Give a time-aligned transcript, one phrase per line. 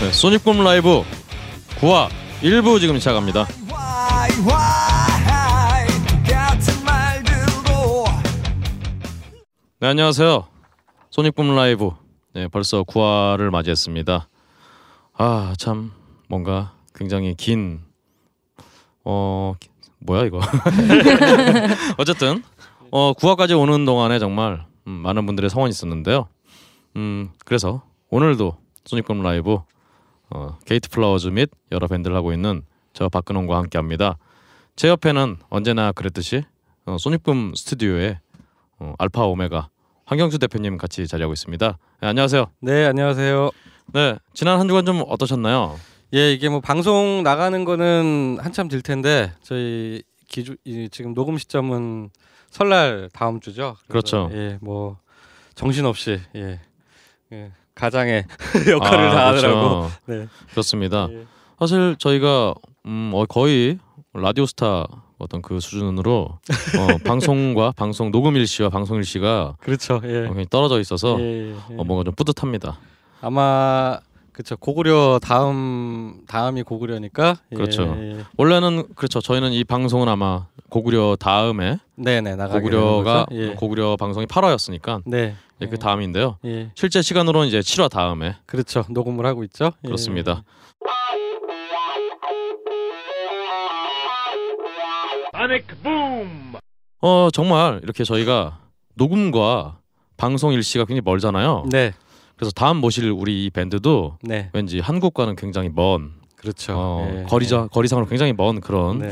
[0.00, 1.04] 네, 소닉붐 라이브
[1.80, 2.08] 9화
[2.42, 3.46] 1부 지금 시작합니다.
[9.82, 10.46] 네, 안녕하세요.
[11.10, 11.90] 소닉붐 라이브.
[12.34, 14.28] 네, 벌써 9화를 맞이했습니다.
[15.14, 15.90] 아, 참
[16.28, 17.80] 뭔가 굉장히 긴
[19.02, 20.38] 어, 기- 뭐야 이거.
[21.98, 22.44] 어쨌든
[22.92, 26.28] 어, 9화까지 오는 동안에 정말 음, 많은 분들의 성원이 있었는데요.
[26.94, 29.58] 음, 그래서 오늘도 소닉붐 라이브
[30.30, 34.16] 어, 게이트 플라워즈 및 여러 밴드를 하고 있는 저 박근홍과 함께합니다.
[34.76, 36.44] 제 옆에는 언제나 그랬듯이
[36.86, 38.20] 어, 소닉붐 스튜디오에
[38.82, 39.68] 어, 알파 오메가
[40.06, 41.78] 황경수 대표님 같이 자리하고 있습니다.
[42.00, 42.46] 네, 안녕하세요.
[42.60, 43.50] 네 안녕하세요.
[43.92, 45.76] 네 지난 한 주간 좀 어떠셨나요?
[46.14, 52.10] 예 이게 뭐 방송 나가는 거는 한참 될 텐데 저희 기주 이, 지금 녹음 시점은
[52.50, 53.76] 설날 다음 주죠.
[53.88, 54.28] 그렇죠.
[54.32, 54.98] 예 뭐
[55.54, 56.58] 정신 없이 예,
[57.32, 58.24] 예 가장의
[58.68, 59.80] 역할을 아, 다 하더라고.
[59.80, 59.90] 그렇죠.
[60.06, 60.26] 네.
[60.50, 61.06] 그렇습니다.
[61.12, 61.24] 예.
[61.58, 62.54] 사실 저희가
[62.86, 63.78] 음, 어, 거의
[64.12, 64.86] 라디오스타
[65.22, 66.38] 어떤 그 수준으로
[66.78, 70.00] 어, 방송과 방송 녹음 일시와 방송 일시가 그렇죠.
[70.04, 70.24] 예.
[70.24, 71.54] 굉장히 떨어져 있어서 예, 예.
[71.76, 72.78] 어, 뭔가 좀 뿌듯합니다.
[73.20, 73.98] 아마
[74.32, 77.94] 그렇죠 고구려 다음 다음이 고구려니까 예, 그렇죠.
[77.98, 78.24] 예.
[78.36, 79.20] 원래는 그렇죠.
[79.20, 83.26] 저희는 이 방송은 아마 고구려 다음에 네네 나가게 고구려가?
[83.32, 83.54] 예.
[83.54, 85.36] 고구려 방송이 8화였으니까 네.
[85.60, 86.38] 그 다음인데요.
[86.44, 86.70] 예.
[86.74, 88.84] 실제 시간으로는 이제 7화 다음에 그렇죠.
[88.88, 89.72] 녹음을 하고 있죠.
[89.84, 89.86] 예.
[89.86, 90.42] 그렇습니다.
[97.00, 98.58] 어 정말 이렇게 저희가
[98.94, 99.78] 녹음과
[100.16, 101.66] 방송 일시가 굉장히 멀잖아요.
[101.70, 101.92] 네.
[102.36, 104.50] 그래서 다음 모실 우리 이 밴드도 네.
[104.52, 106.74] 왠지 한국과는 굉장히 먼 그렇죠.
[106.76, 107.22] 어, 예.
[107.24, 109.10] 거리자 거리상으로 굉장히 먼 그런 네.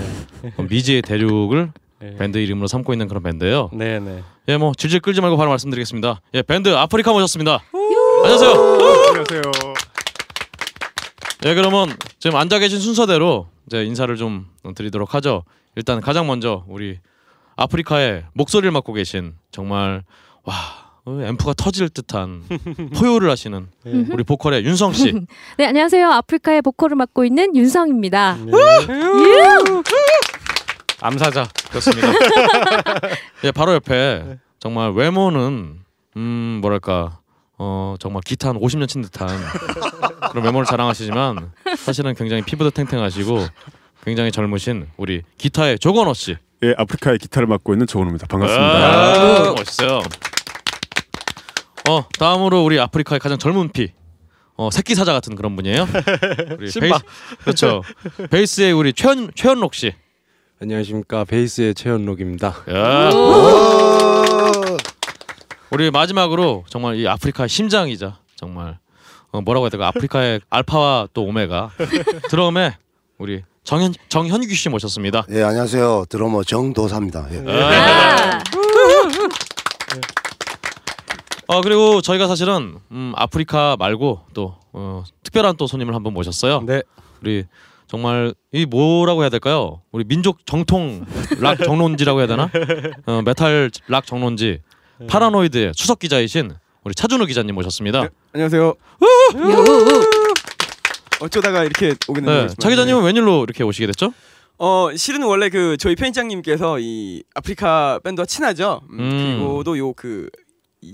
[0.56, 1.72] 어, 미지의 대륙을
[2.02, 2.16] 예.
[2.16, 3.70] 밴드 이름으로 삼고 있는 그런 밴드예요.
[3.72, 4.22] 네, 네.
[4.48, 6.20] 예, 뭐 질질 끌지 말고 바로 말씀드리겠습니다.
[6.34, 7.62] 예, 밴드 아프리카 모셨습니다.
[8.24, 8.50] 안녕하세요.
[8.50, 9.42] 안녕하세요.
[11.46, 15.44] 예, 그러면 지금 앉아 계신 순서대로 이제 인사를 좀 드리도록 하죠.
[15.76, 16.98] 일단 가장 먼저 우리
[17.56, 20.02] 아프리카의 목소리를 맡고 계신 정말
[20.44, 20.54] 와
[21.04, 22.44] 어, 앰프가 터질 듯한
[22.96, 25.14] 포효를 하시는 우리 보컬의 윤성 씨.
[25.56, 26.10] 네, 안녕하세요.
[26.10, 28.36] 아프리카의 보컬을 맡고 있는 윤성입니다.
[28.36, 28.52] 네.
[31.00, 31.48] 암사자.
[31.70, 32.08] 그렇습니다.
[33.44, 35.80] 예, 바로 옆에 정말 외모는
[36.16, 37.20] 음 뭐랄까
[37.56, 39.28] 어 정말 기타 한 50년 친 듯한
[40.30, 43.46] 그런 외모를 자랑하시지만 사실은 굉장히 피부도 탱탱하시고
[44.04, 46.36] 굉장히 젊으신 우리 기타의 조건호 씨.
[46.62, 48.26] 예, 아프리카의 기타를 맡고 있는 조원우입니다.
[48.26, 49.50] 반갑습니다.
[49.50, 50.00] 아, 멋있어요.
[51.88, 53.92] 어 다음으로 우리 아프리카의 가장 젊은 피.
[54.56, 55.86] 어 새끼 사자 같은 그런 분이에요.
[56.58, 56.98] 우리 신바.
[57.44, 57.82] 그렇죠.
[58.30, 59.94] 베이스의 우리 최현 최현록 씨.
[60.62, 62.48] 안녕하십니까 베이스의 최현록입니다.
[62.70, 63.10] 야.
[65.70, 68.78] 우리 마지막으로 정말 이 아프리카의 심장이자 정말
[69.30, 71.70] 어, 뭐라고 해야 될까 아프리카의 알파와 또 오메가
[72.28, 72.76] 드럼에
[73.16, 75.26] 우리 정현 정현규 씨 모셨습니다.
[75.30, 77.26] 예 안녕하세요 드러머 정도사입니다.
[77.32, 77.44] 예.
[77.46, 78.42] 아,
[81.46, 86.62] 어 그리고 저희가 사실은 음, 아프리카 말고 또 어, 특별한 또 손님을 한번 모셨어요.
[86.62, 86.82] 네.
[87.20, 87.44] 우리
[87.86, 89.82] 정말 이 뭐라고 해야 될까요?
[89.92, 91.04] 우리 민족 정통
[91.40, 92.50] 락 정론지라고 해야 되나?
[93.06, 94.60] 어, 메탈 락 정론지
[95.08, 96.52] 파라노이드의 수석 기자이신
[96.84, 98.08] 우리 차준우 기자님 모셨습니다.
[98.32, 98.74] 안녕하세요.
[101.20, 101.24] 요.
[101.24, 102.56] 어쩌다가 이렇게 오게 네, 됐는지.
[102.58, 104.12] 차 기자님은 웬일로 이렇게 오시게 됐죠?
[104.58, 108.82] 어 실은 원래 그 저희 편집장님께서 이 아프리카 밴드와 친하죠.
[108.90, 109.36] 음, 음.
[109.38, 110.28] 그리고도 요 그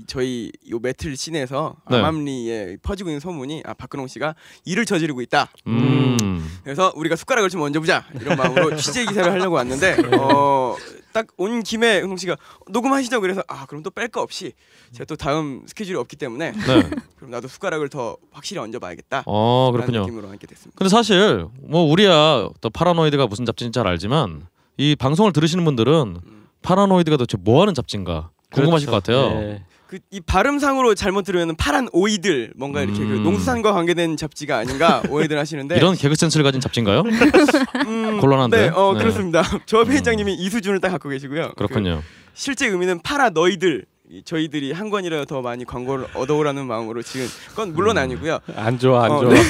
[0.06, 1.98] 저희 요 메틀 씬에서 네.
[1.98, 5.48] 암암리에 퍼지고 있는 소문이 아 박근홍 씨가 일을 저지르고 있다.
[5.68, 6.58] 음.
[6.64, 10.76] 그래서 우리가 숟가락을 좀 얹어보자 이런 마음으로 취재 기사를 하려고 왔는데 어,
[11.12, 12.36] 딱 온 김에 은홍 씨가
[12.68, 14.52] 녹음하시죠 그래서 아 그럼 또 뺄 거 없이
[14.92, 16.90] 제가 또 다음 스케줄이 없기 때문에 네.
[17.16, 19.22] 그럼 나도 숟가락을 더 확실히 얹어봐야겠다.
[19.26, 20.00] 어 그렇군요.
[20.00, 20.76] 느낌으로 하게 됐습니다.
[20.76, 24.46] 근데 사실 뭐 우리야 또 파라노이드가 무슨 잡지인지 잘 알지만
[24.76, 26.18] 이 방송을 들으시는 분들은
[26.62, 29.28] 파라노이드가 도대체 뭐 하는 잡지인가 궁금하실 것 같아요.
[29.40, 29.64] 네.
[29.88, 33.08] 그 이 발음상으로 잘못 들으면 파란 오이들 뭔가 이렇게 음.
[33.08, 37.02] 그 농수산과 관계된 잡지가 아닌가 오해들 하시는데 이런 개그 센스를 가진 잡지인가요?
[37.86, 38.56] 음, 곤란한데?
[38.56, 39.00] 네, 어 네.
[39.00, 39.42] 그렇습니다.
[39.66, 41.48] 저 편집장님이 이 수준을 딱 갖고 계시고요.
[41.50, 42.02] 그 그렇군요.
[42.34, 47.74] 실제 의미는 팔아 너희들 이 저희들이 한 권이라도 더 많이 광고를 얻어오라는 마음으로 지금 건
[47.74, 48.38] 물론 아니고요.
[48.54, 49.32] 안 좋아 안 어, 좋아.
[49.34, 49.40] 네.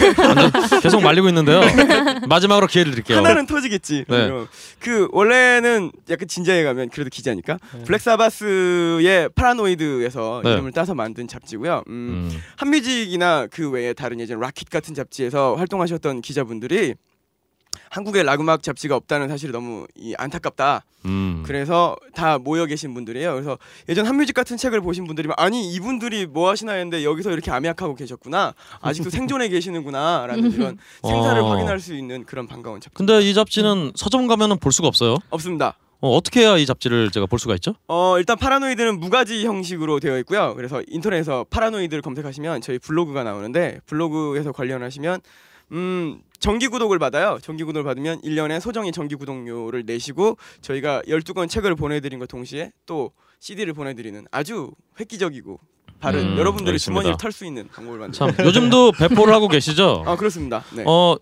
[0.83, 1.61] 계속 말리고 있는데요.
[2.29, 3.19] 마지막으로 기회를 드릴게요.
[3.19, 4.05] 하나는 터지겠지.
[4.09, 4.31] 네.
[4.79, 7.85] 그 원래는 약간 진지하게 가면 그래도 기자니까 네.
[7.85, 10.53] 블랙사바스의 파라노이드에서 네.
[10.53, 11.83] 이름을 따서 만든 잡지고요.
[11.89, 12.43] 음, 음.
[12.57, 16.95] 핫뮤직이나 그 외에 다른 예전 라킷 같은 잡지에서 활동하셨던 기자분들이
[17.91, 20.85] 한국에 락음악 잡지가 없다는 사실이 너무 이 안타깝다.
[21.05, 21.43] 음.
[21.47, 23.33] 그래서 다 모여 계신 분들이에요.
[23.35, 27.95] 그래서 예전 핫뮤직 같은 책을 보신 분들이 아니 이분들이 뭐 하시나 했는데 여기서 이렇게 암약하고
[27.95, 28.55] 계셨구나.
[28.81, 31.51] 아직도 생존해 계시는구나라는 이런 생사를 어.
[31.51, 32.95] 확인할 수 있는 그런 반가운 잡지.
[32.95, 35.19] 근데 이 잡지는 서점 가면은 볼 수가 없어요.
[35.31, 35.77] 없습니다.
[36.01, 37.75] 어, 어떻게 해야 이 잡지를 제가 볼 수가 있죠?
[37.89, 40.55] 어 일단 파라노이드는 무가지 형식으로 되어 있고요.
[40.55, 45.21] 그래서 인터넷에서 파라노이드를 검색하시면 저희 블로그가 나오는데 블로그에서 관련하시면
[45.73, 47.39] 음 정기 구독을 받아요.
[47.43, 53.13] 정기 구독을 받으면 1년에 소정의 정기 구독료를 내시고 저희가 12권 책을 보내드린 것 동시에 또
[53.41, 54.71] CD를 보내드리는 아주
[55.01, 55.59] 획기적이고
[55.99, 56.79] 바른 음, 여러분들이 알겠습니다.
[57.01, 58.13] 주머니를 털 수 있는 광고를 만든.
[58.19, 60.05] 참 요즘도 배포를 하고 계시죠?
[60.07, 60.63] 아 그렇습니다.
[60.75, 60.85] 네.
[60.87, 61.17] 어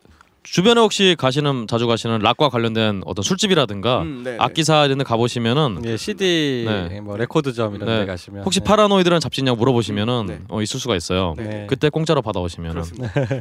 [0.45, 4.37] 주변에 혹시 가시는 자주 가시는 락과 관련된 어떤 술집이라든가 음.
[4.39, 7.01] 악기사 이런 데 가보시면은 예, CD 네.
[7.01, 8.01] 뭐 레코드점 이런 네.
[8.01, 8.65] 데 가시면 혹시 네.
[8.65, 10.41] 파라노이드라는 잡지 있냐고 물어보시면은 네.
[10.49, 11.35] 어, 있을 수가 있어요.
[11.39, 11.67] 네.
[11.69, 12.83] 그때 공짜로 받아오시면은.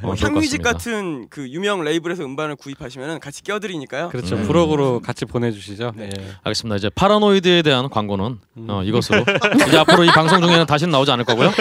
[0.03, 0.71] 어, 향뮤직 같습니다.
[0.71, 4.07] 같은 그 유명 레이블에서 음반을 구입하시면 같이 껴드리니까요.
[4.07, 4.37] 그렇죠.
[4.37, 4.43] 음.
[4.43, 5.91] 부록으로 같이 보내주시죠.
[5.97, 6.05] 네.
[6.05, 6.25] 예.
[6.43, 6.77] 알겠습니다.
[6.77, 8.67] 이제 파라노이드에 대한 광고는 음.
[8.69, 9.25] 어, 이것으로
[9.67, 11.51] 이제 앞으로 이 방송 중에는 다시는 나오지 않을 거고요.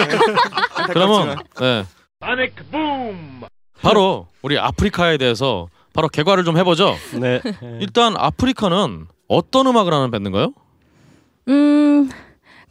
[0.87, 1.83] 그러면 네.
[2.19, 6.95] 바로 우리 아프리카에 대해서 바로 개괄을 좀 해보죠.
[7.19, 7.41] 네.
[7.45, 7.77] 예.
[7.81, 10.53] 일단 아프리카는 어떤 음악을 하는 밴드인가요?
[11.49, 12.09] 음,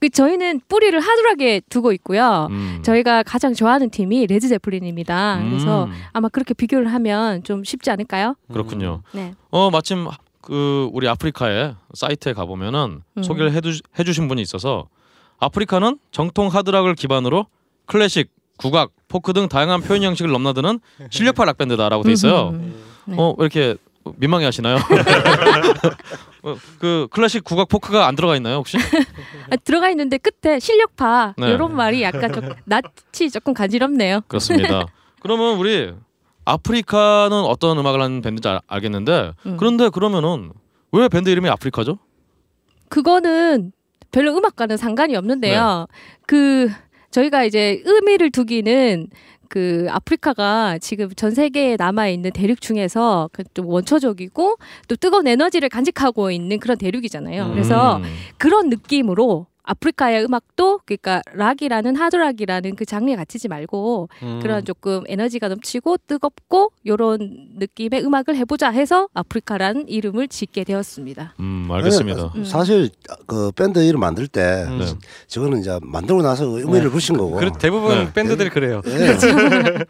[0.01, 2.49] 그 저희는 뿌리를 하드락에 두고 있고요.
[2.51, 2.81] 음.
[2.83, 5.41] 저희가 가장 좋아하는 팀이 레드 제플린입니다.
[5.49, 8.35] 그래서 음, 아마 그렇게 비교를 하면 좀 쉽지 않을까요?
[8.53, 9.03] 그렇군요.
[9.13, 9.35] 네.
[9.51, 10.09] 어 마침
[10.41, 13.23] 그 우리 아프리카의 사이트에 가 보면은 음.
[13.23, 14.89] 소개를 해주, 해주신 분이 있어서
[15.39, 17.47] 아프리카는 정통 하드락을 기반으로
[17.87, 18.31] 클래식,
[18.63, 20.79] 국악, 포크 등 다양한 표현 형식을 넘나드는
[21.11, 22.51] 실력파 락 밴드다라고 돼 있어요.
[22.51, 22.75] 음,
[23.07, 23.17] 네.
[23.19, 23.77] 어 왜 이렇게
[24.17, 24.77] 민망해 하시나요?
[26.45, 28.79] 어, 그 클래식, 국악, 포크가 안 들어가 있나요 혹시?
[29.51, 31.51] 아, 들어가 있는데 끝에 실력파 네.
[31.51, 34.23] 이런 말이 약간 좀 낯이 조금 간지럽네요.
[34.29, 34.87] 그렇습니다.
[35.21, 35.93] 그러면 우리
[36.45, 39.57] 아프리카는 어떤 음악을 하는 밴드인지 알, 알겠는데 음.
[39.57, 40.53] 그런데 그러면은
[40.93, 41.99] 왜 밴드 이름이 아프리카죠?
[42.89, 43.73] 그거는
[44.11, 45.87] 별로 음악과는 상관이 없는데요.
[46.27, 46.71] 그
[47.13, 49.07] 저희가 이제 의미를 두기는
[49.49, 54.57] 그 아프리카가 지금 전 세계에 남아 있는 대륙 중에서 그좀 원초적이고
[54.89, 57.51] 또 뜨거운 에너지를 간직하고 있는 그런 대륙이잖아요.
[57.51, 58.05] 그래서 음.
[58.39, 64.41] 그런 느낌으로 아프리카의 음악도 그러니까 락이라는 하드락이라는 그 장르에 갇히지 말고 음.
[64.43, 71.35] 그런 조금 에너지가 넘치고 뜨겁고 요런 느낌의 음악을 해보자 해서 아프리카라는 이름을 짓게 되었습니다.
[71.41, 72.33] 음 알겠습니다.
[72.35, 72.45] 음.
[72.45, 72.91] 사실
[73.27, 74.79] 그 밴드 이름 만들 때 음.
[74.79, 74.87] 네.
[75.29, 77.37] 저거는 이제 만들고 나서 의미를 붙인 거고.
[77.37, 78.13] 그 대부분 네.
[78.13, 78.83] 밴드들이 그래요.
[78.87, 79.17] 예.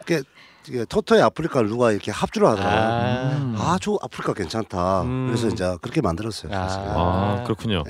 [0.03, 0.21] 이게,
[0.67, 2.71] 이게 토토의 아프리카를 누가 이렇게 합주를 하더라고.
[2.71, 3.53] 아.
[3.57, 5.01] 아, 저 아프리카 괜찮다.
[5.01, 5.27] 음.
[5.27, 6.53] 그래서 이제 그렇게 만들었어요.
[6.53, 7.39] 아.
[7.39, 7.83] 아 그렇군요.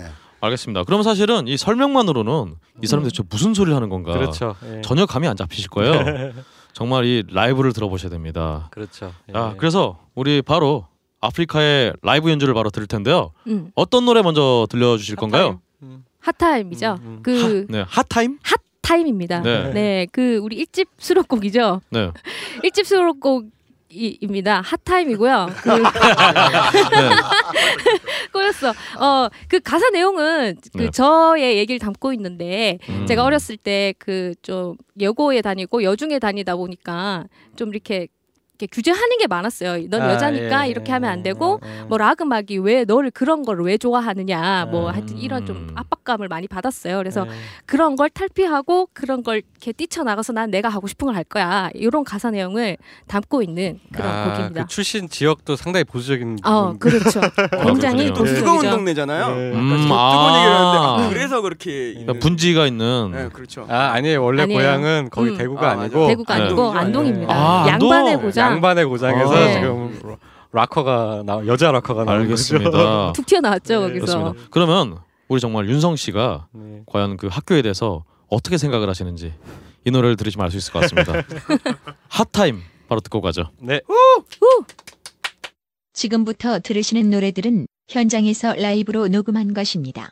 [0.43, 0.47] 네.
[0.47, 0.83] 알겠습니다.
[0.83, 4.55] 그럼 사실은 이 설명만으로는 이 사람들 대체 무슨 소리를 하는 건가 그렇죠.
[4.65, 4.81] 예.
[4.81, 5.93] 전혀 감이 안 잡히실 거예요.
[6.73, 8.67] 정말 이 라이브를 들어보셔야 됩니다.
[8.71, 9.13] 그렇죠.
[9.29, 9.37] 예.
[9.37, 10.87] 아 그래서 우리 바로
[11.21, 13.31] 아프리카의 라이브 연주를 바로 들을 텐데요.
[13.47, 13.71] 음.
[13.75, 15.61] 어떤 노래 먼저 들려주실 건가요?
[16.19, 16.99] 핫타임이죠.
[17.01, 17.19] 음, 음.
[17.21, 18.39] 그 네, 핫타임.
[18.43, 19.41] 핫 타임입니다.
[19.41, 19.71] 네.
[19.71, 20.07] 네.
[20.11, 21.81] 그 우리 일집 수록곡이죠.
[21.89, 22.11] 네,
[22.63, 23.45] 일집 수록곡
[23.93, 24.61] 입니다.
[24.61, 25.49] 핫타임이고요.
[25.61, 25.83] 그 네.
[28.33, 28.69] 꼬였어.
[28.99, 30.89] 어, 그 가사 내용은 그 네.
[30.91, 33.05] 저의 얘기를 담고 있는데 음.
[33.05, 38.07] 제가 어렸을 때 그 좀 여고에 다니고 여중에 다니다 보니까 좀 이렇게,
[38.63, 39.87] 이렇게 규제하는 게 많았어요.
[39.89, 41.83] 넌 아, 여자니까 예, 이렇게 예, 하면 안 되고 예, 예.
[41.83, 44.93] 뭐 락음악이 왜 너를 그런 걸 왜 좋아하느냐 뭐 음.
[44.93, 46.97] 하여튼 이런 좀 압박감을 많이 받았어요.
[46.97, 47.31] 그래서 예.
[47.65, 51.69] 그런 걸 탈피하고 그런 걸 이렇게 뛰쳐나가서 난 내가 하고 싶은 걸 할 거야.
[51.75, 52.77] 이런 가사 내용을
[53.07, 54.63] 담고 있는 그런 아, 곡입니다.
[54.63, 56.73] 그 출신 지역도 상당히 보수적인 어.
[56.79, 57.21] 그렇죠.
[57.63, 58.13] 굉장히 그렇군요.
[58.15, 58.33] 또 네.
[58.33, 58.69] 뜨거운.
[58.69, 59.27] 동네잖아요.
[59.27, 59.51] 네.
[59.51, 60.37] 음, 저 뜨거운 아.
[60.37, 62.05] 얘기를 하는데 아, 그래서 그렇게 있는.
[62.07, 63.11] 그러니까 분지가 있는.
[63.13, 63.67] 네, 그렇죠.
[63.69, 64.59] 아 아니에요 원래 아니에요.
[64.59, 65.37] 고향은 거기 음.
[65.37, 66.41] 대구가 아, 아니고 대구가 네.
[66.43, 66.71] 아니고.
[66.71, 67.33] 안동입니다.
[67.33, 67.89] 아, 안동.
[67.91, 68.52] 양반의 고장.
[68.53, 69.53] 양반의 고장에서 아.
[69.53, 69.99] 지금
[70.51, 72.21] 락커가 나 여자 락커가 나온.
[72.21, 73.13] 알겠습니다.
[73.15, 74.05] 툭 튀어나왔죠 네, 거기서.
[74.05, 74.47] 그렇습니다.
[74.51, 76.81] 그러면 우리 정말 윤성 씨가 네.
[76.85, 79.33] 과연 그 학교에 대해서 어떻게 생각을 하시는지
[79.85, 81.13] 이 노래를 들으시면 알 수 있을 것 같습니다.
[82.09, 83.49] 핫타임 바로 듣고 가죠.
[83.59, 83.81] 네.
[85.93, 90.11] 지금부터 들으시는 노래들은 현장에서 라이브로 녹음한 것입니다.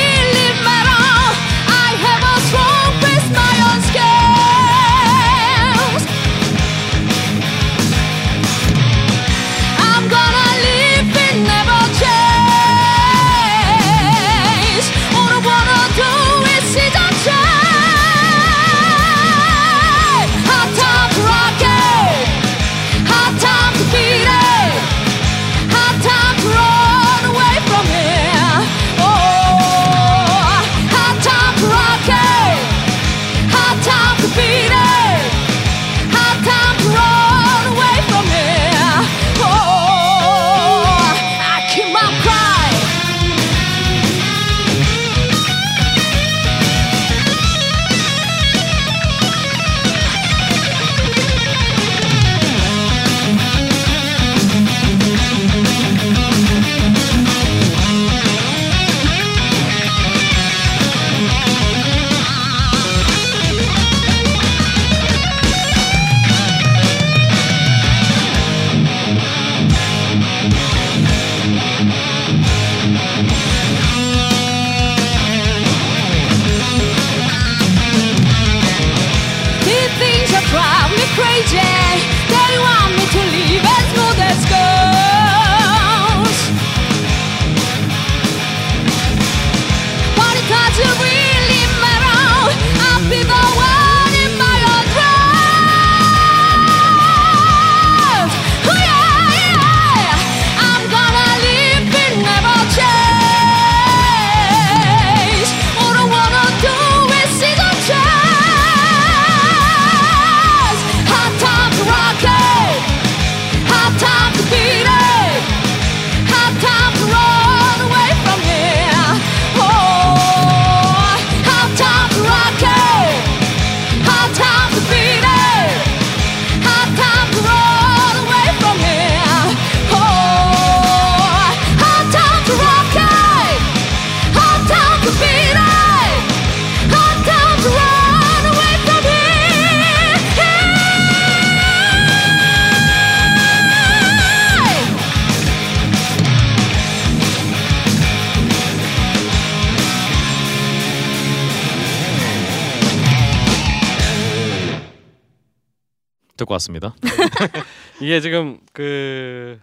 [156.51, 156.93] 듣고 왔습니다.
[158.01, 159.59] 이게 지금 그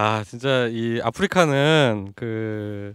[0.00, 2.94] 아 진짜 이 아프리카는 그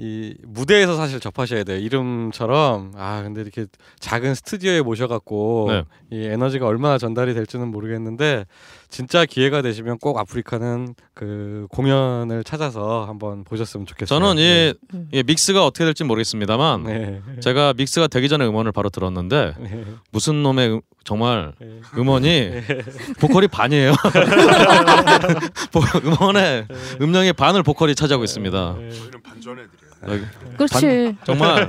[0.00, 3.66] 이 무대에서 사실 접하셔야 돼요 이름처럼 아 근데 이렇게
[3.98, 5.84] 작은 스튜디오에 모셔갖고 네.
[6.12, 8.46] 이 에너지가 얼마나 전달이 될지는 모르겠는데
[8.90, 14.18] 진짜 기회가 되시면 꼭 아프리카는 그 공연을 찾아서 한번 보셨으면 좋겠어요.
[14.18, 15.08] 저는 이, 음.
[15.12, 17.20] 이 믹스가 어떻게 될지 모르겠습니다만 네.
[17.40, 19.84] 제가 믹스가 되기 전에 음원을 바로 들었는데 네.
[20.10, 21.80] 무슨 놈의 음- 정말 네.
[21.96, 22.50] 음원이
[23.20, 23.92] 보컬이 반이에요.
[25.72, 26.66] 보- 음원의
[27.00, 28.74] 음량의 반을 보컬이 차지하고 있습니다.
[28.74, 29.88] 저희는 반전해드려요.
[30.08, 30.22] 여기
[30.56, 31.16] 그렇지.
[31.24, 31.68] 정말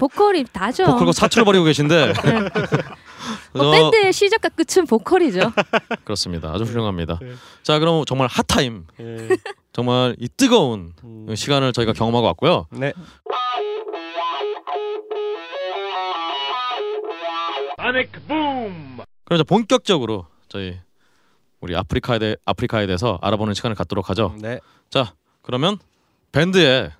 [0.00, 0.84] 보컬이 다죠.
[0.86, 2.14] 보컬과 사투를 벌이고 계신데
[3.52, 5.40] 뭐 저- 밴드의 시작과 끝은 보컬이죠.
[6.04, 6.50] 그렇습니다.
[6.52, 7.18] 아주 훌륭합니다.
[7.20, 7.32] 네.
[7.62, 9.28] 자 그럼 정말 핫타임 네.
[9.72, 11.34] 정말 이 뜨거운 음.
[11.34, 12.66] 시간을 저희가 경험하고 왔고요.
[12.70, 12.92] 네.
[19.24, 20.78] 그럼 이제 본격적으로 저희
[21.60, 24.34] 우리 아프리카에 대 아프리카에 대해서 알아보는 시간을 갖도록 하죠.
[24.40, 24.60] 네.
[24.90, 25.78] 자 그러면
[26.32, 26.90] 밴드의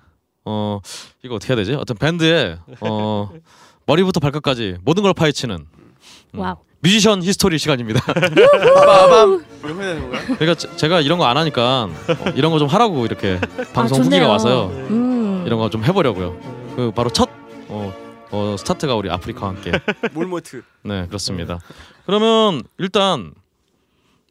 [0.45, 0.79] 어
[1.23, 1.73] 이거 어떻게 해야 되지?
[1.73, 3.31] 어떤 밴드의 어
[3.85, 5.86] 머리부터 발끝까지 모든 걸 파헤치는 음,
[6.33, 6.55] 와우.
[6.81, 8.01] 뮤지션 히스토리 시간입니다.
[8.05, 9.43] 빠밤?
[9.61, 13.39] 그러니까 제- 제가 이런 거 안 하니까 어, 이런 거 좀 하라고 이렇게
[13.73, 14.03] 방송 아.
[14.03, 14.67] 후기가 와서요.
[14.89, 15.43] 음.
[15.45, 16.37] 이런 거 좀 해보려고요.
[16.75, 17.29] 그 바로 첫
[17.69, 17.93] 어,
[18.31, 19.71] 어, 스타트가 우리 아프리카와 함께.
[20.13, 21.59] 몰모트 네 그렇습니다.
[22.05, 23.33] 그러면 일단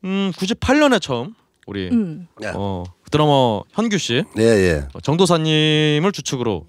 [0.05, 1.35] 음 98년에 처음
[1.67, 2.29] 우리 음.
[2.55, 4.89] 어, 드러머 현규 씨 예, 예.
[4.95, 6.67] 어, 정도사님을 주축으로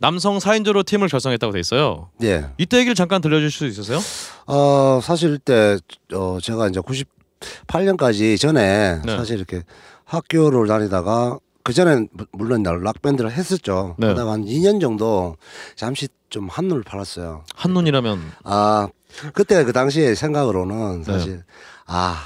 [0.00, 2.08] 남성 4인조로 팀을 결성했다고 돼 있어요.
[2.22, 2.46] 예.
[2.56, 3.98] 이때 얘기를 잠깐 들려주실 수 있으세요?
[4.46, 5.76] 어, 사실 때
[6.14, 9.16] 어, 제가 이제 98년까지 전에 네.
[9.16, 9.62] 사실 이렇게
[10.06, 13.94] 학교를 다니다가 그 전엔 무- 물론 락 밴드를 했었죠.
[13.98, 14.06] 네.
[14.08, 15.36] 하다가 한 2년 정도
[15.76, 17.44] 잠시 좀 한눈을 팔았어요.
[17.54, 18.88] 한눈이라면 아,
[19.34, 21.12] 그때 그 당시에 생각으로는 네.
[21.12, 21.44] 사실
[21.86, 22.16] 아,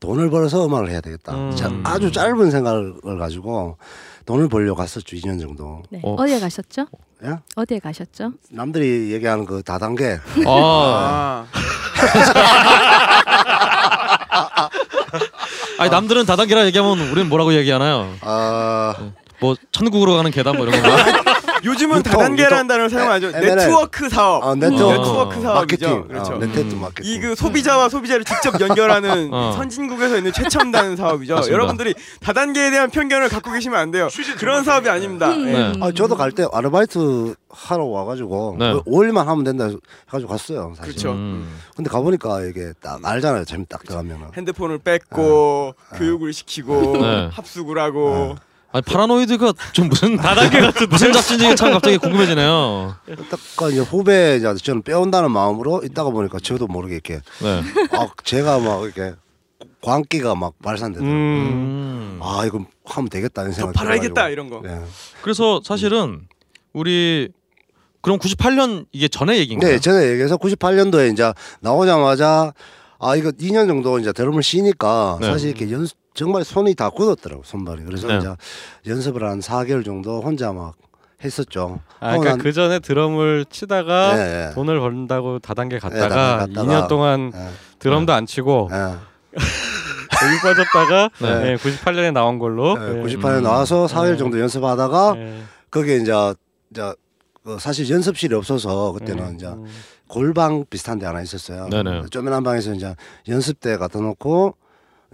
[0.00, 1.34] 돈을 벌어서 음악을 해야 되겠다.
[1.34, 1.56] 음.
[1.56, 3.78] 자, 아주 짧은 생각을 가지고
[4.26, 5.16] 돈을 벌려고 갔었죠.
[5.16, 5.82] 2년 정도.
[5.90, 6.00] 네.
[6.02, 6.14] 어.
[6.14, 6.26] 어.
[6.26, 6.86] 디에 가셨죠?
[7.24, 7.36] 예?
[7.56, 8.32] 어디에 가셨죠?
[8.50, 11.46] 남들이 얘기하는 그 다단계 아,
[14.30, 14.68] 아
[15.78, 18.14] 아니 남들은 다단계라 얘기하면 우리는 뭐라고 얘기하나요?
[18.20, 18.94] 아,
[19.40, 20.88] 뭐 천국으로 가는 계단 뭐 이런 거.
[21.64, 22.68] 요즘은 유통, 다단계라는 유통.
[22.68, 23.56] 단어를 사용하죠 MLM.
[23.56, 27.04] 네트워크 사업 아, 네트워크, 네트워크 사업이죠 마케팅, 그렇죠 어, 네트워크 마케팅.
[27.12, 29.52] 이 그 소비자와 소비자를 직접 연결하는 어.
[29.56, 31.34] 선진국에서 있는 최첨단 사업이죠.
[31.36, 31.54] 맞습니다.
[31.54, 34.08] 여러분들이 다단계에 대한 편견을 갖고 계시면 안 돼요.
[34.38, 35.30] 그런 사업이 아닙니다.
[35.30, 35.48] 음.
[35.48, 35.52] 예.
[35.52, 35.72] 네.
[35.80, 38.72] 아, 저도 갈 때 아르바이트 하러 와가지고 네.
[38.86, 39.68] 5일만 하면 된다
[40.08, 40.72] 해가지고 갔어요.
[40.76, 40.92] 사실.
[40.92, 41.12] 그렇죠.
[41.12, 41.48] 음.
[41.76, 43.44] 근데 가보니까 이게 딱 알잖아요.
[43.44, 44.26] 재미 딱 들어가면은.
[44.36, 47.28] 핸드폰을 뺏고 교육을 시키고 네.
[47.32, 48.34] 합숙을 하고
[48.74, 52.96] 아니 파라노이드가 좀 무슨 다단계 같은 무슨 잡지인지 참 갑자기 궁금해지네요.
[53.30, 57.62] 딱 이제 후배 이제 저는 빼온다는 마음으로 있다가 보니까 저도 모르게 이렇게 네.
[57.92, 59.14] 아, 제가 막 이렇게
[59.80, 61.16] 광기가 막 발산되더라고요.
[61.16, 62.18] 음.
[62.18, 62.20] 음.
[62.20, 63.72] 아 이거 하면 되겠다 이런 더 생각.
[63.74, 64.60] 팔아야겠다 이런 거.
[64.60, 64.80] 네.
[65.22, 66.26] 그래서 사실은
[66.72, 67.28] 우리
[68.00, 69.70] 그럼 98년 이게 전에 얘기인가요?
[69.70, 72.52] 네, 전에 얘기해서 98년도에 이제 나오자마자
[73.04, 75.26] 아 이거 2년 정도 이제 드럼을 쉬니까 네.
[75.26, 77.84] 사실 이렇게 연 정말 손이 다 굳었더라고 손발이.
[77.84, 78.16] 그래서 네.
[78.16, 78.34] 이제
[78.86, 80.74] 연습을 한 4개월 정도 혼자 막
[81.22, 81.80] 했었죠.
[82.00, 84.54] 아, 그러니까 그 전에 드럼을 치다가 네, 네.
[84.54, 86.62] 돈을 번다고 다단계 네, 갔다가 갔다가.
[86.62, 88.76] 2년 동안 예, 드럼도 안 치고 예.
[89.36, 91.40] 여기 빠졌다가 네.
[91.42, 91.56] 네.
[91.56, 92.78] 98년에 나온 걸로.
[92.78, 93.02] 네, 네.
[93.02, 93.42] 98년에 음.
[93.42, 94.16] 나와서 4일 네.
[94.16, 95.42] 정도 연습하다가 네.
[95.70, 96.12] 거기에 이제
[96.70, 96.94] 이제
[97.44, 99.34] 그 사실 연습실이 없어서 그때는 네.
[99.34, 99.66] 이제 음.
[100.18, 101.68] 골방 비슷한 데 하나 있었어요.
[101.70, 102.04] 네네.
[102.10, 102.94] 쪼맨한 방에서 이제
[103.26, 104.54] 연습대 갖다 놓고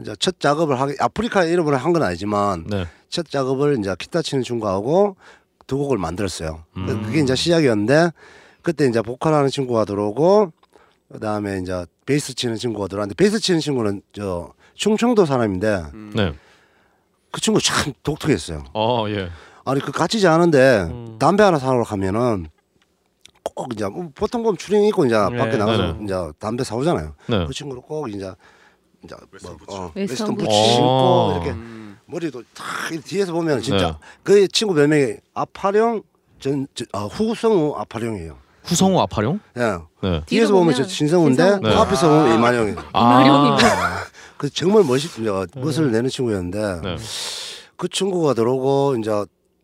[0.00, 2.86] 이제 첫 작업을 하기 아프리카 이름으로 한 건 아니지만 네.
[3.08, 5.16] 첫 작업을 이제 기타 치는 친구하고
[5.66, 6.64] 두 곡을 만들었어요.
[6.76, 7.02] 음.
[7.06, 8.10] 그게 이제 시작이었는데
[8.60, 10.52] 그때 이제 보컬하는 친구가 들어오고
[11.12, 16.12] 그다음에 이제 베이스 치는 친구가 들어왔는데 베이스 치는 친구는 저 충청도 사람인데 음.
[16.14, 16.34] 네.
[17.32, 18.64] 그 친구 참 독특했어요.
[18.74, 19.30] 어 예.
[19.64, 21.16] 아니 그 갇히지 않은데 음.
[21.18, 22.48] 담배 하나 사러 가면은
[23.42, 26.04] 꼭 이제 뭐 보통 보면 추링 입고 이제 네, 밖에 나가서 네네.
[26.04, 27.14] 이제 담배 사오잖아요.
[27.28, 27.46] 네.
[27.46, 28.32] 그 친구는 꼭 이제
[29.04, 30.50] 이제 뭐, 어, 웨스턴 부츠.
[30.50, 31.32] 신고 어.
[31.34, 31.98] 이렇게 음.
[32.06, 32.66] 머리도 탁
[33.04, 33.94] 뒤에서 보면 진짜 네.
[34.22, 36.02] 그 친구 별명이 아파령
[36.38, 38.36] 전, 전 아, 후성우 아파령이에요.
[38.64, 39.40] 후성우 아파룡?
[39.56, 39.78] 예.
[40.02, 40.22] 네.
[40.26, 41.30] 뒤에서 보면 저 신성우.
[41.30, 41.42] 네.
[41.42, 42.74] 앞에서 보면 이만영이.
[42.92, 43.56] 아.
[44.36, 46.96] 그 정말 멋있 멋을 내는 친구였는데 네.
[47.76, 49.10] 그 친구가 들어오고 이제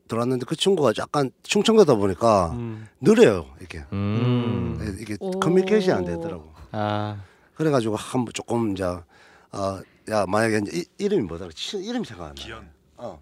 [0.08, 2.86] 들어왔는데 그 친구가 약간 충청도다 보니까 음.
[3.00, 4.76] 느려요 이렇게 음.
[4.80, 5.30] 네, 이게 오.
[5.40, 6.52] 커뮤니케이션이 안 되더라고.
[6.72, 7.16] 아.
[7.54, 11.50] 그래가지고 한번 조금 이제 어야 만약에 이제 이, 이름이 뭐더라?
[11.54, 12.42] 치- 이름이 생각 안 나.
[12.42, 12.68] 기현.
[12.98, 13.20] 어.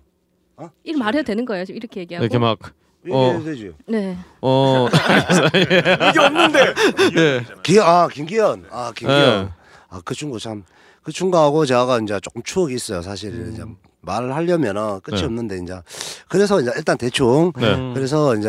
[0.85, 1.65] 이름 말해도 되는 거예요?
[1.65, 2.25] 지금 이렇게 얘기하고.
[2.25, 2.59] 이렇게 막
[3.05, 3.43] 얘기해도 어.
[3.45, 3.73] 되지.
[3.87, 4.17] 네.
[4.41, 4.87] 어.
[6.11, 6.75] 이게 없는데
[7.19, 7.45] 예.
[7.63, 9.47] 기현 아 김기현 아 김기현.
[9.47, 9.51] 네.
[9.89, 10.65] 아그 친구 참
[11.03, 13.03] 그 친구하고 제가 이제 조금 추억이 있어요.
[13.03, 13.51] 사실 음.
[13.53, 13.63] 이제
[14.05, 15.25] 말을 하려면은 끝이 네.
[15.25, 15.81] 없는데 이제
[16.29, 17.75] 그래서 이제 일단 대충 네.
[17.75, 17.95] 음.
[17.95, 18.49] 그래서 이제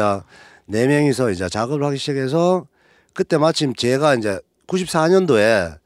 [0.65, 2.67] 네 명이서 이제 작업을 하기 시작해서
[3.13, 5.77] 그때 마침 제가 이제 94년도에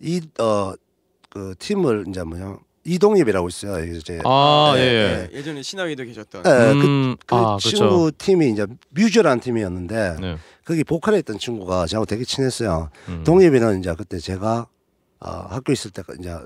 [0.00, 3.80] 이어그 팀을 이제 뭐냐 이동엽이라고 있어요.
[3.80, 5.28] 여기서 제 아, 네, 예, 예.
[5.30, 5.38] 네.
[5.38, 6.42] 예전에 신화위도 계셨던.
[6.44, 8.10] 예, 그, 음, 그 아, 친구 그렇죠.
[8.18, 10.36] 팀이 이제 뮤즈라는 팀이었는데 네.
[10.64, 12.90] 거기 보컬에 있던 친구가 저하고 되게 친했어요.
[13.08, 13.22] 음.
[13.24, 14.66] 동엽이는 이제 그때 제가
[15.20, 16.36] 어, 학교 있을 때 이제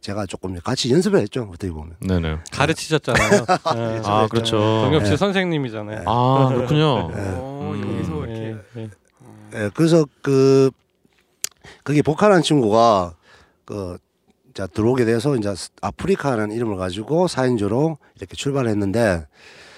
[0.00, 1.48] 제가 조금 같이 연습을 했죠.
[1.52, 1.96] 어떻게 보면.
[2.00, 2.38] 네네.
[2.50, 3.30] 가르치셨잖아요.
[3.76, 4.00] 네.
[4.04, 4.56] 아, 그렇죠.
[4.56, 5.16] 동엽 씨 네.
[5.16, 6.04] 선생님이잖아요.
[6.06, 7.10] 아, 그렇군요.
[7.12, 7.94] 어, 음.
[7.96, 8.90] 여기서 이렇게 예, 예.
[9.54, 10.70] 예, 그래서 그
[11.84, 13.14] 거기 보컬한 친구가
[13.64, 13.98] 그
[14.54, 19.26] 자, 들어오게 돼서 이제 아프리카라는 이름을 가지고 4인조로 이렇게 출발했는데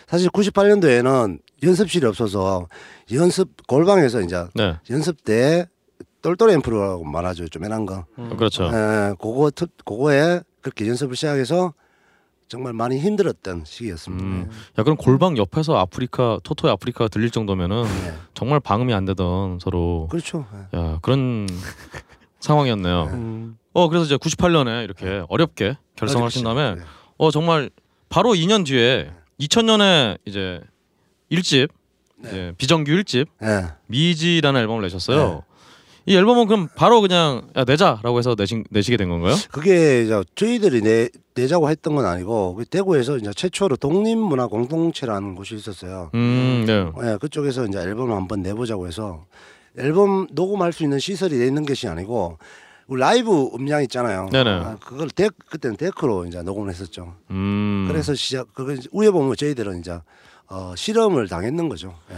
[0.06, 2.68] 사실 98년도에는 연습실이 없어서
[3.12, 4.76] 연습 골방에서 이제 네.
[4.90, 5.66] 연습 때
[6.22, 7.48] 똘똘 앰프라고 말하죠.
[7.48, 8.06] 조그만한 거.
[8.18, 8.36] 음.
[8.36, 8.64] 그렇죠.
[8.72, 11.74] 예, 그거 특- 그거에 그렇게 연습을 시작해서
[12.48, 14.24] 정말 많이 힘들었던 시기였습니다.
[14.24, 14.50] 음.
[14.78, 18.14] 야, 그럼 골방 옆에서 아프리카 토토의 아프리카 들릴 정도면은 네.
[18.34, 20.46] 정말 방음이 안 되던 서로 그렇죠.
[20.74, 20.78] 예.
[20.78, 21.48] 야, 그런
[22.40, 23.04] 상황이었네요.
[23.12, 23.58] 음.
[23.72, 26.80] 어, 그래서 이제 98년에 이렇게 어렵게 결성을 하신 다음에 네.
[27.16, 27.70] 어, 정말
[28.08, 30.60] 바로 2년 뒤에 2000년에 이제
[31.30, 31.70] 1집
[32.18, 32.28] 네.
[32.28, 33.68] 이제 비정규 1집 예.
[33.86, 35.42] 미지라는 앨범을 내셨어요.
[36.04, 36.12] 네.
[36.12, 39.34] 이 앨범은 그럼 바로 그냥 야, 내자라고 해서 내신, 내시게 된 건가요?
[39.50, 45.54] 그게 이제 저희들이 내, 내자고 했던 건 아니고 그 대구에서 이제 최초로 독립문화 공동체라는 곳이
[45.54, 46.10] 있었어요.
[46.14, 46.86] 음, 네.
[47.02, 49.24] 예, 그쪽에서 이제 앨범을 한번 내보자고 해서
[49.78, 52.38] 앨범 녹음할 수 있는 시설이 돼 있는 것이 아니고
[52.86, 54.28] 우리 라이브 음량 있잖아요.
[54.30, 54.50] 네네.
[54.50, 57.14] 아, 그걸 데, 그때는 데크로 이제 녹음을 했었죠.
[57.30, 57.86] 음.
[57.88, 59.98] 그래서 시작 그걸 위에 보면 저희들은 이제
[60.48, 61.94] 어, 실험을 당했는 거죠.
[62.10, 62.16] 예.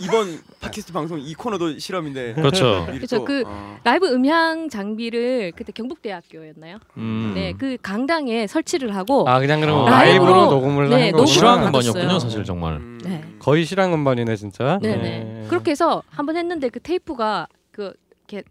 [0.00, 2.34] 이번 팟캐스트 방송 이 코너도 실험인데.
[2.34, 2.86] 그렇죠.
[2.90, 3.18] 그렇죠.
[3.18, 3.76] 또, 그 어.
[3.82, 6.78] 라이브 음향 장비를 그때 경북대학교였나요?
[6.96, 7.32] 음.
[7.34, 9.90] 네, 그 강당에 설치를 하고 아 그냥 그럼 아.
[9.90, 12.18] 라이브로 라이브로, 녹음을 네, 한 실황 음반이었군요.
[12.20, 12.74] 사실 정말.
[12.76, 13.00] 음.
[13.02, 13.24] 네.
[13.40, 14.78] 거의 실황 음반이네 진짜.
[14.80, 15.02] 네네.
[15.02, 15.46] 네.
[15.48, 17.92] 그렇게 해서 한번 했는데 그 테이프가 그
[18.28, 18.48] 이렇게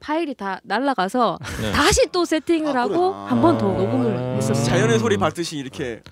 [0.00, 1.72] 파일이 다 날라가서 네.
[1.72, 3.24] 다시 또 세팅을 아, 하고 그래.
[3.30, 3.78] 한번더 아.
[3.78, 4.64] 녹음을 했었어요.
[4.64, 6.02] 자연의 소리 받듯이 이렇게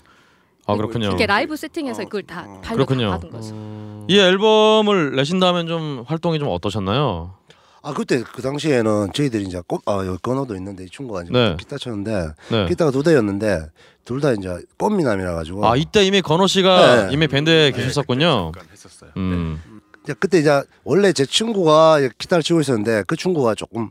[0.67, 1.07] 아, 그렇군요.
[1.07, 2.61] 이렇게 라이브 세팅해서 어, 그걸 다 어.
[2.65, 3.11] 그렇군요.
[3.11, 3.55] 받은 거죠.
[3.55, 4.05] 음.
[4.09, 7.35] 이 앨범을 내신 다음엔 좀 활동이 좀 어떠셨나요?
[7.83, 11.57] 아 그때 그 당시에는 저희들이 이제 꽃, 아 여기 건호도 있는데 이 친구가 이제 네.
[11.57, 12.67] 기타 쳤는데 네.
[12.67, 13.67] 기타가 두 대였는데
[14.05, 17.13] 둘 다 이제 꽃미남이라 가지고 아 이때 이미 건호 씨가 네.
[17.13, 18.53] 이미 밴드에 계셨었군요.
[18.55, 19.11] 잠깐 했었어요.
[19.17, 19.61] 음.
[20.03, 23.91] 이제 그때 이제 원래 제 친구가 기타를 치고 있었는데 그 친구가 조금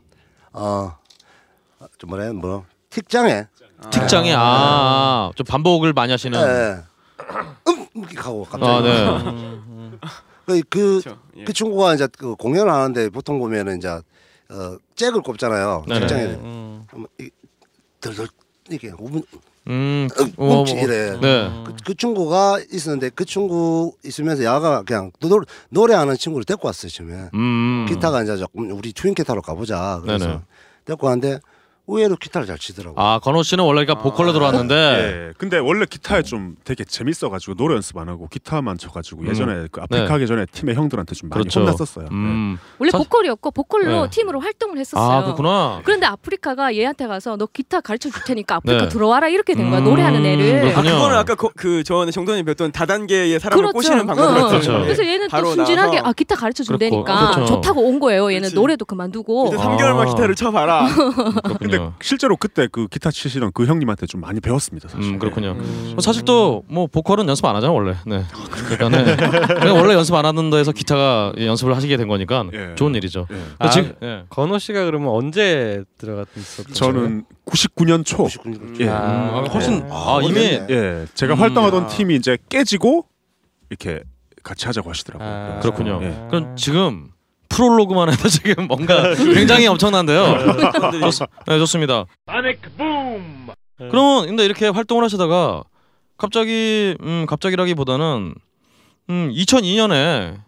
[0.52, 0.90] 어좀
[2.08, 3.46] 뭐래 뭐 틱장애
[3.90, 6.38] 특장에 아, 좀 반복을 많이 하시는.
[6.38, 6.82] 예.
[7.68, 9.06] 음 이렇게 하고 아, 갑자기 네.
[9.08, 9.98] 음.
[10.46, 11.18] 그, 그, 그렇죠.
[11.36, 11.44] 예.
[11.44, 16.00] 그 친구가 이제 그 공연을 하는데 보통 보면은 이제 어 잭을 꼽잖아요 네네.
[16.00, 16.86] 틱장애 음.
[18.00, 18.28] 덜덜
[18.68, 19.24] 이렇게 5분
[19.68, 20.08] 음.
[20.20, 21.50] 음, 어, 뭉치 이래 네.
[21.64, 27.30] 그, 그 친구가 있었는데 그 친구 있으면서 야가 그냥 노, 노래하는 친구를 데리고 왔어요 처음에
[27.34, 27.86] 음.
[27.88, 30.40] 기타가 이제 조금 우리 트윈 기타로 가보자 그래서 네네.
[30.84, 31.40] 데리고 왔는데
[31.88, 33.00] 의외로 기타를 잘 치더라고.
[33.00, 35.32] 아 건호 씨는 원래 그러니까 보컬로 들어왔는데 예.
[35.38, 39.28] 근데 원래 기타에 좀 되게 재밌어가지고 노래 연습 안 하고 기타만 쳐가지고 음.
[39.28, 40.10] 예전에 그 아프리카 네.
[40.12, 41.60] 하기 전에 팀의 형들한테 좀 많이 그렇죠.
[41.60, 42.06] 혼났었어요.
[42.06, 42.10] 네.
[42.10, 42.58] 음.
[42.78, 44.10] 원래 사- 보컬이었고 보컬로 네.
[44.10, 45.10] 팀으로 활동을 했었어요.
[45.18, 45.80] 아 그렇구나.
[45.84, 48.88] 그런데 아프리카가 얘한테 가서 너 기타 가르쳐 줄 테니까 아프리카 네.
[48.88, 50.58] 들어와라 이렇게 된 거야 음, 노래하는 애를.
[50.58, 50.94] 아 그렇군요.
[50.96, 54.46] 그거는 아까 거, 그 저는 정돈이 뵀던 다단계의 사람을 꼬시는 방법이 어, 어.
[54.46, 54.80] 었죠 그렇죠.
[54.82, 57.54] 그래서 얘는 또 바로 순진하게 나와서 아 기타 가르쳐 준다니까 그렇고, 그렇죠.
[57.54, 58.26] 좋다고 온 거예요.
[58.30, 58.54] 얘는 그렇지.
[58.56, 59.46] 노래도 그만두고.
[59.48, 59.60] 이제 아.
[59.76, 60.88] 3개월만 기타를 쳐봐라.
[61.60, 61.94] 근데 그렇군요.
[62.02, 64.88] 실제로 그때 그 기타 치시던 그 형님한테 좀 많이 배웠습니다.
[64.88, 65.12] 사실.
[65.12, 65.52] 음 그렇군요.
[65.52, 65.94] 음.
[65.96, 67.94] 어, 사실 또 뭐 보컬은 연습 안 하잖아 원래.
[68.06, 68.24] 네.
[68.68, 69.70] 그러니까 네.
[69.70, 72.74] 원래 연습 안 하는 데서 기타가 연습을 하시게 된 거니까 예.
[72.74, 73.26] 좋은 일이죠.
[73.30, 73.36] 예.
[73.58, 74.24] 아, 아, 지금 예.
[74.28, 76.72] 건호 씨가 그러면 언제 들어갔었죠?
[76.72, 78.80] 저는 99년 초 99년.
[78.80, 78.84] 예.
[78.86, 79.88] 음, 아, 훨씬 네.
[79.90, 80.40] 아, 이미.
[80.40, 81.40] 예, 제가 음.
[81.40, 81.86] 활동하던 아.
[81.86, 83.06] 팀이 이제 깨지고
[83.70, 84.02] 이렇게
[84.42, 85.28] 같이 하자고 하시더라고요.
[85.28, 86.00] 아, 그렇군요.
[86.02, 86.26] 예.
[86.30, 87.08] 그럼 지금
[87.48, 90.24] 프롤로그만 해도 지금 뭔가 굉장히 엄청난데요.
[91.10, 92.04] 좋, 네, 좋습니다.
[93.78, 95.62] 그러면 근데 이렇게 활동을 하시다가
[96.18, 98.34] 갑자기 음 갑자기라기보다는
[99.10, 99.92] 음 2002년에
[100.32, 100.45] 음.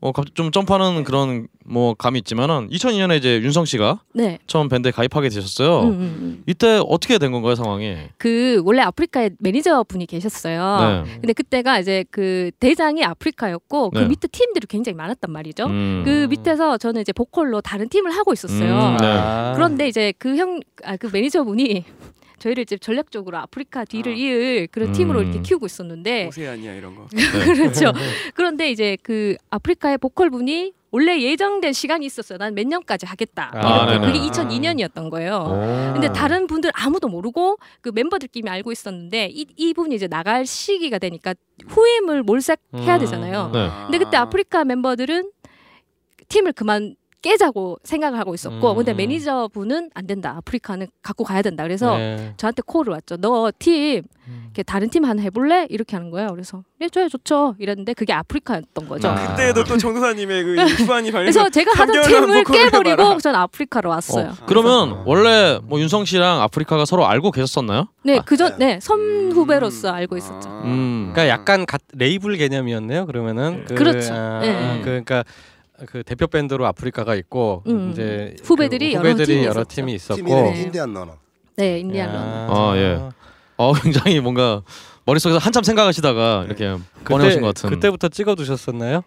[0.00, 4.38] 어, 갑- 좀 점프하는 그런 뭐 감이 있지만은 2002년에 이제 윤성 씨가 네.
[4.48, 5.82] 처음 밴드에 가입하게 되셨어요.
[5.82, 6.42] 음, 음, 음.
[6.46, 7.96] 이때 어떻게 된 건가요 상황이?
[8.18, 11.04] 그 원래 아프리카에 매니저 분이 계셨어요.
[11.04, 11.12] 네.
[11.20, 14.00] 근데 그때가 이제 그 대장이 아프리카였고 네.
[14.00, 15.66] 그 밑에 팀들이 굉장히 많았단 말이죠.
[15.66, 16.02] 음.
[16.04, 18.74] 그 밑에서 저는 이제 보컬로 다른 팀을 하고 있었어요.
[18.74, 19.06] 음, 네.
[19.06, 19.52] 아.
[19.54, 21.84] 그런데 이제 그 형, 아, 그 매니저 분이
[22.40, 24.16] 저희를 이제 전략적으로 아프리카 뒤를 아.
[24.16, 25.24] 이을 그런 팀으로 음.
[25.26, 27.06] 이렇게 키우고 있었는데 오세아니아 이런 거.
[27.54, 27.92] 그렇죠.
[28.34, 32.38] 그런데 이제 그 아프리카의 보컬 분이 원래 예정된 시간이 있었어요.
[32.38, 33.52] 난 몇 년까지 하겠다.
[33.54, 34.06] 아, 이렇게.
[34.06, 35.34] 그게 2002년이었던 거예요.
[35.46, 35.92] 오.
[35.92, 41.34] 근데 다른 분들 아무도 모르고 그 멤버들끼리 알고 있었는데 이, 이분이 이제 나갈 시기가 되니까
[41.68, 42.98] 후임을 몰색해야 음.
[42.98, 43.50] 되잖아요.
[43.52, 43.68] 네.
[43.84, 45.30] 근데 그때 아프리카 멤버들은
[46.28, 48.76] 팀을 그만 깨자고 생각을 하고 있었고 음.
[48.76, 50.34] 근데 매니저분은 안 된다.
[50.38, 51.62] 아프리카는 갖고 가야 된다.
[51.62, 52.34] 그래서 네.
[52.36, 53.16] 저한테 콜을 왔죠.
[53.16, 54.02] 너팀
[54.44, 55.66] 이렇게 다른 팀 하나 해볼래?
[55.70, 56.28] 이렇게 하는 거예요.
[56.30, 57.56] 그래서 예 좋아요 좋죠.
[57.58, 59.08] 이랬는데 그게 아프리카였던 거죠.
[59.08, 59.14] 아.
[59.14, 60.56] 그때도 또 정도사님의 그
[60.86, 61.10] 발휘.
[61.10, 63.18] 그래서 제가 하던 팀을 깨버리고 해봐라.
[63.18, 64.28] 전 아프리카로 왔어요.
[64.28, 67.88] 어, 그러면 원래 뭐 윤성 씨랑 아프리카가 서로 알고 계셨었나요?
[68.04, 68.66] 네, 그전 네.
[68.66, 70.48] 네, 선후배로서 알고 있었죠.
[70.48, 70.62] 아.
[70.64, 71.10] 음.
[71.12, 73.06] 그러니까 약간 가, 레이블 개념이었네요.
[73.06, 74.14] 그러면은 그, 그렇죠.
[74.14, 74.78] 아, 네.
[74.78, 75.24] 그, 그러니까
[75.86, 77.90] 그 대표 밴드로 아프리카가 있고 음.
[77.92, 79.64] 이제 후배들이 그 여러 후배들이 팀이 여러.
[79.66, 80.62] 팀이 있었고 팀이 네.
[80.62, 81.16] 인디안 너너.
[81.56, 82.16] 네, 인디안 런.
[82.22, 83.00] 아, 예.
[83.56, 84.62] 어 굉장히 뭔가
[85.04, 87.70] 머릿속에서 한참 생각하시다가 이렇게 꺼내오신 것 같은.
[87.70, 89.02] 그때부터 찍어두셨었나요?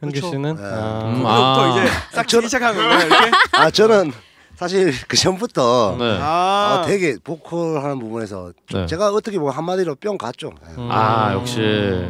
[0.00, 0.30] 현규 그렇죠.
[0.30, 0.56] 씨는?
[0.56, 0.62] 네.
[0.62, 1.02] 아.
[1.06, 1.70] 음, 그때부터 아.
[1.82, 3.06] 이제 싹 치기 시작한 건가요?
[3.06, 3.30] 이렇게?
[3.52, 4.12] 아 저는
[4.58, 6.18] 사실 그 전부터 네.
[6.20, 8.86] 아, 어, 되게 보컬 하는 부분에서 좀 네.
[8.86, 10.50] 제가 어떻게 보면 한마디로 뿅 갔죠.
[10.68, 10.74] 예.
[10.76, 10.88] 음.
[10.90, 11.60] 아 역시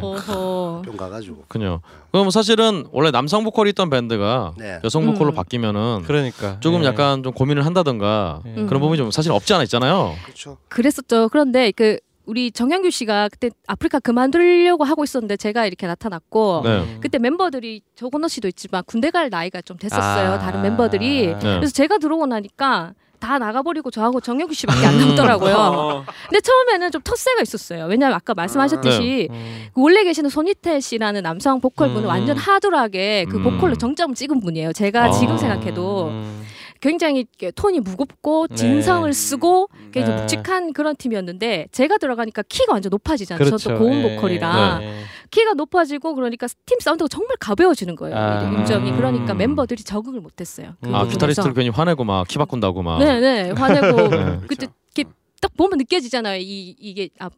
[0.01, 0.81] 어허.
[0.83, 1.43] 뿅 가가지고.
[1.47, 1.81] 그요.
[2.11, 4.79] 그럼 사실은 원래 남성 보컬이 있던 밴드가 네.
[4.83, 5.35] 여성 보컬로 음.
[5.35, 6.87] 바뀌면은 그러니까 조금 예.
[6.87, 8.61] 약간 좀 고민을 한다던가 예.
[8.61, 8.65] 음.
[8.65, 10.15] 그런 부분이 좀 사실 없지 않아 있잖아요.
[10.23, 10.57] 그렇죠.
[10.69, 11.29] 그랬었죠.
[11.29, 16.97] 그런데 그 우리 정영규 씨가 그때 아프리카 그만두려고 하고 있었는데 제가 이렇게 나타났고 네.
[17.01, 20.33] 그때 멤버들이 조건호 씨도 있지만 군대 갈 나이가 좀 됐었어요.
[20.33, 20.37] 아.
[20.37, 21.33] 다른 멤버들이.
[21.33, 21.39] 네.
[21.39, 24.99] 그래서 제가 들어오고 나니까 다 나가버리고 저하고 정영규 씨밖에 안 음.
[24.99, 25.55] 남더라고요.
[25.55, 26.05] 어.
[26.29, 27.85] 근데 처음에는 좀 텃세가 있었어요.
[27.85, 29.67] 왜냐면 아까 말씀하셨듯이 음.
[29.73, 32.09] 그 원래 계시는 손희태 씨라는 남성 보컬 분은 음.
[32.09, 33.43] 완전 하드하게 그 음.
[33.43, 34.71] 보컬로 정점을 찍은 분이에요.
[34.73, 35.11] 제가 아.
[35.11, 36.45] 지금 생각해도 음.
[36.81, 38.55] 굉장히 톤이 무겁고 네.
[38.55, 40.21] 진성을 쓰고 굉장히 네.
[40.21, 43.43] 묵직한 그런 팀이었는데 제가 들어가니까 키가 완전 높아지잖아요.
[43.43, 43.57] 그렇죠.
[43.57, 44.15] 저도 고음 예.
[44.15, 45.03] 보컬이라 네.
[45.31, 48.15] 키가 높아지고 그러니까 팀 사운드가 정말 가벼워지는 거예요.
[48.17, 48.41] 아.
[48.41, 49.37] 이 음정이 그러니까 음.
[49.37, 50.75] 멤버들이 적응을 못했어요.
[50.81, 50.87] 그.
[50.89, 51.09] 아 부분에서.
[51.11, 52.99] 기타리스트를 괜히 화내고 막 키 바꾼다고 막.
[52.99, 54.39] 네네 화내고 네.
[54.47, 54.73] 그때 그렇죠.
[54.95, 55.11] 이렇게
[55.41, 56.39] 딱 보면 느껴지잖아요.
[56.41, 57.29] 이 이게 아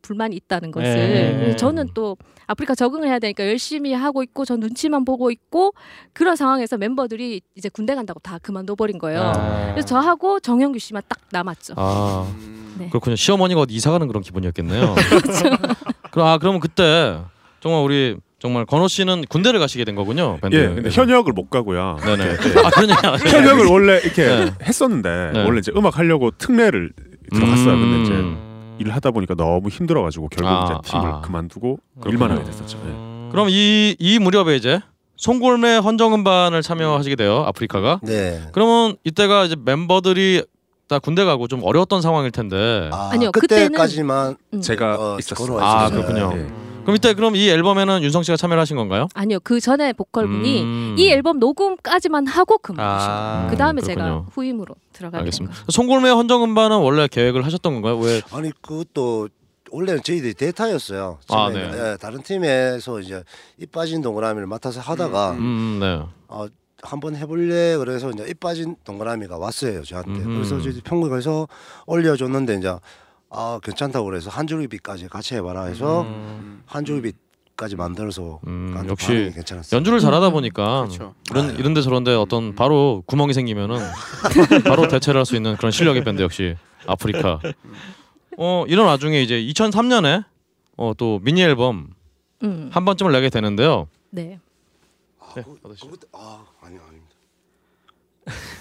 [0.00, 0.88] 불만이 있다는 것을.
[0.92, 1.56] 네.
[1.56, 2.16] 저는 또
[2.46, 5.72] 아프리카 적응을 해야 되니까 열심히 하고 있고 저 눈치만 보고 있고
[6.12, 9.20] 그런 상황에서 멤버들이 이제 군대 간다고 다 그만둬 버린 거예요.
[9.20, 9.70] 아.
[9.72, 11.74] 그래서 저하고 정영규 씨만 딱 남았죠.
[11.76, 12.76] 아 음.
[12.78, 12.88] 네.
[12.88, 13.16] 그렇군요.
[13.16, 14.94] 시어머니가 어디 이사 가는 그런 기분이었겠네요.
[16.10, 17.18] 그럼 아 그러면 그때
[17.60, 20.38] 정말 우리 정말 건호 씨는 군대를 가시게 된 거군요.
[20.42, 20.54] 밴드.
[20.54, 21.96] 예, 근데 현역을 못 가고요.
[22.04, 22.24] 네네.
[22.24, 22.48] 아 얘기.
[23.30, 24.50] 현역을 원래 이렇게 네.
[24.62, 25.44] 했었는데 네.
[25.44, 26.92] 원래 이제 음악 하려고 특례를
[27.32, 27.70] 들어갔어요.
[27.70, 28.53] 근데 이제 음.
[28.78, 31.20] 일을 하다 보니까 너무 힘들어가지고 결국 아, 이제 팀을 아.
[31.20, 31.78] 그만두고.
[32.06, 32.78] 일만 하게 됐었죠.
[32.84, 32.88] 예.
[32.90, 33.28] 음.
[33.32, 34.80] 그럼 이 이 무렵에 이제
[35.16, 37.44] 송골매 헌정음반을 참여하시게 돼요.
[37.46, 38.00] 아프리카가.
[38.02, 38.42] 네.
[38.52, 40.44] 그러면 이때가 이제 멤버들이
[40.88, 42.90] 다 군대 가고 좀 어려웠던 상황일 텐데.
[42.92, 44.60] 아, 아니요, 그때까지만 음.
[44.60, 45.58] 제가 어, 있었어요.
[45.60, 45.88] 아.
[45.88, 46.32] 그렇군요.
[46.36, 46.63] 예.
[46.84, 49.08] 그럼 이때 그럼 이 앨범에는 윤성 씨가 참여를 하신 건가요?
[49.14, 50.94] 아니요 그 전에 보컬분이 음.
[50.98, 53.34] 이 앨범 녹음까지만 하고 그만두신 아.
[53.38, 53.50] 거예요.
[53.50, 54.04] 그 다음에 그렇군요.
[54.06, 55.54] 제가 후임으로 들어가게 된 알겠습니다.
[55.54, 55.66] 거예요.
[55.70, 57.98] 송골매 헌정음반은 원래 계획을 하셨던 건가요?
[57.98, 58.20] 왜?
[58.32, 59.28] 아니 그것도
[59.70, 61.18] 원래는 저희들이 데이터였어요.
[61.28, 61.92] 아, 처음에 네.
[61.92, 63.24] 예, 다른 팀에서 이제
[63.58, 66.00] 입 빠진 동그라미를 맡아서 하다가 음, 음, 네.
[66.28, 66.46] 어,
[66.82, 70.12] 한번 해볼래 그래서 이제 입 빠진 동그라미가 왔어요 저한테.
[70.12, 70.34] 음흠.
[70.34, 71.48] 그래서 저희 편곡해서
[71.86, 72.76] 올려줬는데 이제
[73.36, 76.62] 아 괜찮다고 그래서 한 줄기비까지 같이 해봐라 해서 음.
[76.66, 79.76] 한 줄기비까지 만들어서 음, 역시 괜찮았어요.
[79.76, 81.14] 연주를 잘하다 보니까 그렇죠.
[81.30, 83.76] 이런 이런데 저런데 어떤 바로 구멍이 생기면은
[84.64, 87.40] 바로 대체를 할 수 있는 그런 실력의 밴드 역시 아프리카.
[88.36, 90.24] 어 이런 와중에 이제 2003년에
[90.76, 91.88] 어 또 미니 앨범
[92.42, 92.70] 음.
[92.72, 93.88] 한 번쯤을 내게 되는데요.
[94.10, 94.38] 네.
[95.20, 95.58] 아, 네, 그.
[95.60, 97.14] 그것도 아 아니 아닙니다.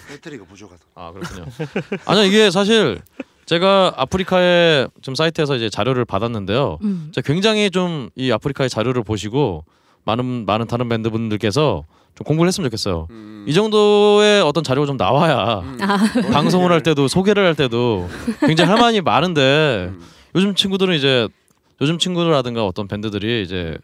[0.07, 0.81] 배터리가 부족하다.
[0.95, 1.45] 아 그렇군요.
[2.05, 3.01] 아니요 이게 사실
[3.53, 6.79] 제가 아프리카의 좀 사이트에서 이제 자료를 받았는데요.
[6.81, 7.11] 음.
[7.13, 9.63] 제가 굉장히 좀 이 아프리카의 자료를 보시고
[10.05, 11.83] 많은 많은 다른 밴드 분들께서
[12.15, 13.07] 좀 공부를 했으면 좋겠어요.
[13.11, 13.45] 음.
[13.47, 15.77] 이 정도의 어떤 자료가 좀 나와야 음.
[15.81, 15.97] 아.
[16.31, 18.09] 방송을 할 때도 소개를 할 때도
[18.41, 20.01] 굉장히 할 말이 많은데 음.
[20.35, 21.27] 요즘 친구들은 이제
[21.81, 23.77] 요즘 친구들라든가 어떤 밴드들이 이제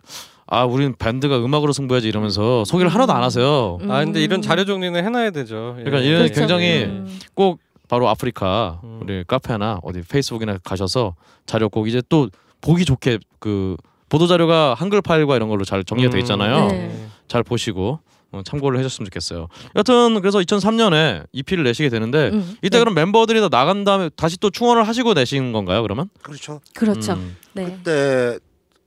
[0.48, 3.78] 아 우린 밴드가 음악으로 승부해야지 이러면서 소개를 하나도 안 하세요.
[3.82, 3.92] 음.
[3.92, 5.76] 아 근데 이런 자료 정리는 해놔야 되죠.
[5.80, 5.84] 예.
[5.84, 6.40] 그러니까 이런 그렇죠.
[6.40, 7.20] 굉장히 음.
[7.36, 9.00] 꼭 바로 아프리카 음.
[9.02, 12.30] 우리 카페나 어디 페이스북이나 가셔서 자료 꼭 이제 또
[12.62, 13.76] 보기 좋게 그
[14.08, 16.20] 보도 자료가 한글 파일과 이런 걸로 잘 정리가 돼 음.
[16.20, 16.68] 있잖아요.
[16.68, 17.08] 네.
[17.28, 18.00] 잘 보시고
[18.32, 19.48] 어, 참고를 해줬으면 좋겠어요.
[19.76, 22.56] 여튼 그래서 2003년에 EP를 내시게 되는데 음.
[22.62, 22.80] 이때 네.
[22.80, 25.82] 그럼 멤버들이 다 나간 다음에 다시 또 충원을 하시고 내신 건가요?
[25.82, 26.10] 그러면?
[26.22, 26.62] 그렇죠.
[26.76, 27.14] 그렇죠.
[27.14, 27.38] 음.
[27.54, 27.66] 네.
[27.66, 28.38] 그때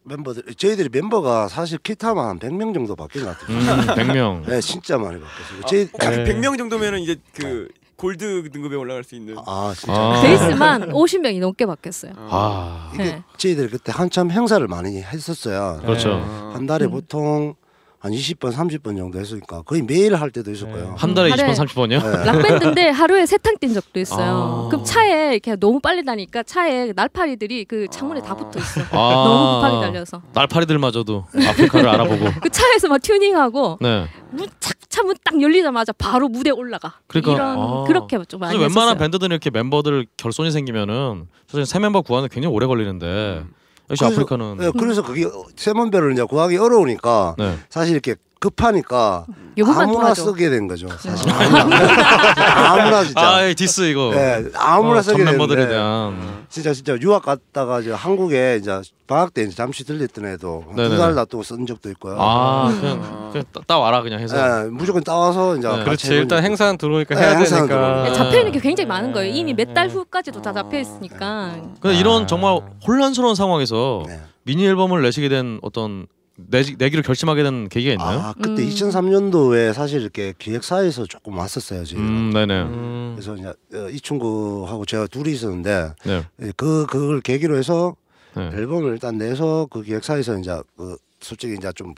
[0.04, 3.56] 멤버들 저희들이 멤버가 사실 기타만 한 100명 정도 바뀐 것 같아요.
[3.56, 4.48] 음, 100명.
[4.48, 5.60] 네, 진짜 많이 바뀌었어요.
[5.66, 6.24] 저희 딱 네.
[6.24, 9.36] 100명 정도면은 이제 그 골드 등급에 올라갈 수 있는.
[9.46, 9.92] 아 진짜.
[9.94, 10.22] 아.
[10.22, 12.12] 베이스만 50명이 넘게 바뀌었어요.
[12.16, 13.22] 아, 이게 네.
[13.36, 15.78] 저희들이 그때 한참 행사를 많이 했었어요.
[15.82, 16.12] 그렇죠.
[16.52, 16.90] 한 달에 음.
[16.92, 17.54] 보통
[18.02, 20.96] 한 20번, 30번 정도 했으니까 거의 매일 할 때도 있었고요.
[20.98, 22.02] 한 달에 하루에- 20번, 30번이요?
[22.02, 22.24] 네.
[22.26, 24.64] 락밴드인데 하루에 세 탕 뛴 적도 있어요.
[24.66, 24.68] 아.
[24.68, 28.80] 그럼 차에 이렇게 너무 빨리 다니까 차에 날파리들이 그 창문에 다 붙어 있어.
[28.90, 32.24] 아, 너무 급하게 달려서 날파리들마저도 아프리카를 알아보고.
[32.42, 34.08] 그 차에서 막 튜닝하고 네.
[34.32, 36.94] 문착 차문 딱 열리자마자 바로 무대 에 올라가.
[37.06, 37.84] 그러니까, 이런 아.
[37.86, 38.98] 그렇게 좀 많이 웬만한 했었어요.
[38.98, 43.44] 밴드들은 이렇게 멤버들 결손이 생기면은 사실 새 멤버 구하는 게 굉장히 오래 걸리는데
[43.90, 47.56] 역시 그래서- 아프리카는 네, 그래서 그게 새 멤버를 이제 구하기 어려우니까 네.
[47.68, 49.24] 사실 이렇게 급하니까
[49.64, 50.14] 아무나.
[50.14, 50.88] 쓰게 된 거죠.
[50.98, 51.76] 사실 아무나,
[52.72, 53.20] 아무나 진짜.
[53.20, 54.10] 아, 이 디스 이거.
[54.12, 59.42] 네, 아무나 어, 쓰게 멤버들에 대한 진짜 진짜 유학 갔다가 이제 한국에 이제 방학 때
[59.42, 60.88] 이제 잠시 들렸던 애도 네네.
[60.88, 62.16] 두달 놔두고 쓴 적도 있고요.
[62.18, 64.34] 아, 그냥 그냥 따, 따와라 그냥 해서.
[64.64, 65.84] 네, 무조건 따와서 이제 네.
[65.84, 67.74] 그렇지 일단 행사는 들어오니까 네, 해야 행사는 되니까.
[67.76, 68.08] 들어오니까.
[68.08, 69.32] 네, 잡혀 있는 게 굉장히 많은 거예요.
[69.32, 71.54] 이미 몇 달 후까지도 다 잡혀 있으니까.
[71.80, 72.26] 근데 이런 아.
[72.26, 74.20] 정말 혼란스러운 상황에서 네.
[74.42, 76.06] 미니 앨범을 내시게 된 어떤
[76.48, 78.20] 내, 내기를 결심하게 된 계기가 있나요?
[78.20, 78.68] 아 그때 음.
[78.68, 82.02] 2003년도에 사실 이렇게 기획사에서 조금 왔었어요 지금.
[82.02, 82.62] 음, 네네.
[82.62, 83.12] 음.
[83.14, 86.24] 그래서 이제 어, 이 친구하고 제가 둘이 있었는데 네.
[86.42, 87.96] 예, 그 그걸 계기로 해서
[88.36, 88.50] 네.
[88.54, 91.94] 앨범을 일단 내서 그 기획사에서 이제 그 솔직히 이제 좀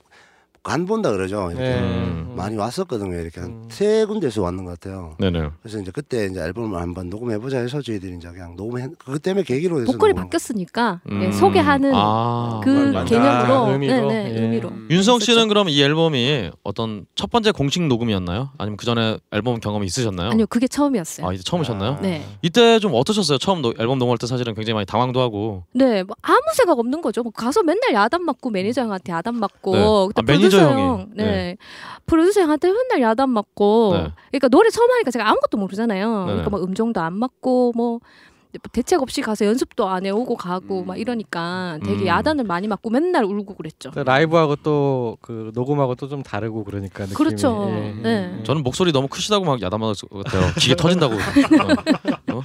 [0.64, 1.50] 간 본다 그러죠.
[1.50, 1.78] 이렇게 네.
[1.78, 2.32] 음.
[2.36, 3.20] 많이 왔었거든요.
[3.20, 3.64] 이렇게 한 음.
[3.68, 5.14] 세 군데에서 왔는 것 같아요.
[5.20, 5.50] 네네.
[5.62, 9.44] 그래서 이제 그때 이제 앨범을 한번 녹음해 보자 해서 저희들이 이제 그냥 녹음해 그것 때문에
[9.44, 11.22] 계기로 해서 보컬이 녹음한 바뀌었으니까 음.
[11.22, 13.04] 예, 소개하는 아, 그 맞다.
[13.04, 14.08] 개념으로, 아, 의미로?
[14.08, 14.40] 네, 네, 예.
[14.42, 14.72] 의미로.
[14.88, 18.48] 윤성 씨는 그럼 이 앨범이 어떤 첫 번째 공식 녹음이었나요?
[18.56, 20.30] 아니면 그 전에 앨범 경험이 있으셨나요?
[20.30, 21.28] 아니요, 그게 처음이었어요.
[21.28, 21.98] 아 이제 처음이셨나요?
[22.00, 23.36] 네, 이때 좀 어떠셨어요?
[23.36, 25.64] 처음 노- 앨범 녹음할 때 사실은 굉장히 많이 당황도 하고.
[25.74, 27.22] 네, 뭐 아무 생각 없는 거죠.
[27.22, 29.82] 뭐 가서 맨날 야단 맞고 매니저 형한테 야단 맞고, 네.
[30.16, 30.82] 아, 매니저 프로듀서 형이.
[30.82, 31.56] 형, 네, 네.
[32.06, 34.12] 프로듀서 형한테 맨날 야단 맞고, 네.
[34.30, 36.08] 그러니까 노래 처음 하니까 제가 아무것도 모르잖아요.
[36.10, 36.24] 네네.
[36.26, 38.00] 그러니까 뭐 음정도 안 맞고 뭐.
[38.70, 42.06] 대책 없이 가서 연습도 안 해오고 가고 막 이러니까 되게 음.
[42.06, 43.90] 야단을 많이 맞고 맨날 울고 그랬죠.
[43.90, 47.16] 또 라이브하고 또 그 녹음하고 또 좀 다르고 그러니까 느낌이.
[47.16, 47.66] 그렇죠.
[47.68, 47.94] 예.
[48.00, 48.42] 네.
[48.44, 50.52] 저는 목소리 너무 크시다고 막 야단 맞을 것 같아요.
[50.56, 51.14] 기계 터진다고.
[52.32, 52.36] 어?
[52.38, 52.42] 어?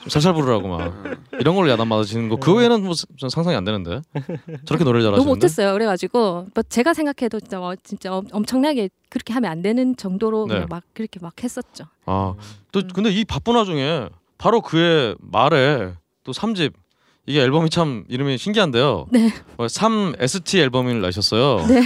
[0.00, 0.94] 좀 살살 부르라고 막
[1.40, 2.36] 이런 걸로 야단 맞으시는 거.
[2.36, 4.00] 그 외에는 뭐전 상상이 안 되는데
[4.64, 5.16] 저렇게 노래를 잘하시는데.
[5.16, 5.72] 너무 못했어요.
[5.72, 10.66] 그래가지고 뭐 제가 생각해도 진짜 어, 진짜 엄- 엄청나게 그렇게 하면 안 되는 정도로 네.
[10.68, 11.84] 막 그렇게 막 했었죠.
[12.06, 12.34] 아,
[12.72, 14.08] 또 근데 이 바쁜 와중에
[14.38, 15.92] 바로 그의 말에
[16.24, 16.72] 또 3집
[17.26, 19.06] 이게 앨범이 참 이름이 신기한데요.
[19.10, 19.30] 네.
[19.68, 21.66] 3 ST 앨범을 내셨어요.
[21.66, 21.82] 네.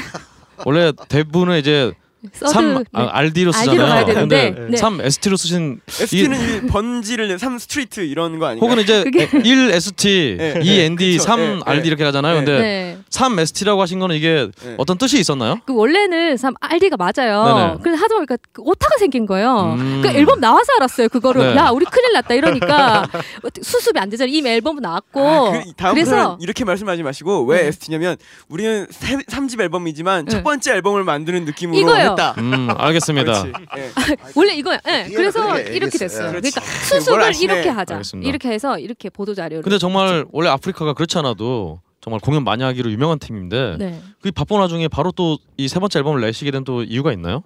[0.64, 1.92] 원래 대부분은 이제
[2.32, 2.84] 서드 3 네.
[2.92, 4.06] 아, RD로 알디로 쓰잖아요.
[4.06, 4.76] 되는데 근데 네.
[4.76, 8.70] 3 ST로 쓰신 ST는 이 번지를 3 street 이런 거 아닌가요?
[8.70, 10.60] 혹은 이제 그게- 1 ST, 네.
[10.62, 11.24] 2 ND, 그쵸.
[11.24, 11.60] 3 네.
[11.64, 12.36] RD 이렇게 가잖아요.
[12.36, 12.98] 근데 네.
[13.10, 14.74] 3 ST라고 하신 거는 이게 네.
[14.78, 15.58] 어떤 뜻이 있었나요?
[15.66, 17.44] 그 원래는 참 RD가 맞아요.
[17.44, 17.78] 네네.
[17.82, 19.76] 그래서 하다 보니까 그 오타가 생긴 거예요.
[19.78, 20.00] 음.
[20.02, 21.08] 그 앨범 나와서 알았어요.
[21.08, 21.56] 그거를 네.
[21.56, 23.08] 야 우리 큰일 났다 이러니까
[23.62, 24.32] 수습이 안 되잖아요.
[24.34, 27.66] 이미 앨범 나왔고 아, 그 다음 그래서 래서 이렇게 말씀하지 마시고 왜 네.
[27.68, 28.16] ST냐면
[28.48, 30.30] 우리는 3집 앨범이지만 네.
[30.30, 31.78] 첫 번째 앨범을 만드는 느낌으로
[32.12, 32.34] 했다.
[32.38, 33.42] 음, 알겠습니다.
[33.42, 33.66] 그렇지.
[33.78, 33.90] 예.
[34.36, 34.78] 원래 이거요.
[34.86, 35.04] 예.
[35.04, 35.98] 뒤에는 그래서 그렇게 이렇게 얘기했어요.
[35.98, 36.26] 됐어요.
[36.28, 36.32] 예.
[36.40, 36.60] 그러니까.
[36.60, 37.52] 수습을 아시네.
[37.54, 37.94] 이렇게 하자.
[37.96, 38.28] 알겠습니다.
[38.28, 39.62] 이렇게 해서 이렇게 보도 자료를.
[39.62, 44.02] 근데 정말 원래 아프리카가 그렇지 않아도 정말 공연 많이 하기로 유명한 팀인데 네.
[44.20, 47.42] 그 바쁜 와중에 바로 또 이 세 번째 앨범을 내시게 된 또 이유가 있나요?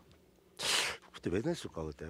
[1.13, 2.07] 그때 왜 냈을까 그때?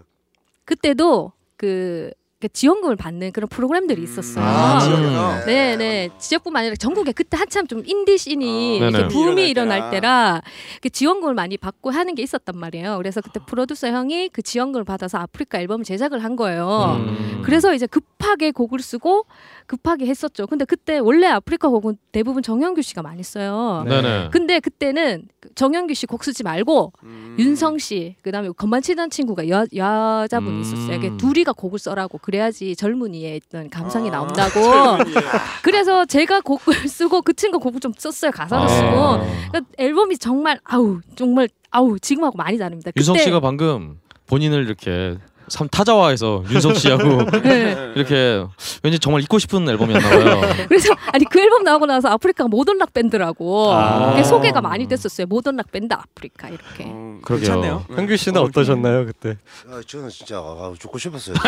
[0.64, 2.11] 그때도 그,
[2.46, 4.44] 그 지원금을 받는 그런 프로그램들이 있었어요.
[4.44, 4.80] 아, 음.
[4.80, 5.44] 지역에서.
[5.46, 6.11] 네, 네.
[6.18, 8.87] 지역뿐만 아니라 전국에 그때 한참 좀 인디 씬이 아.
[8.87, 9.96] 이렇게 붐이 일어날 때라.
[9.96, 10.42] 때라
[10.80, 12.98] 그 지원금을 많이 받고 하는 게 있었단 말이에요.
[12.98, 16.96] 그래서 그때 프로듀서 형이 그 지원금을 받아서 아프리카 앨범을 제작을 한 거예요.
[17.00, 17.42] 음.
[17.44, 19.26] 그래서 이제 급하게 곡을 쓰고
[19.66, 20.46] 급하게 했었죠.
[20.46, 23.83] 근데 그때 원래 아프리카 곡은 대부분 정영규 씨가 많이 써요.
[23.87, 24.00] 네.
[24.00, 24.29] 네네.
[24.33, 27.37] 근데 그때는 그 정영규 씨 곡 쓰지 말고 음.
[27.38, 30.61] 윤성 씨 그다음에 건반 치던 친구가 여, 여자분이 음.
[30.62, 31.00] 있었어요.
[31.00, 34.61] 그 둘이가 곡을 써라고 그래야지 젊은이의 어떤 감성이 아, 나온다고.
[35.62, 38.31] 그래서 제가 곡을 쓰고 그 친구 곡을 좀 썼어요.
[38.31, 38.68] 가사도 아.
[38.68, 39.50] 쓰고.
[39.50, 42.90] 그러니까 앨범이 정말 아우 정말 아우 지금하고 많이 다릅니다.
[42.96, 47.92] 윤성 그때- 씨가 방금 본인을 이렇게 삼 타자화해서 윤성 씨하고 네.
[47.94, 48.44] 이렇게
[48.82, 50.40] 왠지 정말 잊고 싶은 앨범이었나 봐요.
[50.68, 54.22] 그래서 아니 그 앨범 나오고 나서 아프리카가 모던 락 밴드라고 아.
[54.22, 55.26] 소개가 많이 됐었어요.
[55.28, 56.85] 모던 락 밴드 아프리카 이렇게.
[56.87, 57.85] 어, 그러게요.
[57.94, 59.37] 현규 씨는 어, 어떠셨나요 그때?
[59.70, 61.37] 아, 저는 진짜 아, 죽고 싶었어요.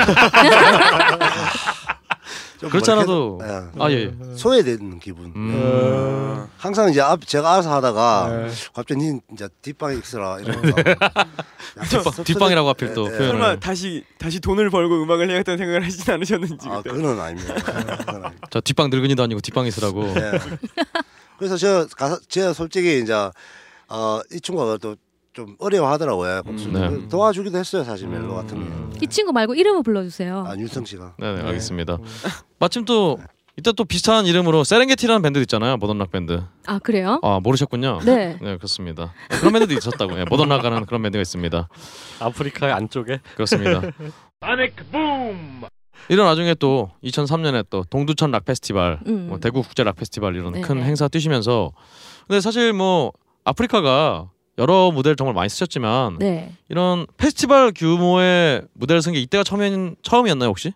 [3.43, 3.81] 해야- 예.
[3.83, 4.13] 아 예.
[4.37, 5.33] 소외되는 기분.
[5.37, 6.47] 음.
[6.57, 8.53] 항상 이제 앞 제가 알아서 하다가 네.
[8.75, 9.95] 갑자기 니 이제 뒷방에
[10.41, 10.73] 이러면서
[11.89, 13.27] 뒷방, 뒷방이라고 하필 또 네, 네.
[13.29, 16.69] 설마 다시 다시 돈을 벌고 음악을 해야겠다는 생각을 하진 않으셨는지.
[16.69, 16.91] 아 그때.
[16.97, 17.55] 그건 아닙니다.
[17.55, 18.33] 그건 아닙니다.
[18.51, 20.03] 저 뒷방 늙은이도 아니고 뒷방 있으라고.
[20.15, 20.33] 네.
[21.39, 23.13] 그래서 저 가사 제가 솔직히 이제
[23.89, 24.97] 어, 이 친구가 또
[25.39, 26.43] 좀 어려워하더라고요.
[26.49, 26.73] 음.
[26.73, 27.09] 네.
[27.09, 28.59] 도와주기도 했어요 사실 멜로 같은
[28.91, 28.99] 게.
[29.05, 30.45] 이 친구 말고 이름을 불러주세요.
[30.45, 31.15] 아 윤성 씨가.
[31.17, 31.47] 네, 네, 네.
[31.47, 31.99] 알겠습니다.
[32.59, 33.19] 마침 또
[33.57, 35.77] 이때 또 비슷한 이름으로 세렝게티라는 밴드 있잖아요.
[35.77, 36.43] 모던 락 밴드.
[36.67, 37.21] 아 그래요?
[37.23, 38.01] 아 모르셨군요.
[38.05, 38.37] 네.
[38.43, 39.15] 네 그렇습니다.
[39.39, 40.19] 그런 밴드도 있었다고.
[40.19, 41.69] 예, 모던 락하는 그런 밴드가 있습니다.
[42.19, 43.83] 아프리카 안쪽에 그렇습니다.
[46.09, 49.29] 이런 나중에 또 2003년에 또 동두천 락 페스티벌, 음.
[49.29, 50.85] 뭐 대구 국제 락 페스티벌 이런 네, 큰 네.
[50.85, 51.71] 행사 뛰시면서
[52.27, 53.13] 근데 사실 뭐
[53.45, 56.53] 아프리카가 여러 무대를 정말 많이 쓰셨지만 네.
[56.69, 60.73] 이런 페스티벌 규모의 무대를 쓴 게 이때가 처음이, 처음이었나요 혹시?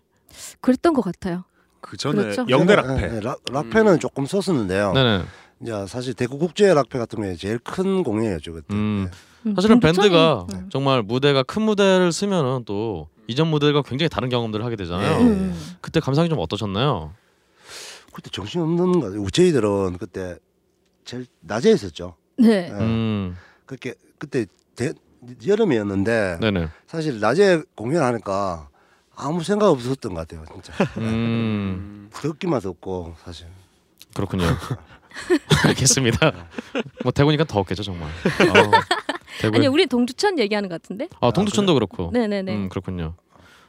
[0.61, 1.43] 그랬던 것 같아요.
[1.81, 2.45] 그 전에 그렇죠.
[2.49, 3.07] 영대 네, 락페.
[3.09, 4.93] 네, 락, 락페는 조금 썼었는데요.
[4.93, 5.23] 네네.
[5.61, 8.73] 이제 사실 대구 국제 락페 같은 경우에 제일 큰 공연이었죠 그때.
[8.73, 9.09] 음.
[9.43, 9.49] 네.
[9.49, 10.69] 음, 사실은 동두천이- 밴드가 음.
[10.71, 15.17] 정말 무대가 큰 무대를 쓰면은 또 이전 무대가 굉장히 다른 경험들을 하게 되잖아요.
[15.19, 15.23] 네.
[15.25, 15.75] 음.
[15.81, 17.13] 그때 감상이 좀 어떠셨나요?
[18.13, 19.27] 그때 정신 없는 거 같아요.
[19.29, 20.37] 저희들은 그때
[21.03, 22.15] 제일 낮에 있었죠.
[22.37, 22.69] 네.
[22.69, 22.71] 네.
[22.71, 24.45] 음, 그렇게 그때
[24.75, 24.93] 대,
[25.45, 26.67] 여름이었는데 네네.
[26.87, 28.69] 사실 낮에 공연하니까
[29.15, 30.45] 아무 생각 없었던 것 같아요.
[30.51, 33.47] 진짜 음, 듣기만 듣고 사실.
[34.13, 34.45] 그렇군요.
[35.65, 36.47] 알겠습니다.
[37.03, 38.09] 뭐 대구니까 더웠겠죠 정말.
[38.09, 38.71] 어,
[39.39, 39.57] 대구.
[39.57, 41.07] 아니 우리 동두천 얘기하는 것 같은데?
[41.21, 42.09] 아 동두천도 그렇고.
[42.11, 42.53] 네네네.
[42.53, 43.13] 음 그렇군요.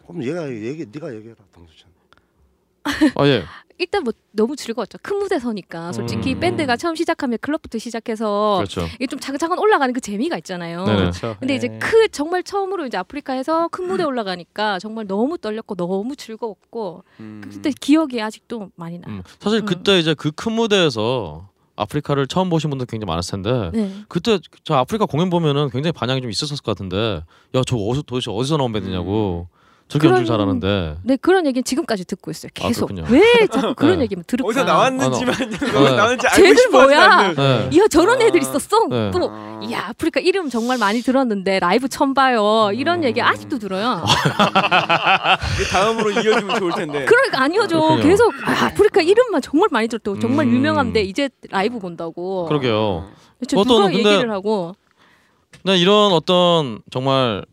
[0.07, 1.93] 그럼 얘가 얘기 네가 얘기해라 동두천.
[3.16, 3.44] 아 예.
[3.76, 4.98] 일단 뭐 너무 즐거웠죠.
[5.02, 6.40] 큰 무대 서니까 솔직히 음.
[6.40, 8.86] 밴드가 처음 시작하면 클럽부터 시작해서 그렇죠.
[8.94, 10.84] 이게 좀 차근차근 올라가는 그 재미가 있잖아요.
[10.84, 11.36] 그렇죠.
[11.40, 11.78] 근데 이제 네.
[11.80, 17.40] 크 정말 처음으로 이제 아프리카에서 큰 무대 올라가니까 정말 너무 떨렸고 너무 즐거웠고 음.
[17.44, 19.16] 그때 기억이 아직도 많이 나요.
[19.16, 19.66] 음, 사실 음.
[19.66, 23.92] 그때 이제 그 큰 무대에서 아프리카를 처음 보신 분들 굉장히 많았을 텐데 네.
[24.08, 27.24] 그때 저 아프리카 공연 보면은 굉장히 반향이 좀 있었을 것 같은데
[27.56, 29.48] 야 저 어디서 도대체 어디서 나온 밴드냐고
[29.92, 32.50] 연주를 그런- 잘하는데 네 그런 얘기는 지금까지 듣고 있어요.
[32.60, 33.06] 아, 계속 그렇군요.
[33.14, 34.04] 왜 자꾸 그런 네.
[34.04, 34.48] 얘기만 들을까?
[34.48, 35.96] 어디서 나왔는지만 네.
[35.96, 37.32] 나왔는지 알고 쟤들 싶어 뭐야?
[37.35, 37.70] 네.
[37.78, 38.42] 야 저런 애들 아.
[38.42, 38.87] 있었어.
[38.88, 39.10] 네.
[39.12, 39.60] 또 아.
[39.70, 42.70] 야 아프리카 이름 정말 많이 들었는데 라이브 처음 봐요.
[42.74, 43.04] 이런 음.
[43.04, 44.02] 얘기 아직도 들어요.
[45.70, 47.04] 다음으로 이어지면 좋을 텐데.
[47.04, 47.78] 그러니까 아니어죠.
[47.80, 48.02] 그렇군요.
[48.02, 50.52] 계속 아, 아프리카 이름만 정말 많이 들었다고 정말 음.
[50.54, 52.46] 유명한데 이제 라이브 본다고.
[52.46, 53.08] 그러게요.
[53.40, 54.74] 대체 어떤- 누가 근데- 얘기를 하고?
[55.62, 57.44] 근데 이런 어떤 정말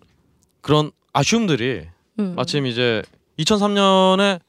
[0.61, 1.87] 그런 아쉬움들이
[2.21, 2.35] 음.
[2.35, 3.01] 마침 이제
[3.39, 4.39] 2003년에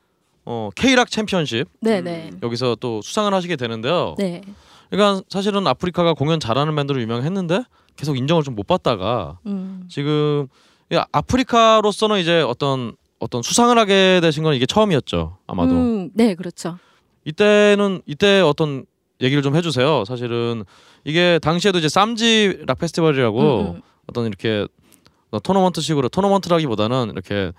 [0.45, 2.33] 어, K락 챔피언십 네네.
[2.43, 4.15] 여기서 또 수상을 하시게 되는데요.
[4.19, 4.43] 네.
[4.91, 7.63] 그러니까 사실은 아프리카가 공연 잘하는 밴드로 유명했는데
[7.97, 9.85] 계속 인정을 좀 못 받다가 음.
[9.89, 10.49] 지금
[10.91, 16.79] 이 아프리카로서는 이제 어떤 어떤 수상을 하게 되신 건 이게 처음이었죠 아마도 음, 네 그렇죠.
[17.25, 18.85] 이때는 이때 어떤
[19.21, 20.65] 얘기를 좀 해주세요 사실은
[21.05, 23.83] 이게 당시에도 이제 쌈지 락 페스티벌이라고 음, 음.
[24.09, 24.67] 어떤 이렇게
[25.41, 27.53] 토너먼트식으로 토너먼트라기보다는 이렇게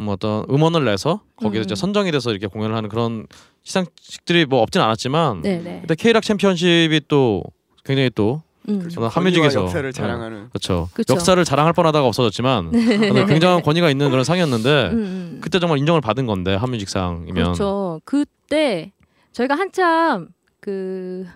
[0.00, 1.76] 음 어떤 음원을 내서 거기에 음, 이제 음.
[1.76, 3.26] 선정이 돼서 이렇게 공연을 하는 그런
[3.64, 5.80] 시상식들이 뭐 없진 않았지만 네네.
[5.80, 7.42] 근데 K락 챔피언십이 또
[7.84, 8.78] 굉장히 또 음.
[8.78, 8.96] 그렇죠.
[8.96, 10.00] 저는 한뮤직에서 권위와 역사를 네.
[10.00, 10.48] 자랑하는.
[10.50, 10.88] 그렇죠.
[10.92, 11.14] 그쵸.
[11.14, 13.26] 역사를 자랑할 뻔하다가 없어졌지만 네.
[13.26, 15.38] 굉장한 권위가 있는 그런 상이었는데 음, 음.
[15.40, 18.00] 그때 정말 인정을 받은 건데 한뮤직상이면 그렇죠.
[18.04, 18.92] 그때
[19.32, 20.28] 저희가 한참
[20.60, 21.26] 그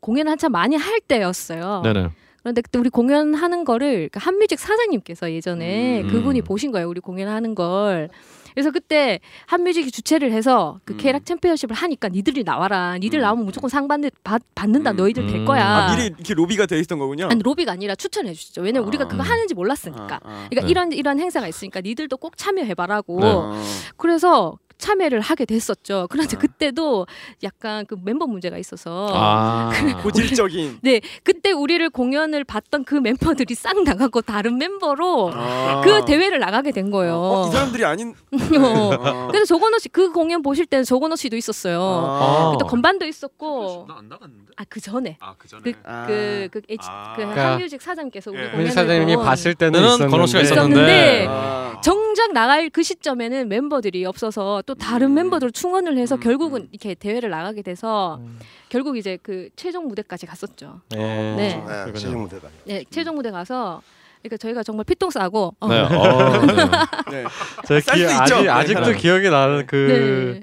[0.00, 1.82] 공연을 한참 많이 할 때였어요.
[1.84, 2.08] 네네
[2.42, 6.08] 그런데 그때 우리 공연하는 거를 그 한뮤직 사장님께서 예전에 음.
[6.08, 6.88] 그분이 보신 거예요.
[6.88, 8.08] 우리 공연하는 걸.
[8.52, 10.96] 그래서 그때 한뮤직이 주최를 해서 그 음.
[10.96, 12.98] K락 챔피언십을 하니까 니들이 나와라.
[12.98, 13.22] 니들 음.
[13.22, 14.92] 나오면 무조건 상 받는, 받, 받는다.
[14.92, 14.96] 음.
[14.96, 15.44] 너희들 될 음.
[15.44, 15.64] 거야.
[15.64, 17.28] 아, 미리 이렇게 로비가 돼 있던 거군요.
[17.30, 18.62] 아니 로비가 아니라 추천해 주시죠.
[18.62, 18.88] 왜냐면 아.
[18.88, 19.28] 우리가 그거 음.
[19.28, 20.14] 하는지 몰랐으니까.
[20.14, 20.46] 아, 아.
[20.50, 20.68] 그러니까 네.
[20.68, 23.20] 이런 이런 행사가 있으니까 니들도 꼭 참여해 봐라고.
[23.20, 23.26] 네.
[23.26, 23.62] 어.
[23.96, 26.08] 그래서 참여를 하게 됐었죠.
[26.10, 26.38] 그런데 아.
[26.40, 27.06] 그때도
[27.44, 29.70] 약간 그 멤버 문제가 있어서 아
[30.02, 30.78] 고질적인.
[30.82, 35.80] 네 그때 우리를 공연을 봤던 그 멤버들이 싹 나가고 다른 멤버로 아.
[35.84, 37.14] 그 대회를 나가게 된 거예요.
[37.14, 38.14] 어, 이 사람들이 아닌.
[38.58, 38.90] 어.
[38.98, 39.28] 어.
[39.28, 41.80] 그래서 조건호 씨그 공연 보실 때는 조건호 씨도 있었어요.
[41.80, 42.50] 아.
[42.52, 44.52] 그때 건반도 있었고 나 안 나갔는데.
[44.56, 45.62] 아그 전에 아그 전에.
[45.62, 46.06] 그 아.
[46.06, 47.12] 그그 아.
[47.14, 48.44] 그 그러니까 한뮤직 사장님께서 우리 예.
[48.44, 51.80] 공연을 민 사장님이 본 봤을 때는 건호 씨가 있었는데 있었는데 아.
[51.82, 55.14] 정작 나갈 그 시점에는 멤버들이 없어서 또 다른 음.
[55.14, 56.68] 멤버들을 충원을 해서 음, 결국은 음.
[56.70, 58.38] 이렇게 대회를 나가게 돼서 음.
[58.68, 60.80] 결국 이제 그 최종 무대까지 갔었죠.
[60.90, 61.34] 네.
[61.34, 61.56] 네.
[61.56, 61.92] 네, 그러군요.
[61.94, 62.48] 최종 무대 가.
[62.64, 63.82] 네, 최종 무대 가서
[64.22, 65.88] 그러니까 저희가 정말 피똥 싸고 어, 네, 어,
[67.10, 67.24] 네.
[67.24, 67.24] 네.
[67.66, 68.52] 제쌀 기, 수 아직 있죠.
[68.52, 68.96] 아직도 네.
[68.96, 70.42] 기억이 나는 그 네.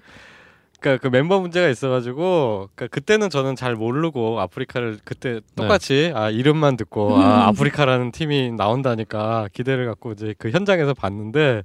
[0.81, 6.75] 그러니까 그 멤버 문제가 있어가지고 그러니까 그때는 저는 잘 모르고 아프리카를 그때 똑같이 아 이름만
[6.75, 7.21] 듣고 음.
[7.21, 11.63] 아 아프리카라는 팀이 나온다니까 기대를 갖고 이제 그 현장에서 봤는데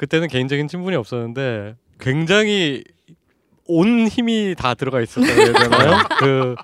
[0.00, 2.82] 그때는 개인적인 친분이 없었는데 굉장히
[3.66, 5.98] 온 힘이 다 들어가 있었다고 해야 되나요?
[6.18, 6.54] 그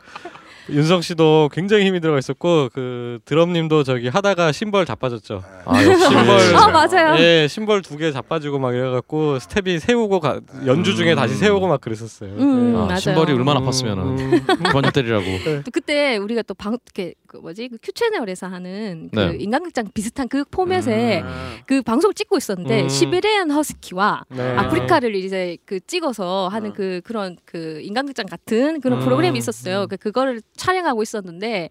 [0.68, 5.42] 윤성 씨도 굉장히 힘이 들어가 있었고 그 드럼님도 저기 하다가 심벌 자빠졌죠.
[5.64, 7.18] 아 역시 심벌 아 맞아요.
[7.22, 12.30] 예, 심벌 두개 자빠지고 막 이래갖고 스텝이 세우고 가, 연주 중에 다시 세우고 막 그랬었어요.
[12.34, 12.76] 음, 예.
[12.76, 12.98] 아, 맞아요.
[12.98, 14.46] 심벌이 얼마나 음, 아팠으면은 음.
[14.46, 15.24] 그만 좀 때리라고.
[15.64, 19.36] 또 그때 우리가 또 방 이렇게 그 뭐지 그 Q 채널에서 하는 그 네.
[19.38, 21.56] 인간극장 비슷한 그 포맷에 음.
[21.66, 22.88] 그 방송을 찍고 있었는데 음.
[22.88, 24.56] 시베리안 허스키와 네.
[24.56, 26.74] 아프리카를 이제 그 찍어서 하는 음.
[26.74, 29.04] 그 그런 그 인간극장 같은 그런 음.
[29.04, 29.86] 프로그램이 있었어요.
[29.86, 31.70] 그 그거를 촬영하고 있었는데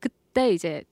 [0.00, 0.84] 그때 이제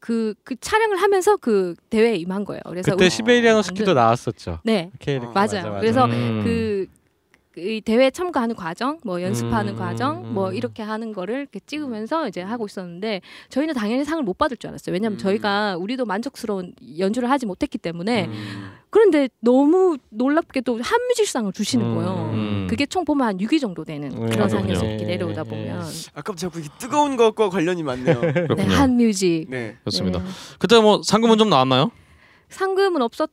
[0.00, 2.62] 그, 그 촬영을 하면서 그 대회에 임한 거예요.
[2.66, 4.60] 그래서 그때 시베리안 허스키도 나왔었죠.
[4.64, 4.90] 네.
[5.06, 5.32] 맞아요.
[5.32, 5.80] 맞아, 맞아.
[5.80, 6.40] 그래서 음.
[6.42, 6.86] 그,
[7.56, 10.54] 이 대회 참가하는 과정, 뭐 연습하는 음, 과정, 뭐 음.
[10.54, 14.92] 이렇게 하는 거를 이렇게 찍으면서 이제 하고 있었는데 저희는 당연히 상을 못 받을 줄 알았어요.
[14.92, 15.18] 왜냐하면 음.
[15.18, 18.70] 저희가 우리도 만족스러운 연주를 하지 못했기 때문에 음.
[18.90, 21.94] 그런데 너무 놀랍게도 한뮤직상을 주시는 음.
[21.96, 22.30] 거예요.
[22.32, 22.66] 음.
[22.70, 24.74] 그게 총 보면 한 6위 정도 되는 네, 그런 그렇군요.
[24.76, 25.48] 상이었게 예, 내려오다 예.
[25.48, 25.84] 보면
[26.14, 28.20] 아까 자꾸 이렇게 뜨거운 것과 관련이 많네요.
[28.56, 28.64] 네.
[28.64, 29.76] 한뮤직 네.
[29.86, 30.20] 좋습니다.
[30.20, 30.24] 네.
[30.60, 31.90] 그때 뭐 상금은 좀 나왔나요?
[32.48, 33.28] 상금은 없었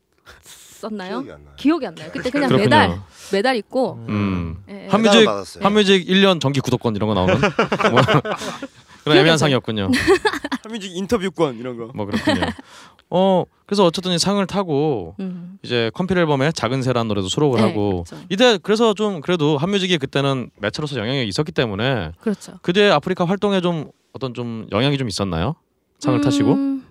[0.86, 1.21] 었나요?
[1.23, 1.53] 기억이 안 나요.
[1.57, 2.09] 기억이 안 나요.
[2.13, 2.69] 그때 그냥 그렇군요.
[2.69, 2.99] 메달
[3.32, 4.57] 메달 있고 음.
[4.69, 5.63] 예, 한- 한뮤직- 받았어요.
[5.63, 7.36] 한뮤직 1년 정기 구독권 이런 거 나오는
[7.91, 8.01] 뭐
[9.03, 9.89] 그런 애매한 상이었군요.
[10.63, 11.91] 한뮤직 인터뷰권 이런 거.
[11.95, 12.41] 뭐 그렇군요.
[13.09, 15.57] 어 그래서 어쨌든 이 상을 타고 음.
[15.63, 18.25] 이제 컴필 앨범에 작은 새라는 노래도 수록을 네, 하고 그렇죠.
[18.30, 22.59] 이때 그래서 좀 그래도 한뮤직이 그때는 매체로서 영향이 있었기 때문에 그렇죠.
[22.61, 25.55] 그때 아프리카 활동에 좀 어떤 좀 영향이 좀 있었나요?
[25.99, 26.86] 상을 타시고 음,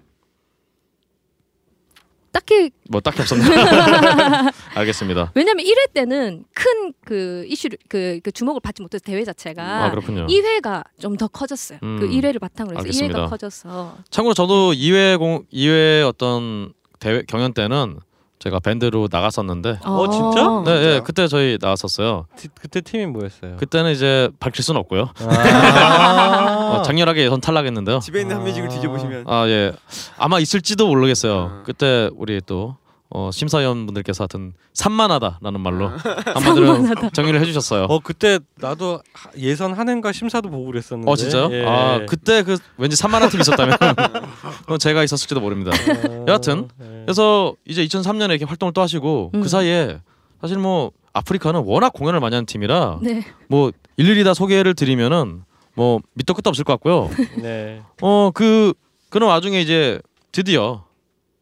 [2.36, 3.50] 딱히 뭐 딱히 없었나요?
[4.76, 5.32] 알겠습니다.
[5.34, 10.26] 왜냐면 1회 때는 큰 그 이슈를 그, 그 주목을 받지 못해서 대회 자체가 아 그렇군요.
[10.26, 11.78] 2회가 좀 더 커졌어요.
[11.82, 13.26] 음, 그 1회를 바탕으로 해서 알겠습니다.
[13.26, 17.98] 2회가 커져서 참고로 저도 2회 공 2회 어떤 대회 경연 때는
[18.38, 20.62] 제가 밴드로 나갔었는데 어, 진짜?
[20.64, 21.02] 네, 예, 진짜요?
[21.04, 22.26] 그때 저희 나왔었어요.
[22.36, 23.56] 티- 그때 팀이 뭐였어요?
[23.56, 25.10] 그때는 이제 밝힐 수는 없고요.
[25.20, 26.76] 아.
[26.78, 28.00] 어, 장렬하게 예선 탈락했는데요.
[28.00, 28.72] 집에 있는 한뮤직을 아.
[28.72, 29.72] 뒤져보시면 아 예,
[30.18, 31.60] 아마 있을지도 모르겠어요.
[31.60, 31.62] 아.
[31.64, 32.76] 그때 우리 또
[33.08, 35.90] 어, 심사위원분들께서 하여튼 산만하다라는 말로
[36.34, 37.84] 한마디로 정의를 해주셨어요.
[37.84, 41.10] 어 그때 나도 하- 예선 한해인가 심사도 보고 그랬었는데.
[41.10, 41.48] 어 진짜요?
[41.52, 41.64] 예.
[41.66, 43.78] 아 그때 그 왠지 산만한 팀 있었다면
[44.66, 45.70] 그건 제가 있었을지도 모릅니다.
[45.70, 47.02] 어, 여하튼 예.
[47.04, 49.40] 그래서 이제 2003년에 이렇게 활동을 또 하시고 음.
[49.40, 50.00] 그 사이에
[50.40, 53.24] 사실 뭐 아프리카는 워낙 공연을 많이 하는 팀이라 네.
[53.48, 55.42] 뭐 일일이 다 소개를 드리면은
[55.74, 57.08] 뭐 밑도 끝도 없을 것 같고요.
[57.40, 57.80] 네.
[58.00, 58.74] 어그
[59.08, 60.00] 그런 와중에 이제
[60.32, 60.84] 드디어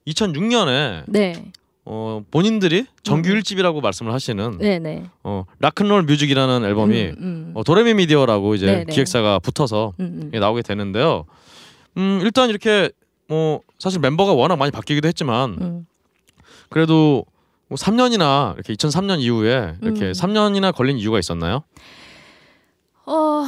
[0.06, 1.50] 2006년에 네.
[1.86, 3.38] 어 본인들이 정규 음.
[3.38, 5.04] 1집이라고 말씀을 하시는 네, 네.
[5.22, 7.52] 어 락큰롤 뮤직이라는 앨범이 음, 음.
[7.54, 8.92] 어, 도레미 미디어라고 이제 네, 네.
[8.92, 10.38] 기획사가 붙어서 음, 음.
[10.38, 11.24] 나오게 되는데요.
[11.96, 12.90] 음 일단 이렇게
[13.28, 15.86] 뭐 사실 멤버가 워낙 많이 바뀌기도 했지만 음.
[16.70, 17.24] 그래도
[17.68, 20.12] 뭐 3년이나 이렇게 2003년 이후에 이렇게 음.
[20.12, 21.62] 3년이나 걸린 이유가 있었나요?
[23.06, 23.44] 어,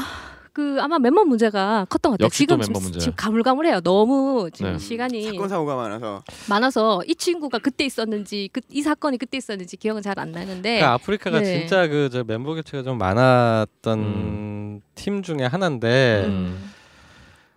[0.52, 2.30] 그 아마 멤버 문제가 컸던 것 같아요.
[2.30, 2.98] 지금 멤버 지금, 문제.
[2.98, 3.80] 지금 가물가물해요.
[3.80, 4.78] 너무 지금 네.
[4.78, 10.00] 시간이 사건 사고가 많아서 많아서 이 친구가 그때 있었는지 그, 이 사건이 그때 있었는지 기억은
[10.02, 11.44] 잘 안 나는데 그러니까 아프리카가 네.
[11.60, 14.80] 진짜 그 저 멤버 교체가 좀 많았던 음.
[14.94, 16.70] 팀 중에 하나인데 음.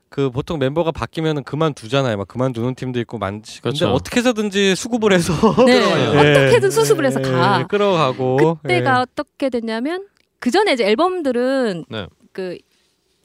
[0.10, 2.18] 그 보통 멤버가 바뀌면은 그만두잖아요.
[2.18, 3.62] 막 그만두는 팀도 있고 많지.
[3.62, 3.93] 근데 그렇죠.
[3.93, 5.34] 어떻게 해서든지 수급을 해서
[5.66, 5.74] 네.
[5.74, 6.32] 예.
[6.32, 7.60] 어떻게든 수습을 해서 가.
[7.60, 9.01] 예, 끌어가고 그때가 예.
[9.01, 10.07] 어떻게 됐냐면
[10.39, 12.07] 그 전에 이제 앨범들은 네.
[12.34, 12.57] 그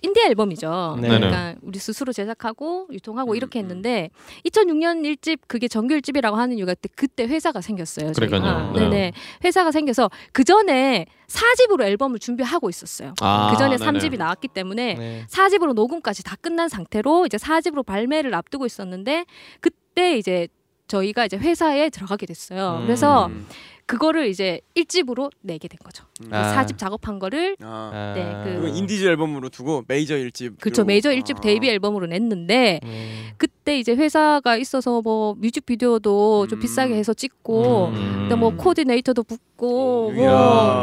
[0.05, 0.98] 인디 앨범이죠.
[1.00, 1.09] 네.
[1.09, 3.64] 그러니까 우리 스스로 제작하고 유통하고 음, 이렇게 음.
[3.64, 4.11] 했는데
[4.46, 8.12] 2006년 1집 그게 정규 1집이라고 하는 이유가 그때, 회사가 생겼어요.
[8.12, 8.72] 그러니까요.
[8.72, 8.80] 네.
[8.80, 9.12] 네네.
[9.44, 13.14] 회사가 생겨서 그 전에 4집으로 앨범을 준비하고 있었어요.
[13.20, 13.74] 아, 그 전에.
[13.76, 15.26] 3집이 나왔기 때문에 네.
[15.28, 19.24] 4집으로 녹음까지 다 끝난 상태로 이제 4집으로 발매를 앞두고 있었는데
[19.61, 20.48] 그때 이제
[20.86, 22.78] 저희가 이제 회사에 들어가게 됐어요.
[22.80, 22.86] 음.
[22.86, 23.46] 그래서 음.
[23.87, 26.05] 그거를 이제 1집으로 내게 된 거죠.
[26.22, 26.28] 음.
[26.32, 26.55] 아.
[26.64, 27.91] 4집 작업한 거를 아.
[27.93, 28.12] 아.
[28.14, 33.28] 네, 그- 그건 indies 앨범으로 두고 메이저 1집 그쵸 메이저 1집 데뷔 앨범으로 냈는데 음.
[33.37, 36.61] 그때 이제 회사가 있어서 뭐 뮤직비디오도 좀 음.
[36.61, 38.28] 비싸게 해서 찍고 음.
[38.39, 40.30] 뭐 코디네이터도 붙고 이야.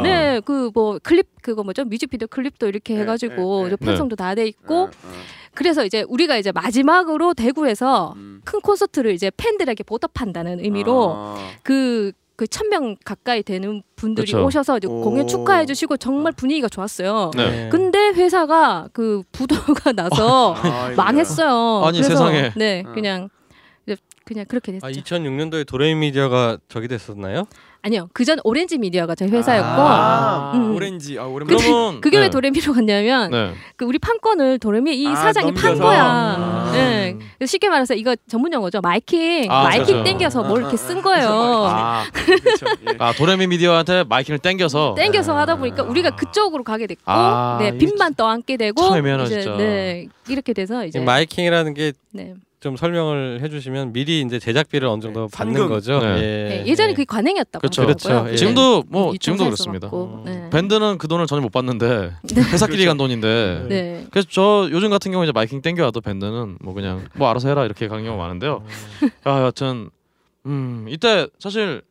[0.02, 3.66] 뭐네 그 뭐 클립 그거 뭐죠 뮤직비디오 클립도 이렇게 네, 해가지고 네, 네.
[3.74, 4.90] 이제 편성도 다 돼 있고 어,
[5.54, 8.40] 그래서 이제 우리가 이제 마지막으로 대구에서 음.
[8.44, 11.36] 큰 콘서트를 이제 팬들에게 보답한다는 의미로 아.
[11.62, 14.44] 그 그 천 명 가까이 되는 분들이 그쵸.
[14.44, 15.00] 오셔서 이제 오.
[15.02, 17.30] 공연 축하해 주시고 정말 분위기가 좋았어요.
[17.36, 17.68] 네.
[17.70, 20.90] 근데 회사가 그 부도가 나서 아.
[20.96, 21.84] 망했어요.
[21.84, 22.52] 아니, 그래서 세상에.
[22.56, 22.92] 네, 어.
[22.92, 23.28] 그냥
[24.24, 24.86] 그냥 그렇게 됐죠.
[24.86, 27.44] 아 2006년도에 도레미디어가 저기 됐었나요?
[27.84, 30.72] 아니요, 그전 오렌지 미디어가 저희 회사였고, 아, 음.
[30.76, 31.18] 오렌지.
[31.18, 31.58] 아, 오랜만에.
[31.58, 32.30] 그러면 그게 왜 네.
[32.30, 33.52] 도레미로 갔냐면 네.
[33.74, 35.82] 그 우리 판권을 도레미 이 아, 사장이 판 넘겨서?
[35.82, 36.02] 거야.
[36.04, 36.70] 아.
[36.72, 37.16] 네.
[37.38, 38.80] 그래서 쉽게 말해서 이거 전문 용어죠.
[38.80, 40.04] 마이킹, 아, 마이킹 그렇죠.
[40.04, 41.28] 땡겨서 뭘 이렇게 쓴 거예요.
[41.28, 42.66] 아, 그렇죠.
[42.88, 42.96] 예.
[43.00, 48.14] 아 도레미 미디어한테 마이킹을 땡겨서 땡겨서 하다 보니까 우리가 그쪽으로 가게 됐고, 아, 네 빚만
[48.14, 49.56] 떠안게 되고, 참 이제 진짜.
[49.56, 51.92] 네 이렇게 돼서 이제 이 마이킹이라는 게
[52.62, 52.80] 좀 네.
[52.80, 55.68] 설명을 해주시면 미리 이제 제작비를 어느 정도 받는 선금.
[55.68, 55.98] 거죠.
[55.98, 56.14] 네.
[56.14, 57.82] 네, 예 전에 그게 관행이었다고 그렇죠.
[57.82, 58.26] 그렇죠.
[58.30, 58.36] 예.
[58.36, 59.88] 지금도 뭐 지금도 그렇습니다.
[59.88, 60.48] 받고, 네.
[60.50, 62.40] 밴드는 그 돈을 전혀 못 받는데 네.
[62.52, 64.06] 회사끼리 간 돈인데 네.
[64.12, 67.88] 그래서 저 요즘 같은 경우 이제 마이킹 땡겨와도 밴드는 뭐 그냥 뭐 알아서 해라 이렇게
[67.88, 68.62] 가는 경우가 많은데요.
[69.24, 69.90] 아, 여하튼
[70.46, 71.82] 음 이때 사실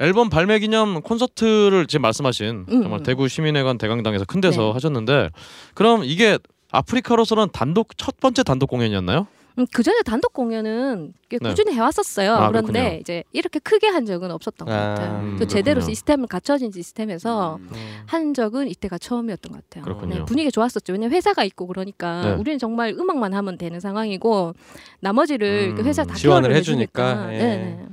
[0.00, 3.02] 앨범 발매 기념 콘서트를 지금 말씀하신 음, 정말 음.
[3.04, 4.72] 대구 시민회관 대강당에서 큰 데서 네.
[4.72, 5.30] 하셨는데
[5.74, 6.36] 그럼 이게
[6.72, 9.28] 아프리카로서는 단독 첫 번째 단독 공연이었나요?
[9.58, 11.48] 음, 그 전에 단독 공연은 꽤 네.
[11.48, 12.34] 꾸준히 해왔었어요.
[12.34, 13.00] 아, 그런데 그렇군요.
[13.00, 15.20] 이제 이렇게 크게 한 적은 없었던 것 아, 같아요.
[15.20, 15.80] 음, 또 제대로.
[15.80, 17.70] 시스템을 갖춰진 시스템에서 음.
[18.06, 19.84] 한 적은 이때가 처음이었던 것 같아요.
[19.84, 20.14] 그렇군요.
[20.16, 20.92] 네, 분위기 좋았었죠.
[20.92, 22.32] 왜냐면 회사가 있고 그러니까 네.
[22.34, 24.54] 우리는 정말 음악만 하면 되는 상황이고
[25.00, 27.34] 나머지를 음, 그 회사 다 지원을 해주니까, 해주니까.
[27.34, 27.38] 예.
[27.38, 27.86] 네, 네.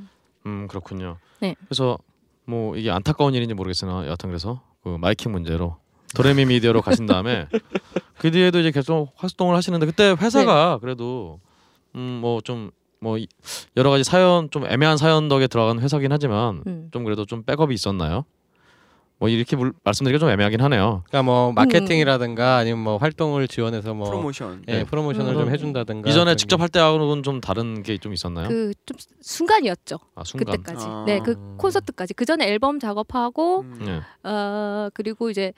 [0.45, 1.17] 음 그렇군요.
[1.39, 1.55] 네.
[1.67, 1.97] 그래서
[2.45, 5.77] 뭐 이게 안타까운 일인지 모르겠으나 여하튼 그래서 그 마이킹 문제로
[6.15, 7.47] 도레미 미디어로 가신 다음에
[8.17, 11.39] 그 뒤에도 이제 계속 활동을 하시는데 그때 회사가 그래도
[11.97, 13.17] 음뭐좀뭐
[13.75, 16.89] 여러 가지 사연 좀 애매한 사연 덕에 들어간 회사긴 하지만 음.
[16.91, 18.25] 좀 그래도 좀 백업이 있었나요?
[19.19, 21.01] 뭐 이렇게 물, 말씀드리기가 좀 애매하긴 하네요.
[21.07, 24.61] 그러니까 뭐 마케팅이라든가 아니면 뭐 활동을 지원해서 뭐 프로모션.
[24.67, 24.83] 예, 네.
[24.83, 25.39] 프로모션을 음.
[25.39, 26.61] 좀 해준다든가 이전에 직접 게.
[26.61, 28.47] 할 때하고는 좀 다른 게 좀 있었나요?
[28.47, 29.97] 그 좀 순간이었죠.
[30.13, 30.55] 아 순간.
[30.57, 30.85] 그때까지.
[30.87, 31.03] 아.
[31.07, 32.13] 네, 그 콘서트까지.
[32.13, 33.79] 그 전에 앨범 작업하고 음.
[33.83, 34.01] 네.
[34.29, 35.51] 어 그리고 이제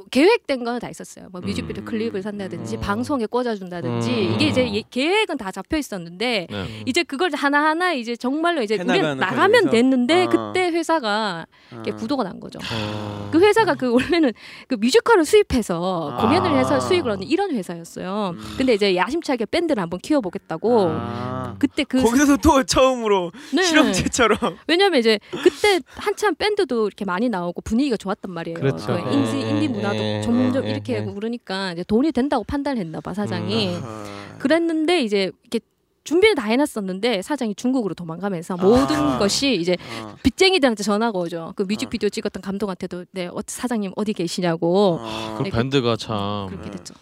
[0.00, 1.28] 뭐 계획된 거는 다 있었어요.
[1.30, 1.84] 뭐 뮤직비디오 음.
[1.84, 2.80] 클립을 산다든지 음.
[2.80, 4.34] 방송에 꽂아준다든지 음.
[4.34, 6.82] 이게 이제 예- 계획은 다 잡혀 있었는데 네.
[6.86, 9.70] 이제 그걸 하나 하나 이제 정말로 이제 우리 나가면?
[9.70, 10.28] 됐는데 아.
[10.28, 11.96] 그때 회사가 이렇게 아.
[11.96, 12.58] 부도가 난 거죠.
[12.72, 13.28] 어.
[13.30, 14.32] 그 회사가 그 원래는
[14.68, 16.22] 그 뮤지컬을 수입해서 아.
[16.22, 18.34] 공연을 해서 수익을 얻는 이런 회사였어요.
[18.34, 18.54] 음.
[18.56, 21.56] 근데 이제 야심차게 밴드를 한번 키워보겠다고 아.
[21.58, 23.62] 그때 그 거기서 또 처음으로 네.
[23.62, 28.58] 실험체처럼 왜냐면 이제 그때 한참 밴드도 이렇게 많이 나오고 분위기가 좋았단 말이에요.
[28.58, 28.86] 그렇죠.
[28.86, 29.12] 그 네.
[29.14, 30.20] 인디, 인디 문화 도 네.
[30.22, 30.70] 점점 네.
[30.70, 30.98] 이렇게 네.
[31.00, 33.78] 하고 그러니까 이제 돈이 된다고 판단했나 봐 사장이.
[33.82, 34.36] 아.
[34.38, 35.60] 그랬는데 이제 이렇게
[36.04, 39.18] 준비를 다 해놨었는데 사장이 중국으로 도망가면서 모든 아.
[39.18, 40.16] 것이 이제 아.
[40.22, 41.52] 빚쟁이들한테 전화가 오죠.
[41.56, 45.34] 그 뮤직비디오 찍었던 감독한테도 네 어, 사장님 어디 계시냐고 아.
[45.38, 46.94] 그 네, 밴드가 참 그렇게 됐죠.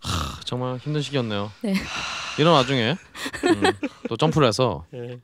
[0.00, 1.50] 하, 정말 힘든 시기였네요.
[1.62, 1.74] 네.
[2.38, 2.94] 이런 와중에
[3.44, 3.62] 음,
[4.08, 5.18] 또 점프를 해서 예.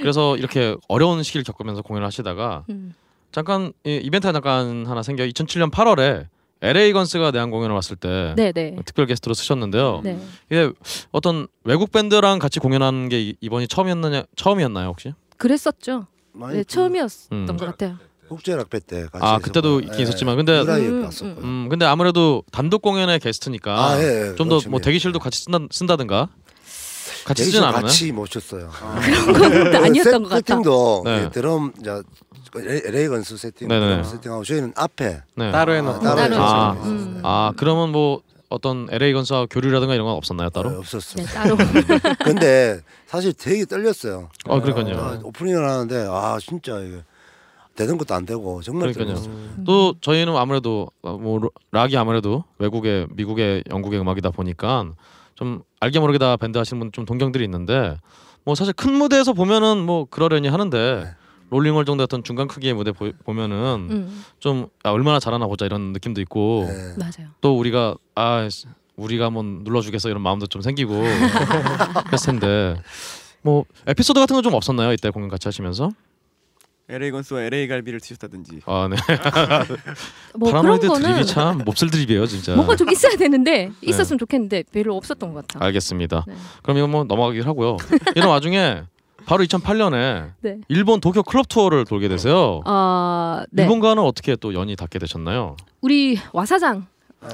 [0.00, 2.94] 그래서 이렇게 어려운 시기를 겪으면서 공연을 하시다가 음.
[3.32, 6.26] 잠깐 이, 이벤트가 잠깐 하나 생겨 2007년 8월에
[6.62, 8.76] LA 건스가 내한 공연을 왔을 때 네네.
[8.84, 10.00] 특별 게스트로 쓰셨는데요.
[10.04, 10.18] 네.
[10.50, 10.70] 이게
[11.10, 15.14] 어떤 외국 밴드랑 같이 공연하는 게 이- 이번이 처음이었느냐 처음이었나요 혹시?
[15.38, 16.06] 그랬었죠.
[16.52, 17.46] 네, 처음이었던 음.
[17.56, 17.96] 것 같아요.
[18.28, 21.44] 국제 락페 때 같이 아 해서 그때도 뭐, 있긴 예, 있었지만 근데 유라이 음, 왔었고요.
[21.44, 24.34] 음 근데 아무래도 단독 공연의 게스트니까 아, 예, 예.
[24.36, 24.70] 좀더 그렇죠.
[24.70, 26.28] 뭐 대기실도 같이 쓴다, 쓴다든가
[27.24, 27.82] 같이 쓰진 않았나요?
[27.86, 28.70] 같이 모셨어요.
[29.26, 30.36] 그건 또 아니었던 것 같아.
[30.38, 31.22] 세팅도 네.
[31.24, 32.02] 예, 드럼 이제
[32.90, 33.86] LA Guns 세팅 네네.
[33.86, 35.52] 드럼 세팅하고 저희는 앞에 네.
[35.52, 36.72] 따로 아, 해놓고 따로 따로 해서 아.
[36.72, 36.92] 했었어요.
[36.92, 37.20] 음.
[37.22, 40.70] 아 그러면 뭐 어떤 LA 건스와 교류라든가 이런 건 없었나요 따로?
[40.70, 41.24] 어, 없었어요.
[41.24, 41.56] 네, 따로.
[42.24, 44.28] 근데 사실 되게 떨렸어요.
[44.48, 44.98] 어 그러니까요.
[44.98, 47.02] 아, 오프닝을 하는데 아 진짜 이게
[47.76, 49.14] 되는 것도 안 되고 정말 그러니까요.
[49.14, 49.32] 떨렸어요.
[49.32, 49.64] 음.
[49.64, 54.86] 또 저희는 아무래도 어, 뭐 로- 락이 아무래도 외국의 미국의 영국의 음악이다 보니까
[55.40, 57.96] 좀 알게 모르게 다 밴드 하시는 분 좀 동경들이 있는데
[58.44, 61.10] 뭐 사실 큰 무대에서 보면은 뭐 그러려니 하는데 네.
[61.48, 65.92] 롤링월 정도 어떤 중간 크기의 무대 보, 보면은 음, 좀 아, 얼마나 잘하나 보자 이런
[65.94, 66.94] 느낌도 있고 네.
[66.98, 67.30] 맞아요.
[67.40, 68.66] 또 우리가 아 씨,
[68.96, 70.92] 우리가 한번 눌러주겠어 이런 마음도 좀 생기고
[72.06, 72.80] 그랬을 텐데
[73.42, 75.90] 뭐 에피소드 같은 건 좀 없었나요 이때 공연 같이 하시면서
[76.90, 78.60] LA Guns와 LA 갈비를 드셨다든지.
[78.66, 78.96] 아 네
[80.34, 84.64] 뭐 파라노이드 그런 거는 드립이 참 몹쓸 드립이에요 진짜 뭔가 좀 있어야 되는데 있었으면 좋겠는데
[84.72, 85.64] 별로 없었던 것 같아.
[85.64, 86.24] 알겠습니다.
[86.26, 86.34] 네.
[86.62, 87.76] 그럼 이거 뭐 넘어가기로 하고요.
[88.14, 88.82] 이런 와중에
[89.26, 90.56] 바로 2008년에 네.
[90.68, 92.62] 일본 도쿄 클럽 투어를 돌게 되세요.
[92.64, 93.62] 아, 네.
[93.62, 95.56] 일본과는 어떻게 또 연이 닿게 되셨나요?
[95.82, 96.86] 우리 와사장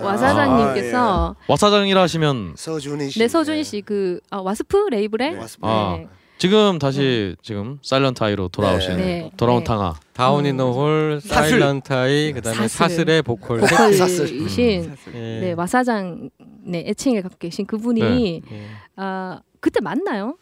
[0.03, 3.19] 와사장님께서 와사장이라 하시면 서준이 씨.
[3.21, 5.67] 네 서준이 씨그 아, 와스프 레이블의 네, 와스프.
[5.67, 6.09] 아, 네.
[6.47, 9.31] 지금 다시 지금 사일런트 아이로 돌아오신 네.
[9.37, 9.65] 돌아온 네.
[9.65, 9.95] 탕아.
[10.13, 11.51] 다운이노홀, 사슬.
[11.51, 12.69] 사일런타이, 그다음에 사슬.
[12.99, 13.71] 사슬의 보컬 셋.
[13.71, 15.41] 보컬이신 예.
[15.41, 16.31] 네 와사장
[16.63, 18.67] 네 애칭을 갖고 계신 그분이 예.
[18.95, 20.37] 아 그때 맞나요?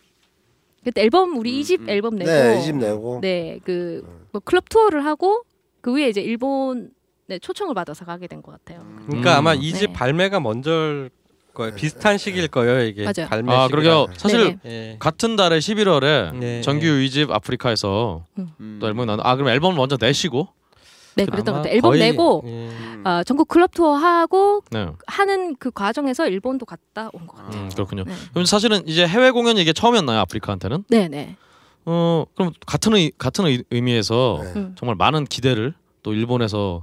[0.85, 1.89] 그때 앨범 우리 음, 이집 음.
[1.89, 3.21] 앨범 내고 네, 이집 내고.
[3.23, 5.45] 네그 뭐 클럽 투어를 하고
[5.81, 6.91] 그 위에 이제 일본
[7.27, 8.87] 네, 초청을 받아서 가게 된 것 같아요.
[9.07, 9.39] 그러니까 음.
[9.39, 9.93] 아마 이집 네.
[9.95, 11.09] 발매가 먼저
[11.55, 11.75] 거예요.
[11.75, 13.05] 비슷한 시기일 거예요 이게.
[13.05, 13.29] 맞아요.
[13.29, 13.69] 발매 아 시기가.
[13.69, 14.07] 그러게요.
[14.17, 14.93] 사실 네네.
[14.93, 14.97] 예.
[14.99, 16.61] 같은 달에 11월에 네.
[16.61, 18.79] 정규 2집 아프리카에서 음.
[18.81, 20.49] 또 앨범이 나아 그럼 앨범 먼저 내시고
[21.17, 21.75] 네, 그랬던 것 같아요.
[21.75, 22.71] 앨범 거의- 내고 예.
[23.05, 24.89] 아, 전국 클럽 투어 하고 네.
[25.07, 27.63] 하는 그 과정에서 일본도 갔다 온 것 같아요.
[27.63, 28.03] 음, 그렇군요.
[28.05, 28.13] 네.
[28.33, 30.85] 그럼 사실은 이제 해외 공연이 이게 처음이었나요 아프리카한테는?
[30.89, 31.37] 네, 네.
[31.87, 34.53] 어 그럼 같은 의, 같은 의, 의미에서 네.
[34.57, 34.75] 음.
[34.77, 36.83] 정말 많은 기대를 또 일본에서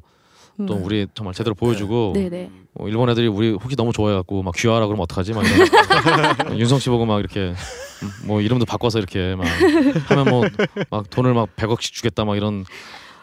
[0.68, 0.84] 또 음.
[0.86, 2.52] 우리 정말 제대로 보여주고 네, 네.
[2.76, 6.90] 어, 일본 애들이 우리 혹시 너무 좋아해갖고 막 귀화하라 그러면 어떡하지 막 이런 윤성 씨
[6.90, 7.54] 보고 막 이렇게
[8.04, 9.46] 음, 뭐 이름도 바꿔서 이렇게 막
[10.10, 10.44] 하면 뭐
[10.90, 12.66] 막 돈을 막 100억씩 주겠다 막 이런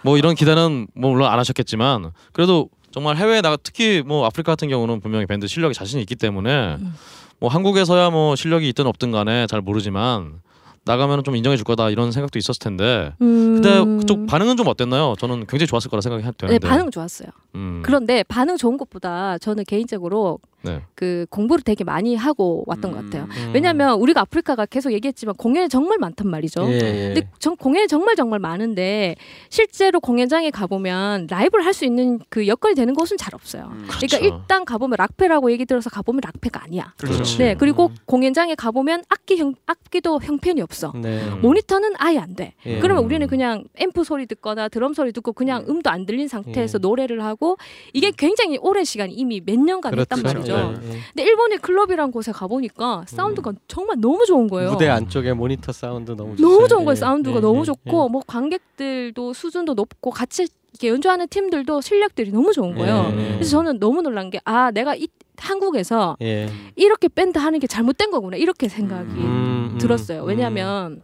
[0.02, 4.68] 뭐 이런 기대는 뭐 물론 안 하셨겠지만 그래도 정말 해외에 나가 특히 뭐 아프리카 같은
[4.68, 6.94] 경우는 분명히 밴드 실력이 자신이 있기 때문에 음.
[7.40, 10.40] 뭐 한국에서야 뭐 실력이 있든 없든 간에 잘 모르지만
[10.88, 13.56] 나가면 좀 인정해 줄 거다 이런 생각도 있었을 텐데 음.
[13.56, 15.14] 그때 그쪽 반응은 좀 어땠나요?
[15.18, 17.28] 저는 굉장히 좋았을 거라 생각이 네, 되는데 반응 좋았어요.
[17.56, 20.82] 음, 그런데 반응 좋은 것보다 저는 개인적으로 네.
[20.94, 23.24] 그 공부를 되게 많이 하고 왔던 것 같아요.
[23.30, 23.52] 음.
[23.54, 26.66] 왜냐하면 우리가 아프리카가 계속 얘기했지만 공연이 정말 많단 말이죠.
[26.68, 27.14] 예, 예.
[27.14, 29.14] 근데 전 공연이 정말 정말 많은데
[29.48, 33.70] 실제로 공연장에 가보면 라이브를 할 수 있는 그 여건이 되는 곳은 잘 없어요.
[33.72, 33.86] 음.
[33.88, 34.18] 그렇죠.
[34.18, 36.92] 그러니까 일단 가보면 락페라고 얘기 들어서 가보면 락페가 아니야.
[36.98, 37.38] 그렇지.
[37.38, 37.94] 네, 그리고 음.
[38.04, 40.92] 공연장에 가보면 악기 형, 악기도 형편이 없어.
[40.96, 41.22] 네.
[41.22, 41.40] 음.
[41.40, 42.54] 모니터는 아예 안 돼.
[42.66, 42.80] 예.
[42.80, 46.80] 그러면 우리는 그냥 앰프 소리 듣거나 드럼 소리 듣고 그냥 음도 안 들린 상태에서 예.
[46.80, 47.56] 노래를 하고
[47.92, 50.34] 이게 굉장히 오랜 시간 이미 몇 년간 했단 그렇죠.
[50.38, 50.47] 말이죠.
[50.54, 50.98] 예, 예.
[51.12, 54.70] 근데 일본의 클럽이란 곳에 가보니까 사운드가 정말 너무 좋은 거예요.
[54.72, 56.48] 무대 안쪽에 모니터 사운드 너무 좋죠.
[56.48, 56.92] 너무 좋은 거예요.
[56.92, 62.30] 예, 사운드가 예, 너무 예, 좋고 뭐 관객들도 수준도 높고 같이 이렇게 연주하는 팀들도 실력들이
[62.30, 63.10] 너무 좋은 거예요.
[63.14, 66.48] 그래서 저는 너무 놀란 게 아 내가 이 한국에서 예.
[66.76, 70.24] 이렇게 밴드 하는 게 잘못된 거구나 이렇게 생각이 음, 음, 들었어요.
[70.24, 71.02] 왜냐하면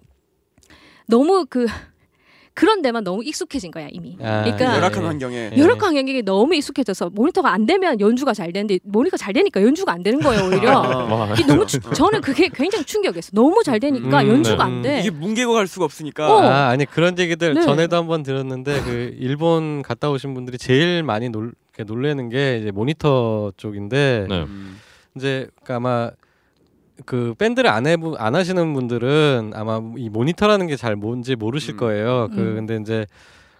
[1.06, 1.66] 너무 그
[2.54, 4.16] 그런 데만 너무 익숙해진 거야 이미.
[4.22, 5.06] 아, 그러니까 열악한 예.
[5.08, 5.58] 환경에 예.
[5.58, 10.04] 여러 관객이 너무 익숙해져서 모니터가 안 되면 연주가 잘 되는데 모니터가 잘 되니까 연주가 안
[10.04, 10.78] 되는 거예요 오히려.
[10.80, 13.30] 와, 이게 너무 추- 저는 그게 굉장히 충격이었어.
[13.32, 14.72] 너무 잘 되니까 음, 연주가 네.
[14.72, 15.00] 안 돼.
[15.00, 16.40] 이게 뭉개고 갈 수가 없으니까 어.
[16.42, 17.62] 아 아니 그런 얘기들 네.
[17.62, 23.50] 전에도 한번 들었는데 그 일본 갔다 오신 분들이 제일 많이 놀 놀래는 게 이제 모니터
[23.56, 24.42] 쪽인데 네.
[24.42, 24.78] 음.
[25.16, 26.10] 이제 그러니까 아마
[27.06, 31.76] 그 밴드를 안 해부 안 하시는 분들은 아마 이 모니터라는 게 잘 뭔지 모르실 음.
[31.78, 32.28] 거예요.
[32.32, 32.54] 그 음.
[32.56, 33.06] 근데 이제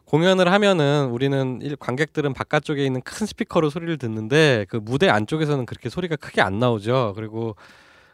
[0.05, 5.89] 공연을 하면은 우리는 일- 관객들은 바깥쪽에 있는 큰 스피커로 소리를 듣는데 그 무대 안쪽에서는 그렇게
[5.89, 7.15] 소리가 크게 안 나오죠.
[7.17, 7.57] 그리고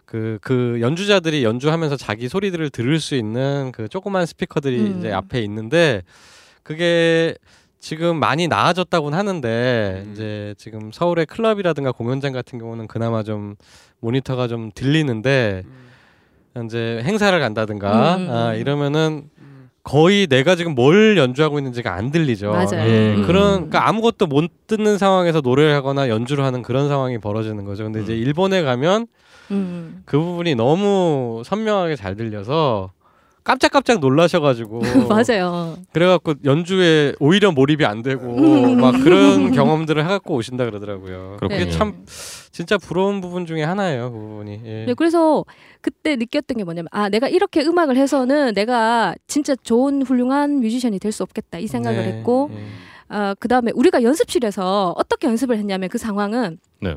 [0.07, 4.99] 그, 그 연주자들이 연주하면서 자기 소리들을 들을 수 있는 그 조그만 스피커들이 음.
[4.99, 6.03] 이제 앞에 있는데
[6.63, 7.35] 그게
[7.81, 10.13] 지금 많이 나아졌다고는 하는데 음.
[10.13, 13.57] 이제 지금 서울의 클럽이라든가 공연장 같은 경우는 그나마 좀
[14.01, 15.63] 모니터가 좀 들리는데
[16.57, 16.67] 음.
[16.67, 18.57] 이제 행사를 간다든가 음, 음, 아, 음.
[18.57, 19.71] 이러면은 음.
[19.83, 22.51] 거의 내가 지금 뭘 연주하고 있는지가 안 들리죠.
[22.51, 22.87] 맞아요.
[22.87, 23.23] 예, 음.
[23.27, 27.85] 그런 그러니까 아무것도 못 듣는 상황에서 노래를 하거나 연주를 하는 그런 상황이 벌어지는 거죠.
[27.85, 28.19] 근데 이제 음.
[28.19, 29.07] 일본에 가면
[29.53, 30.03] 음.
[30.05, 32.93] 그 부분이 너무 선명하게 잘 들려서
[33.51, 34.81] 깜짝깜짝 놀라셔가지고
[35.11, 35.77] 맞아요.
[35.93, 38.81] 그래갖고 연주에 오히려 몰입이 안 되고 음.
[38.81, 41.39] 막 그런 경험들을 해갖고 오신다 그러더라고요.
[41.41, 41.69] 그게.
[41.71, 42.05] 참
[42.53, 44.13] 진짜 부러운 부분 중에 하나예요.
[44.13, 44.61] 그 부분이.
[44.65, 44.85] 예.
[44.87, 45.45] 네, 그래서
[45.81, 51.11] 그때 느꼈던 게 뭐냐면 아 내가 이렇게 음악을 해서는 내가 진짜 좋은 훌륭한 뮤지션이 될
[51.11, 52.65] 수 없겠다 이 생각을 네, 했고 예.
[53.09, 56.95] 아 그다음에 우리가 연습실에서 어떻게 연습을 했냐면 그 상황은 네.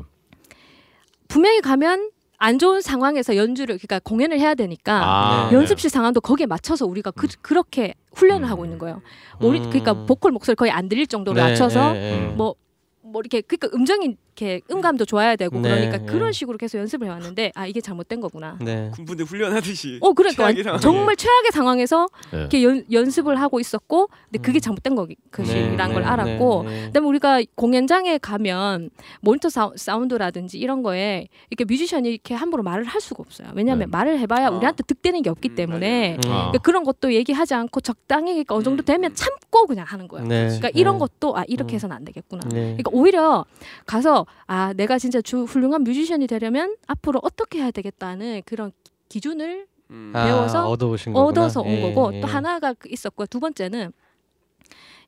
[1.26, 5.56] 분명히 가면 안 좋은 상황에서 연주를 그러니까 공연을 해야 되니까 아, 네.
[5.56, 8.50] 연습실 상황도 거기에 맞춰서 우리가 그, 그렇게 훈련을 음.
[8.50, 9.02] 하고 있는 거예요.
[9.42, 9.70] 음.
[9.70, 12.26] 그러니까 보컬 목소리 거의 안 들릴 정도로 네, 낮춰서 예, 예.
[12.34, 12.54] 뭐,
[13.02, 16.06] 뭐 이렇게 그러니까 음정이 이렇게 음감도 좋아야 되고 네, 그러니까 네.
[16.06, 18.58] 그런 식으로 계속 연습을 해왔는데 아 이게 잘못된 거구나.
[18.60, 18.90] 네.
[18.92, 20.80] 군부대 훈련하듯이 어 그러니까 최악의.
[20.80, 22.40] 정말 최악의 상황에서 네.
[22.40, 24.60] 이렇게 연, 연습을 하고 있었고 근데 그게 음.
[24.60, 26.86] 잘못된 거 네, 것이란 네, 걸 네, 알았고 네.
[26.86, 33.22] 그다음에 우리가 공연장에 가면 모니터 사운드라든지 이런 거에 이렇게 뮤지션이 이렇게 함부로 말을 할 수가
[33.24, 33.48] 없어요.
[33.54, 33.96] 왜냐하면 네.
[33.96, 34.50] 말을 해봐야 아.
[34.50, 36.20] 우리한테 득되는 게 없기 음, 때문에 음.
[36.20, 40.26] 그러니까 그런 것도 얘기하지 않고 적당히 그러니까 어느 정도 되면 참고 그냥 하는 거예요.
[40.26, 40.46] 네.
[40.46, 40.98] 그러니까 이런 네.
[41.00, 41.76] 것도 아 이렇게 음.
[41.76, 42.42] 해서는 안 되겠구나.
[42.48, 42.76] 네.
[42.76, 43.44] 그러니까 오히려
[43.86, 48.72] 가서 아 내가 진짜 주 훌륭한 뮤지션이 되려면 앞으로 어떻게 해야 되겠다는 그런
[49.08, 50.12] 기준을 음.
[50.14, 51.28] 아, 배워서 얻어오신 거구나.
[51.28, 52.20] 얻어서 온 예, 거고 예.
[52.20, 53.92] 또 하나가 그 있었고 두 번째는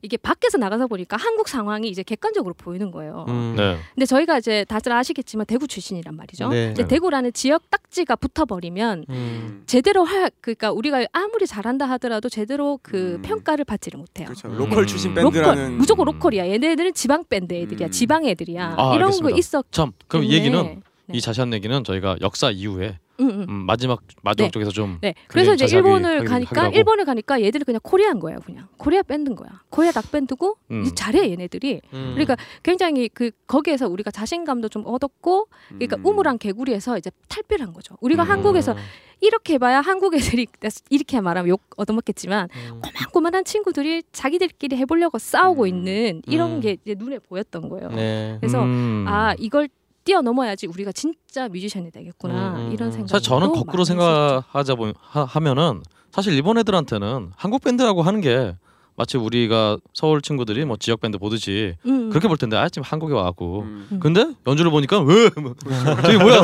[0.01, 3.25] 이게 밖에서 나가서 보니까 한국 상황이 이제 객관적으로 보이는 거예요.
[3.29, 3.55] 음.
[3.57, 3.77] 네.
[3.95, 6.49] 근데 저희가 이제 다들 아시겠지만 대구 출신이란 말이죠.
[6.49, 6.71] 네.
[6.71, 6.87] 이제 네.
[6.87, 9.63] 대구라는 지역 딱지가 붙어버리면 음.
[9.65, 13.21] 제대로 할 그러니까 우리가 아무리 잘한다 하더라도 제대로 그 음.
[13.21, 14.25] 평가를 받지를 못해요.
[14.27, 14.47] 그렇죠.
[14.47, 14.57] 음.
[14.57, 16.47] local 출신 local, 밴드라는 local 무조건 local이야.
[16.49, 17.87] 얘네들은 지방 밴드 애들이야.
[17.87, 17.91] 음.
[17.91, 18.75] 지방 애들이야.
[18.77, 19.29] 아, 이런 알겠습니다.
[19.29, 19.65] 거 있었.
[19.71, 20.45] 참 그럼 이 때문에.
[20.45, 21.17] 얘기는 네.
[21.17, 23.45] 이 자세한 얘기는 저희가 역사 이후에 음, 음.
[23.49, 24.51] 음, 마지막 마지막 네.
[24.51, 25.13] 쪽에서 좀 네.
[25.27, 26.75] 그래서 이제 일본을 하기- 가니까 하고.
[26.75, 29.49] 일본을 가니까 얘들은 그냥 코리아인 거야, 그냥 코리아 밴드인 거야.
[29.69, 30.81] 코리아 락 밴드고 음.
[30.83, 31.81] 이제 잘해 얘네들이.
[31.93, 32.11] 음.
[32.13, 37.73] 그러니까 굉장히 그 거기에서 우리가 자신감도 좀 얻었고, 그러니까 우물 안 개구리에서 이제 탈피를 한
[37.73, 37.95] 거죠.
[38.01, 38.29] 우리가 음.
[38.29, 38.75] 한국에서
[39.19, 40.45] 이렇게 해봐야 한국 애들이
[40.91, 42.81] 이렇게 말하면 욕 얻어먹겠지만 음.
[42.81, 45.67] 꼬만꼬만한 친구들이 자기들끼리 해보려고 싸우고 음.
[45.67, 46.59] 있는 이런 음.
[46.61, 47.89] 게 이제 눈에 보였던 거예요.
[47.89, 48.37] 네.
[48.39, 49.05] 그래서 음.
[49.07, 49.69] 아 이걸
[50.07, 52.91] 뛰어넘어야지 우리가 진짜 뮤지션이 되겠구나 음, 음, 이런 음.
[52.93, 53.09] 생각.
[53.09, 58.55] 사실 저는 거꾸로 생각하자 보면 하, 하면은 사실 일본 애들한테는 한국 밴드라고 하는 게
[58.95, 62.09] 마치 우리가 서울 친구들이 뭐 지역 밴드 보듯이 음.
[62.09, 63.99] 그렇게 볼 텐데 아 지금 한국에 와갖고 음.
[64.01, 65.53] 근데 연주를 보니까 왜 뭐,
[66.01, 66.41] 저기 뭐야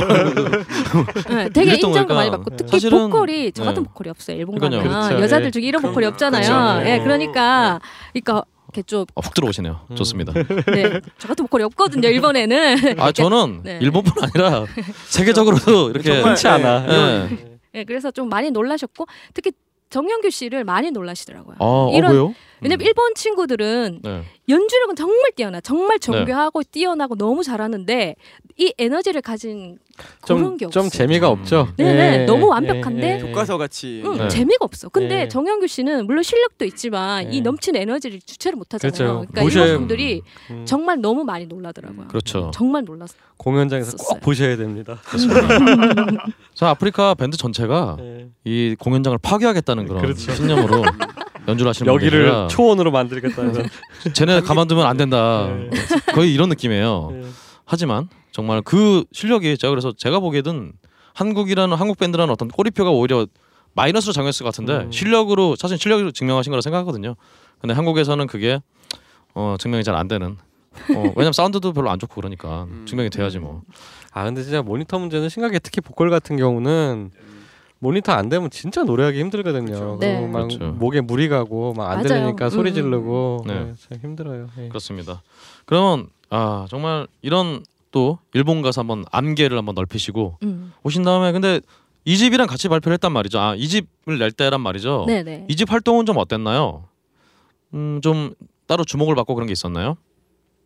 [1.29, 2.13] 네, 되게 인정도.
[2.13, 3.87] 많이 받고 특히 사실은- 보컬이 저 같은 네.
[3.87, 4.87] 보컬이 없어요 일본 그러니까요.
[4.87, 5.23] 가면 그렇죠.
[5.23, 5.51] 여자들 예.
[5.51, 6.43] 중에 이런 보컬이 없잖아요.
[6.43, 6.87] 그렇죠.
[6.89, 6.99] 예, 예.
[6.99, 7.79] 그러니까
[8.11, 8.43] 그러니까
[8.73, 9.95] 이렇게 좀 어, 훅 들어오시네요 음.
[9.95, 10.33] 좋습니다
[10.73, 12.97] 네, 저 같은 보컬이 없거든요 일본에는.
[12.99, 13.79] 아 저는 네.
[13.81, 14.65] 일본뿐 아니라
[15.07, 16.85] 세계적으로도 이렇게 흔치 않아.
[16.89, 17.29] 예.
[17.75, 19.51] 예, 그래서 좀 많이 놀라셨고 특히
[19.89, 21.55] 정영규 씨를 많이 놀라시더라고요.
[21.59, 22.33] 아, 어, 이런- 왜요?
[22.63, 24.23] 왜냐면 일본 친구들은 네.
[24.49, 28.15] 연주력은 정말 뛰어나, 정말 정교하고 뛰어나고 너무 잘하는데
[28.57, 29.79] 이 에너지를 가진
[30.21, 30.89] 그런 좀, 게좀 없어요.
[30.89, 31.67] 재미가 없죠.
[31.77, 33.19] 네네, 예, 너무 예, 완벽한데 예, 예.
[33.21, 34.27] 교과서 같이 응, 네.
[34.27, 34.89] 재미가 없어.
[34.89, 35.27] 근데 네.
[35.27, 37.37] 정영규 씨는 물론 실력도 있지만 네.
[37.37, 38.91] 이 넘치는 에너지를 주체를 못하잖아요.
[38.91, 39.13] 그렇죠.
[39.31, 42.07] 그러니까 보셔야- 일본 분들이 음, 정말 너무 많이 놀라더라고요.
[42.07, 42.51] 그렇죠.
[42.53, 43.19] 정말 놀랐어요.
[43.37, 44.07] 공연장에서 썼어요.
[44.07, 44.99] 꼭 보셔야 됩니다.
[46.53, 48.27] 자 아프리카 밴드 전체가 예.
[48.45, 50.33] 이 공연장을 파괴하겠다는 그런 그렇죠.
[50.33, 50.83] 신념으로
[51.47, 53.67] 연주를 하시는 여기를 분들이라 초원으로 만들겠다는.
[54.13, 55.69] 쟤네 가만두면 안 된다 네.
[56.13, 57.23] 거의 이런 느낌이에요 예.
[57.65, 60.73] 하지만 정말 그 실력이 제가 그래서 제가 보기에는
[61.13, 63.27] 한국이라는 한국 밴드라는 어떤 꼬리표가 오히려
[63.73, 64.91] 마이너스로 작용했을 것 같은데 음.
[64.91, 67.15] 실력으로 사실 실력으로 증명하신 거라 생각하거든요
[67.59, 68.59] 근데 한국에서는 그게
[69.33, 70.37] 어, 증명이 잘 안 되는
[70.95, 72.85] 어, 왜냐면 사운드도 별로 안 좋고 그러니까 음.
[72.87, 73.61] 증명이 돼야지 뭐
[74.15, 75.57] 아 근데 진짜 모니터 문제는 심각해.
[75.57, 77.09] 특히 보컬 같은 경우는
[77.83, 79.65] 모니터 안 되면 진짜 노래하기 힘들거든요.
[79.65, 79.97] 그렇죠.
[79.99, 80.25] 네.
[80.25, 80.71] 막 그렇죠.
[80.71, 82.01] 목에 무리 가고 막 안.
[82.01, 83.53] 들리니까 소리 음, 지르고 네.
[83.65, 84.47] 네, 참 힘들어요.
[84.57, 84.69] 예.
[84.69, 85.21] 그렇습니다
[85.65, 90.71] 그러면 아 정말 이런 또 일본 가서 한번 안개를 한번 넓히시고 음.
[90.83, 91.59] 오신 다음에 근데
[92.05, 93.39] 이 집이랑 같이 발표를 했단 말이죠.
[93.39, 95.03] 아, 이 집을 낼 때란 말이죠.
[95.07, 95.45] 네네.
[95.49, 96.85] 이집 활동은 좀 어땠나요?
[97.73, 98.33] 음, 좀
[98.65, 99.95] 따로 주목을 받고 그런 게 있었나요?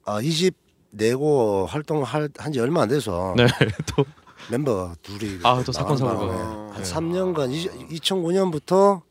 [0.06, 0.56] 아, 이집
[0.92, 3.46] 내고 활동할 한지 얼마 안 돼서 네,
[3.96, 4.06] 또
[4.50, 6.16] 멤버 둘이 아, 또 사건 사고가.
[6.28, 6.84] 바람에 한 네.
[6.84, 9.02] 3년간 2009년부터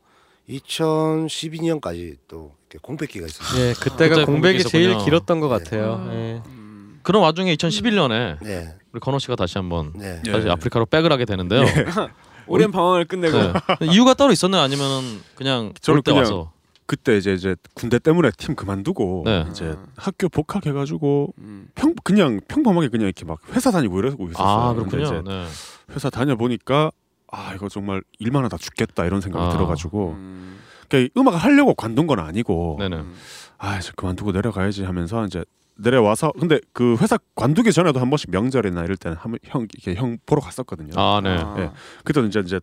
[0.49, 3.61] 2012년까지 또 이렇게 공백기가 있었어요.
[3.61, 5.63] 예, 그때가 그때 공백이 제일 길었던 것 네.
[5.63, 5.95] 같아요.
[6.05, 6.99] 음.
[7.03, 10.21] 그런 와중에 2011년에 네, 우리 건호 씨가 다시 한번 네.
[10.25, 10.31] 예.
[10.31, 11.63] 다시 아프리카로 백을 하게 되는데요.
[12.47, 13.53] 오랜 방황을 끝내고 네.
[13.91, 14.61] 이유가 따로 있었나요?
[14.61, 16.51] 아니면은 그냥 그냥 와서
[16.87, 19.45] 그때 이제 이제 군대 때문에 팀 그만두고 네.
[19.49, 21.67] 이제 학교 복학해 가지고 음.
[21.75, 24.47] 평 그냥 평범하게 그냥 이렇게 막 회사 다니고 이러고 있었어요.
[24.47, 25.03] 아 그렇군요.
[25.03, 25.45] 이제 네.
[25.91, 26.91] 회사 다녀 보니까
[27.29, 29.49] 아 이거 정말 일만 하다 죽겠다 이런 생각이 아.
[29.49, 30.59] 들어가지고 음.
[30.87, 32.95] 그러니까 음악을 하려고 관둔 건 아니고 네네.
[32.95, 33.13] 음.
[33.57, 35.43] 아 이제 그만두고 내려가야지 하면서 이제
[35.75, 40.41] 내려와서 근데 그 회사 관두기 전에도 한 번씩 명절이나 이럴 때는 형 이렇게 형 보러
[40.41, 40.93] 갔었거든요.
[40.95, 41.37] 아 네.
[41.37, 41.55] 아.
[41.59, 41.71] 예.
[42.05, 42.61] 그때는 이제 이제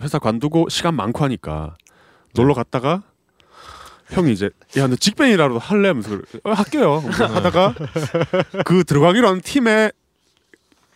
[0.00, 1.76] 회사 관두고 시간 많고 하니까
[2.34, 3.02] 놀러 갔다가
[4.10, 6.20] 형이 이제 야 너 직ben이라도 할래 하면서 그래.
[6.44, 7.74] 어, 할게요 하다가
[8.64, 9.90] 그 들어가기로 한 팀에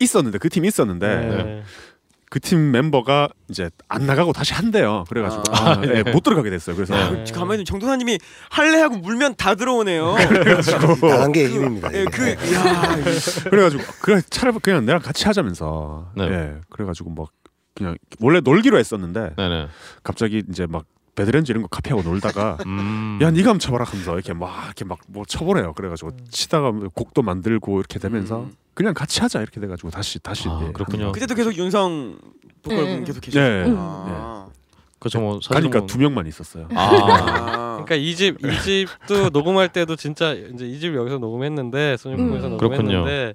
[0.00, 1.62] 있었는데 그 팀이 있었는데 네.
[2.30, 5.70] 그 팀 멤버가 이제 안 나가고 다시 한대요 그래가지고 아.
[5.78, 7.24] 아, 예, 못 들어가게 됐어요 그래서 네.
[7.24, 8.18] 그 가만히 정도사님이
[8.50, 10.16] 할래 하고 물면 다 들어오네요.
[11.00, 11.94] 강한 게 힘입니다.
[11.94, 12.04] 예.
[12.06, 12.96] 그 야,
[13.48, 16.24] 그래가지고 그래 차라리 그냥 내랑 같이 하자면서 네.
[16.24, 17.28] 예 그래가지고 막
[17.72, 19.68] 그냥 원래 놀기로 했었는데 네네.
[20.02, 23.18] 갑자기 이제 막 배드렌즈 이런 거 카피하고 놀다가 음.
[23.22, 27.78] 야 니가 한번 쳐봐라 하면서 이렇게 막 이렇게 막 뭐 쳐보래요 그래가지고 치다가 곡도 만들고
[27.78, 28.52] 이렇게 되면서 음.
[28.74, 31.04] 그냥 같이 하자 이렇게 돼가지고 다시 다시 아, 예, 그렇군요.
[31.06, 32.18] 한 그때도 계속 윤성
[32.62, 33.04] 보컬분 네.
[33.04, 33.24] 계속 거.
[33.26, 33.66] 계셨어요.
[33.68, 34.46] 예 아.
[34.98, 35.20] 그렇죠.
[35.20, 35.86] 뭐 가니까 뭐...
[35.86, 36.80] 두 명만 있었어요 아.
[36.80, 37.84] 아.
[37.84, 42.50] 그러니까 이 집 이 집도 녹음할 때도 진짜 이제 이 집 여기서 녹음했는데 소년공에서 음.
[42.56, 43.34] 녹음했는데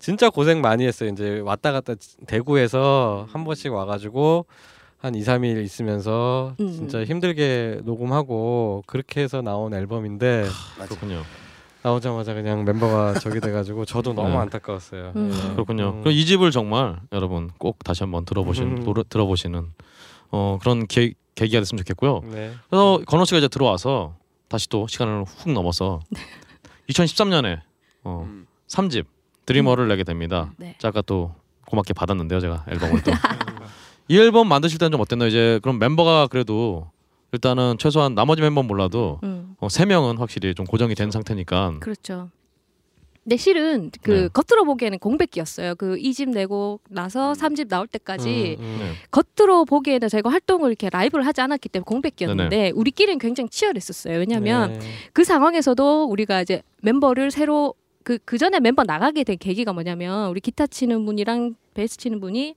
[0.00, 1.08] 진짜 고생 많이 했어요.
[1.10, 1.94] 이제 왔다 갔다
[2.26, 4.44] 대구에서 한 번씩 와가지고
[5.04, 6.72] 한 2, 3일 있으면서 음.
[6.72, 10.46] 진짜 힘들게 녹음하고 그렇게 해서 나온 앨범인데
[10.88, 11.22] 그렇군요.
[11.82, 14.36] 나오자마자 그냥 멤버가 저기 돼가지고 저도 너무 네.
[14.36, 15.12] 안타까웠어요.
[15.14, 15.30] 음.
[15.30, 15.52] 예.
[15.52, 15.90] 그렇군요.
[15.96, 16.00] 음.
[16.00, 18.84] 그럼 이 집을 정말 여러분 꼭 다시 한번 들어보신 음.
[18.84, 19.72] 노래, 들어보시는
[20.30, 22.22] 어, 그런 계, 계기가 됐으면 좋겠고요.
[22.32, 22.54] 네.
[22.70, 24.16] 그래서 건호 씨가 이제 들어와서
[24.48, 26.00] 다시 또 시간을 훅 넘어서
[26.88, 27.60] 2013년에
[28.04, 28.46] 어, 음.
[28.68, 29.04] 3집
[29.44, 30.54] 드리머를 내게 됩니다.
[30.56, 30.76] 네.
[30.78, 31.34] 자, 아까 또
[31.66, 33.12] 고맙게 받았는데요, 제가 앨범을 또.
[34.08, 35.28] 이 앨범 만드실 때는 좀 어땠나요?
[35.28, 36.90] 이제 그럼 멤버가 그래도
[37.32, 39.56] 일단은 최소한 나머지 멤버는 몰라도 음.
[39.58, 42.30] 어, 세 명은 확실히 좀 고정이 된 상태니까 그렇죠.
[43.24, 44.28] 근데 실은 그 네.
[44.28, 45.76] 겉으로 보기에는 공백기였어요.
[45.76, 48.76] 그 2집 내고 나서 3집 나올 때까지 음, 음.
[48.80, 48.92] 네.
[49.10, 54.18] 겉으로 보기에는 저희가 활동을 이렇게 라이브를 하지 않았기 때문에 공백기였는데 우리끼리는 굉장히 치열했었어요.
[54.18, 54.80] 왜냐하면 네.
[55.14, 60.40] 그 상황에서도 우리가 이제 멤버를 새로 그, 그 전에 멤버 나가게 된 계기가 뭐냐면 우리
[60.40, 62.54] 기타 치는 분이랑 베이스 치는 분이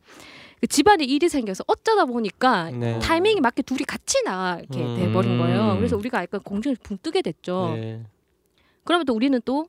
[0.59, 2.97] 그 집안에 일이 생겨서 어쩌다 보니까 네.
[2.99, 4.95] 타이밍이 맞게 둘이 같이 나 이렇게 음.
[4.97, 5.75] 돼버린 거예요.
[5.77, 7.73] 그래서 우리가 약간 공중에 붕 뜨게 됐죠.
[7.75, 8.03] 네.
[8.83, 9.67] 그러면 또 우리는 또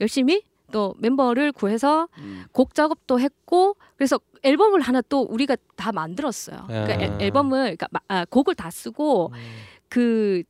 [0.00, 2.44] 열심히 또 멤버를 구해서 음.
[2.52, 6.64] 곡 작업도 했고 그래서 앨범을 하나 또 우리가 다 만들었어요.
[6.68, 7.00] 그러니까 아.
[7.02, 9.32] 앨- 앨범을 그러니까 마- 아, 곡을 다 쓰고
[9.88, 10.42] 그,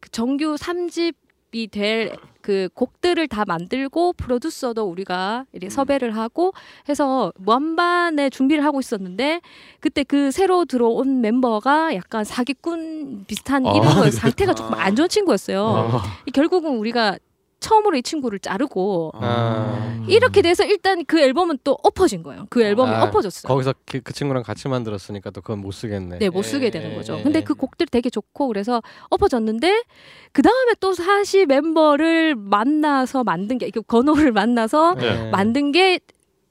[0.00, 1.14] 그 정규 3집
[1.52, 6.52] 이 될 그 곡들을 다 만들고 프로듀서도 우리가 이렇게 섭외를 하고
[6.88, 9.42] 해서 완반의 준비를 하고 있었는데
[9.78, 14.10] 그때 그 새로 들어온 멤버가 약간 사기꾼 비슷한 아, 이런 거 네.
[14.10, 15.66] 상태가 조금 안 좋은 친구였어요.
[15.66, 17.18] 아, 결국은 우리가
[17.60, 20.04] 처음으로 이 친구를 자르고 아.
[20.08, 22.46] 이렇게 돼서 일단 그 앨범은 또 엎어진 거예요.
[22.50, 23.48] 그 앨범이 아, 엎어졌어요.
[23.48, 26.18] 거기서 그, 그 친구랑 같이 만들었으니까 또 그건 못 쓰겠네.
[26.18, 27.18] 네, 못 쓰게 예, 되는 거죠.
[27.18, 27.44] 예, 근데 예.
[27.44, 29.84] 그 곡들이 되게 좋고 그래서 엎어졌는데
[30.32, 35.30] 그 다음에 또 사실 멤버를 만나서 만든 게그 건호를 만나서 네.
[35.30, 36.00] 만든 게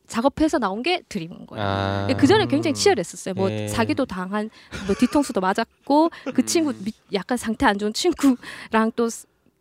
[0.08, 1.64] 작업해서 나온 게 드림인 거예요.
[1.66, 2.08] 아.
[2.18, 3.36] 그 전에 굉장히 치열했었어요.
[3.36, 3.68] 뭐 예.
[3.68, 4.50] 사기도 당한,
[4.88, 9.08] 뭐 뒤통수도 맞았고 그 친구 미- 약간 상태 안 좋은 친구랑 또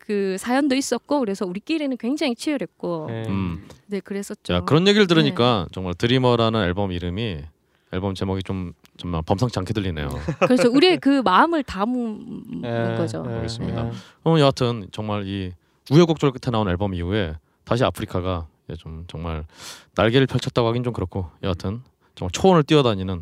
[0.09, 3.25] 그 사연도 있었고 그래서 우리끼리는 굉장히 치열했고 예.
[3.27, 3.67] 음.
[3.85, 4.41] 네 그랬었죠.
[4.41, 7.43] 자 그런 얘기를 들으니까 정말 드리머라는 앨범 이름이
[7.91, 10.09] 앨범 제목이 좀 정말 범상치 않게 들리네요.
[10.47, 13.23] 그래서 우리의 그 마음을 담은 예, 거죠.
[13.27, 13.85] 예, 알겠습니다.
[13.85, 13.91] 예.
[14.23, 15.51] 어, 여하튼 정말 이
[15.91, 19.45] 우여곡절 끝에 나온 앨범 이후에 다시 아프리카가 예, 좀 정말
[19.93, 21.83] 날개를 펼쳤다고 하긴 좀 그렇고 여하튼
[22.15, 23.21] 정말 초원을 뛰어다니는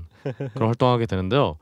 [0.54, 1.58] 그런 활동하게 되는데요.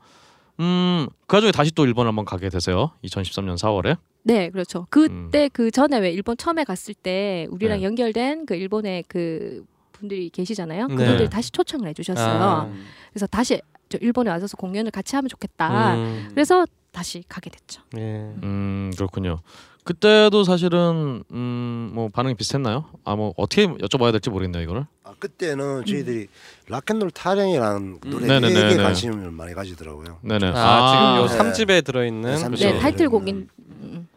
[0.60, 2.92] 음, 그 와중에 다시 또 일본 한번 가게 되세요.
[3.04, 3.96] 2013년 4월에.
[4.22, 4.86] 네, 그렇죠.
[4.90, 7.84] 그때 그 전에 왜 일본 처음에 갔을 때 우리랑 네.
[7.84, 10.88] 연결된 그 일본의 그 분들이 계시잖아요.
[10.88, 10.96] 네.
[10.96, 12.42] 그분들이 다시 초청을 해주셨어요.
[12.42, 12.70] 아.
[13.10, 15.94] 그래서 다시 저 일본에 와서 공연을 같이 하면 좋겠다.
[15.94, 16.28] 음.
[16.30, 17.82] 그래서 다시 가게 됐죠.
[17.98, 18.00] 예.
[18.42, 19.38] 음, 그렇군요.
[19.86, 22.86] 그때도 사실은 음, 뭐 반응이 비슷했나요?
[23.04, 24.84] 아, 뭐 어떻게 여쭤봐야 될지 모르겠네요, 이거를.
[25.04, 26.26] 아, 그때는 저희들이
[26.68, 28.68] 락앤롤 타령이라는 노래에 네네네네.
[28.70, 30.18] 되게 관심을 많이 가지더라고요.
[30.22, 30.50] 네네.
[30.56, 31.52] 아, 지금 요 네.
[31.52, 32.80] 3집에 들어 있는 네, 삼 네, 그렇죠.
[32.80, 33.48] 타이틀곡인
[33.82, 34.08] 음,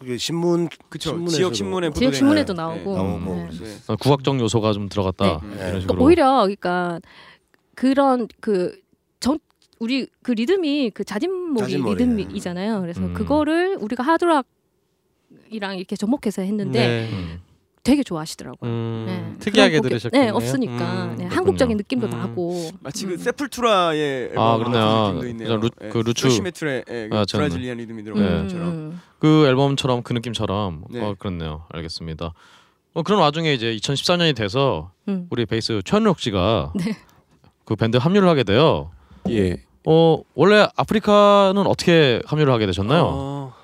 [0.00, 1.14] 그게 신문 그쵸.
[1.18, 2.62] 신문에서도- 지역 신문에 지역 신문에도 네.
[2.62, 2.96] 나오고.
[2.96, 3.48] 나오고 네.
[3.60, 3.76] 네.
[3.88, 5.40] 어, 국악적 요소가 좀 들어갔다.
[5.42, 5.54] 네.
[5.54, 5.80] 이런 네.
[5.82, 5.98] 식으로.
[5.98, 7.00] 그러니까 오히려 그러니까
[7.74, 9.38] 그런 그정
[9.80, 11.76] 우리 그 리듬이 그 자진모리.
[11.76, 12.80] 리듬이잖아요.
[12.80, 13.12] 그래서 음.
[13.12, 14.46] 그거를 우리가 하드락
[15.50, 17.08] 이랑 이렇게 접목해서 했는데 네.
[17.12, 17.40] 음.
[17.84, 18.70] 되게 좋아하시더라고요.
[18.70, 19.38] 음, 네.
[19.38, 20.22] 특이하게 들으셨군요.
[20.22, 21.24] 네, 없으니까 음, 네.
[21.26, 22.10] 한국적인 느낌도 음.
[22.10, 22.70] 나고.
[22.80, 23.16] 마치 그 음.
[23.16, 24.82] Sepultura의 아, 그러네요.
[24.84, 25.56] 같은 느낌도 있네요.
[25.56, 26.22] 루- 예, 그 Roots.
[26.22, 28.68] thrash metal의 예, 그 아, 저는- Brazilian 리듬이 음, 들어간 것처럼.
[28.68, 29.00] 음.
[29.18, 31.00] 그 앨범처럼 그 느낌처럼 네.
[31.02, 31.64] 어 그렇네요.
[31.70, 32.34] 알겠습니다.
[32.94, 35.26] 어 그런 와중에 이제 2014년이 돼서 음.
[35.30, 36.94] 우리 베이스 최현록 씨가 네.
[37.64, 38.90] 그 밴드 합류를 하게 돼요.
[39.30, 39.62] 예.
[39.86, 43.04] 어 원래 아프리카는 어떻게 합류를 하게 되셨나요?
[43.10, 43.54] 어,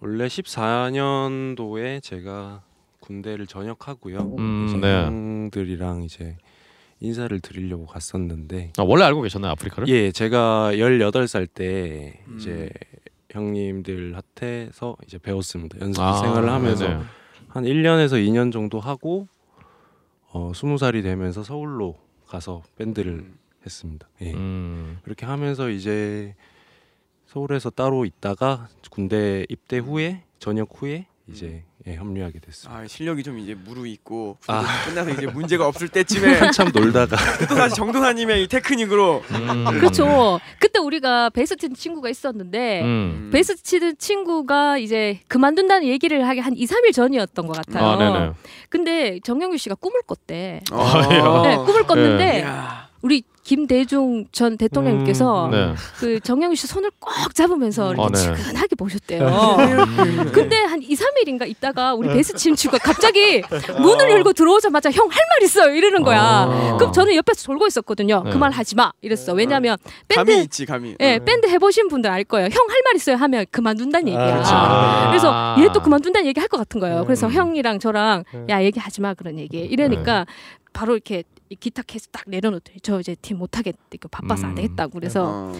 [0.00, 2.62] 원래 14년도에 제가
[3.00, 4.18] 군대를 전역하고요.
[4.38, 5.04] 음, 네.
[5.04, 6.36] 형들이랑 이제
[7.00, 9.88] 인사를 드리려고 갔었는데 아, 원래 알고 계셨나요 아프리카를?
[9.88, 12.36] 예, 제가 18살 때 음.
[12.38, 12.70] 이제
[13.30, 15.78] 형님들한테서 이제 배웠습니다.
[15.80, 17.02] 연습 아, 생활을 하면서 네네.
[17.48, 19.28] 한 1년에서 2년 정도 하고
[20.30, 21.96] 어 20살이 되면서 서울로
[22.26, 23.32] 가서 밴드를
[23.64, 24.08] 했습니다.
[24.22, 24.34] 예.
[24.34, 26.34] 음, 그렇게 하면서 이제
[27.28, 32.80] 서울에서 따로 있다가 군대 입대 후에 전역 후에 이제 예, 합류하게 됐습니다.
[32.80, 34.64] 아 실력이 좀 이제 무르익고 아.
[34.86, 37.16] 끝나서 이제 문제가 없을 때쯤에 한참 놀다가
[37.48, 39.64] 또 다시 정도사님의 이 테크닉으로 음.
[39.78, 40.40] 그렇죠.
[40.58, 43.30] 그때 우리가 베이스 치는 친구가 있었는데 음.
[43.30, 47.84] 베이스 치는 친구가 이제 그만둔다는 얘기를 하기 한 2, 3일 전이었던 것 같아요.
[47.84, 48.32] 아 네네.
[48.70, 50.62] 근데 정영규 씨가 꿈을 꿨대.
[50.72, 51.08] 아,
[51.44, 52.88] 네, 꿈을 꿨는데 이야.
[53.02, 53.22] 우리
[53.52, 55.74] 김대중 전 대통령께서 음, 네.
[55.98, 58.36] 그 정영규 씨 손을 꼭 잡으면서 이렇게 아, 네.
[58.36, 59.26] 지근하게 보셨대요.
[59.26, 60.32] 음.
[60.32, 63.42] 근데 한 2, 3일인가 있다가 우리 베이스 치는 친구가 갑자기
[63.80, 66.20] 문을 열고 들어오자마자 형 할 말 있어요 이러는 거야.
[66.22, 66.76] 아.
[66.78, 68.22] 그럼 저는 옆에서 졸고 있었거든요.
[68.24, 68.30] 네.
[68.30, 69.32] 그말 하지 마 이랬어.
[69.32, 69.76] 왜냐면
[70.08, 70.96] 밴드 감이 있지 감이.
[71.00, 72.48] 예, 밴드 해보신 분들 알 거예요.
[72.52, 74.32] 형 할 말 있어요 하면 그만둔다는 얘기야.
[74.34, 74.50] 그렇죠.
[74.52, 75.08] 아.
[75.08, 77.04] 그래서 얘 또 그만둔다는 얘기 할 것 같은 거예요.
[77.04, 77.32] 그래서 음.
[77.32, 78.46] 형이랑 저랑 음.
[78.50, 79.58] 야 얘기하지 마 그런 얘기.
[79.60, 80.24] 이러니까
[80.74, 83.78] 바로 이렇게 이 기타 케이스 딱 내려놓더니 저 이제 팀 못하겠다.
[83.94, 84.54] 이거 바빠서 안 음.
[84.56, 85.52] 되겠다고 그래서 어.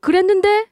[0.00, 0.66] 그랬는데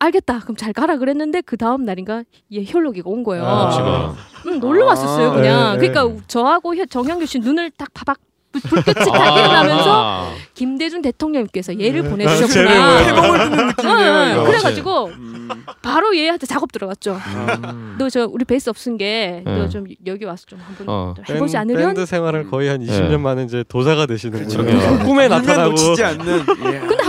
[0.00, 0.40] 알겠다.
[0.40, 2.22] 그럼 잘 가라 그랬는데 그 다음 날인가
[2.52, 3.44] 얘 혈록이가 온 거예요.
[3.44, 4.14] 아.
[4.46, 5.78] 음, 놀러 왔었어요 아, 그냥.
[5.78, 8.18] 네, 그러니까 저하고 혀- 정영규 씨 눈을 딱 바박
[8.52, 10.32] 불- 불빛이 딱 일어나면서 아.
[10.54, 12.08] 김대중 대통령께서 얘를 네.
[12.10, 12.96] 보내주셨구나.
[12.98, 14.12] 해봉을 듣는 느낌이네요.
[14.12, 14.44] 응, 이거.
[14.44, 15.48] 그래가지고 음.
[15.82, 17.18] 바로 얘한테 작업 들어갔죠.
[17.36, 17.96] 음.
[17.98, 19.68] 너저 우리 베이스 없은 게너 네.
[19.68, 21.14] 좀 여기 와서 좀 한번 어.
[21.16, 23.16] 좀 해보지 밴- 않으면 밴드 생활을 거의 한 20년 네.
[23.18, 24.38] 만에 이제 도사가 되시는.
[24.48, 24.98] 그렇죠.
[25.04, 26.38] 꿈에 나타나고 놓치지 않는.
[26.66, 26.78] 예.
[26.80, 27.02] 근데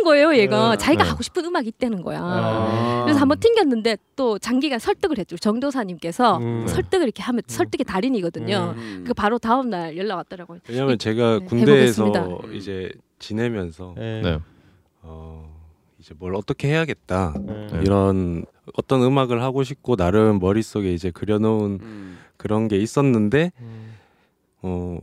[0.00, 0.76] 튕기는 거예요 얘가 네.
[0.76, 1.10] 자기가 네.
[1.10, 2.20] 하고 싶은 음악이 있다는 거야.
[2.22, 3.02] 아.
[3.04, 5.36] 그래서 한번 튕겼는데 또 장기간 설득을 했죠.
[5.36, 6.66] 정도사님께서 음.
[6.66, 8.74] 설득을 이렇게 하면 설득의 달인이거든요.
[8.76, 9.04] 음.
[9.06, 10.60] 그 바로 다음 날 연락 왔더라고요.
[10.68, 12.56] 왜냐면 제가 네, 군대에서 해보겠습니다.
[12.56, 14.22] 이제 지내면서 네.
[14.22, 14.38] 네.
[15.02, 15.56] 어,
[15.98, 17.68] 이제 뭘 어떻게 해야겠다 네.
[17.82, 18.44] 이런
[18.74, 22.18] 어떤 음악을 하고 싶고 나름 머릿속에 이제 그려놓은 음.
[22.36, 23.94] 그런 게 있었는데 음.
[24.62, 24.98] 어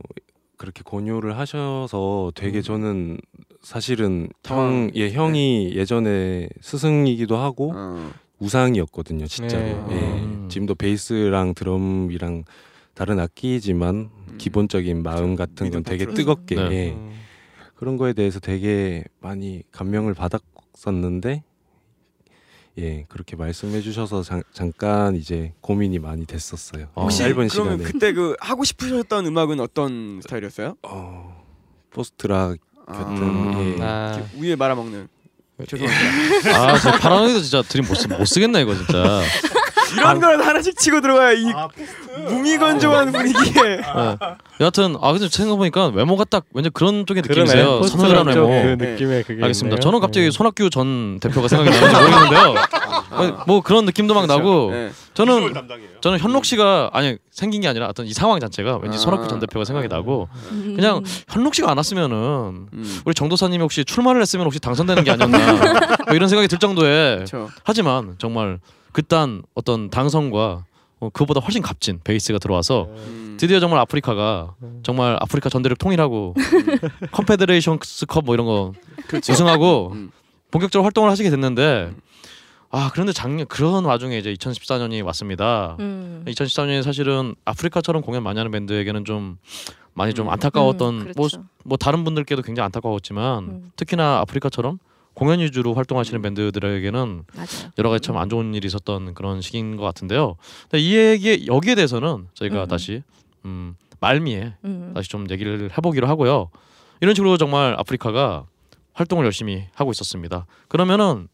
[0.56, 2.62] 그렇게 권유를 하셔서 되게 음.
[2.62, 3.18] 저는
[3.62, 4.28] 사실은.
[4.44, 8.10] 형, 예, 형이 예전에 스승이기도 하고 어.
[8.38, 9.62] 우상이었거든요, 진짜로.
[9.88, 9.94] 네.
[9.94, 10.22] 예.
[10.22, 10.48] 음.
[10.48, 12.44] 지금도 베이스랑 드럼이랑
[12.94, 14.34] 다른 악기지만 음.
[14.38, 16.70] 기본적인 마음 같은 건 되게 뜨겁게 네.
[16.72, 16.90] 예.
[16.92, 17.18] 음.
[17.74, 21.44] 그런 거에 대해서 되게 많이 감명을 받았었는데
[22.78, 27.02] 예 그렇게 말씀해 주셔서 잠, 잠깐 이제 고민이 많이 됐었어요 어.
[27.02, 30.76] 혹시 짧은 그러면 시간에 그때 그 하고 싶으셨던 음악은 어떤 스타일이었어요?
[30.82, 31.44] 어,
[31.90, 32.58] post rock
[32.92, 33.76] 같은 음.
[33.78, 33.82] 예.
[33.84, 34.12] 아.
[34.14, 35.08] 이렇게 위에 말아 먹는.
[35.68, 36.56] 죄송합니다.
[36.56, 39.20] 아, 저 파라노이드 진짜 드립 못, 쓰, 못 쓰겠네 이거 진짜.
[39.96, 41.44] 이런 걸 하나씩 치고 들어가야 이
[42.28, 43.52] 무미건조한 분위기에.
[43.62, 43.80] 네.
[44.60, 47.22] 여하튼 아 근데 생각해보니까 외모가 딱 왠지 그런 쪽의.
[47.26, 47.80] 느낌이세요.
[47.82, 48.24] 쪽 외모.
[48.24, 49.74] 그 느낌의 그게 알겠습니다.
[49.74, 49.80] 있네요.
[49.80, 50.30] 저는 갑자기 네.
[50.30, 52.54] 손학규 전 대표가 생각이 나는지 모르겠는데요.
[53.10, 54.90] 뭐, 뭐 그런 느낌도 막 나고 네.
[55.14, 55.52] 저는.
[56.00, 59.00] 저는 현록 씨가 아니 생긴 게 아니라 어떤 이 상황 자체가 왠지 아.
[59.00, 60.74] 손학규 전 대표가 생각이 나고 음.
[60.76, 63.00] 그냥 현록 씨가 안 왔으면은 음.
[63.04, 65.38] 우리 정도사님이 혹시 출마를 했으면 혹시 당선되는 게 아니었나
[66.06, 67.48] 뭐 이런 생각이 들 정도의 그렇죠.
[67.64, 68.60] 하지만 정말
[68.92, 70.64] 그딴 어떤 당선과
[71.00, 73.36] 어, 그보다 훨씬 값진 베이스가 들어와서 음.
[73.38, 76.34] 드디어 정말 아프리카가 정말 아프리카 전대를 통일하고
[77.12, 78.72] 컨페데레이션스컵 뭐 이런 거
[79.06, 79.32] 그렇죠.
[79.32, 80.10] 우승하고 음.
[80.50, 81.92] 본격적으로 활동을 하시게 됐는데
[82.70, 85.76] 아 그런데 작년 그런 와중에 이제 2014년이 왔습니다.
[85.80, 86.22] 음.
[86.26, 89.38] 2014년이 사실은 아프리카처럼 공연 많이 하는 밴드에게는 좀
[89.94, 90.32] 많이 좀 음.
[90.32, 91.44] 안타까웠던 음, 뭐, 그렇죠.
[91.64, 93.70] 뭐 다른 분들께도 굉장히 안타까웠지만 음.
[93.76, 94.78] 특히나 아프리카처럼
[95.14, 97.72] 공연 위주로 활동하시는 밴드들에게는 맞아요.
[97.78, 100.36] 여러 가지 참 안 좋은 일이 있었던 그런 시기인 것 같은데요.
[100.70, 102.68] 근데 이 얘기 여기에 대해서는 저희가 음.
[102.68, 103.02] 다시
[103.46, 104.92] 음, 말미에 음.
[104.94, 106.50] 다시 좀 얘기를 해보기로 하고요.
[107.00, 108.44] 이런 식으로 정말 아프리카가
[108.92, 110.46] 활동을 열심히 하고 있었습니다.
[110.68, 111.28] 그러면은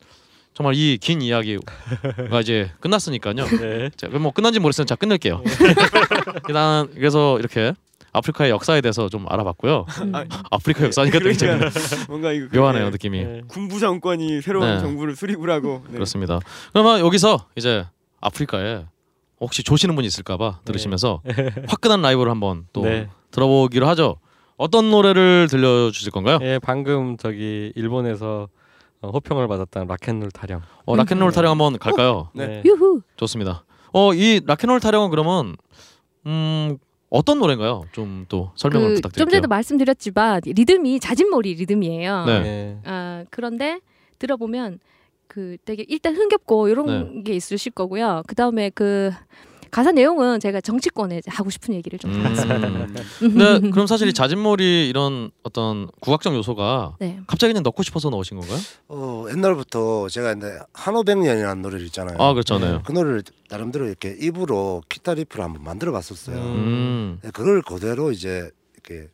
[0.54, 3.34] 정말 이 긴 이야기가 이제 끝났으니까요.
[3.34, 3.90] 네.
[3.96, 5.42] 자, 뭐 끝난지 모르겠으면 자 끝낼게요.
[6.48, 7.74] 일단 그래서 이렇게
[8.12, 9.86] 아프리카의 역사에 대해서 좀 알아봤고요.
[10.02, 10.12] 음.
[10.50, 11.70] 아프리카 역사니까 되게 좀 그러니까
[12.08, 12.90] 뭔가 이거 묘하네요 네.
[12.90, 13.24] 느낌이.
[13.24, 13.40] 네.
[13.48, 14.80] 군부 정권이 새로운 네.
[14.80, 15.94] 정부를 수립을 하고 네.
[15.94, 16.38] 그렇습니다.
[16.72, 17.84] 그러면 여기서 이제
[18.20, 18.84] 아프리카에
[19.40, 21.20] 혹시 조시는 분이 있을까봐 들으시면서
[21.66, 23.08] 화끈한 라이브를 한번 또 네.
[23.32, 24.16] 들어보기로 하죠.
[24.56, 26.38] 어떤 노래를 들려주실 건가요?
[26.42, 28.46] 예, 방금 저기 일본에서
[29.04, 30.62] 어, 호평을 받았던 락앤롤 타령.
[30.86, 32.30] 어, 락앤롤 타령 한번 갈까요?
[32.34, 32.62] 네.
[32.64, 33.02] 유후.
[33.16, 33.64] 좋습니다.
[33.92, 35.56] 어, 이 락앤롤 타령은 그러면
[36.26, 36.78] 음
[37.10, 37.84] 어떤 노래인가요?
[37.92, 39.30] 좀 또 설명을 그, 좀 부탁드릴게요.
[39.30, 42.24] 전에도 말씀드렸지만 리듬이 자진몰이 리듬이에요.
[42.24, 42.32] 네.
[42.32, 42.78] 예.
[42.84, 43.80] 아 그런데
[44.18, 44.80] 들어보면
[45.28, 47.22] 그 되게 일단 흥겹고 이런 네.
[47.22, 48.22] 게 있으실 거고요.
[48.26, 49.10] 그 다음에 그
[49.74, 52.68] 가사 내용은 제가 정치권에 하고 싶은 얘기를 좀 담았습니다.
[52.68, 52.94] 음.
[53.18, 57.18] 근데 그럼 사실 이 자진몰이 이런 어떤 국악적 요소가 네.
[57.26, 58.56] 갑자기 그냥 넣고 싶어서 넣으신 건가요?
[58.86, 62.16] 어, 옛날부터 제가 이제 한오백년이라는 노래를 있잖아요.
[62.20, 62.78] 아 그렇죠, 네.
[62.86, 66.36] 그 노래를 나름대로 이렇게 입으로 기타 riff를 한번 만들어 봤었어요.
[66.36, 67.18] 음.
[67.20, 69.08] 네, 그걸 그대로 이제 이렇게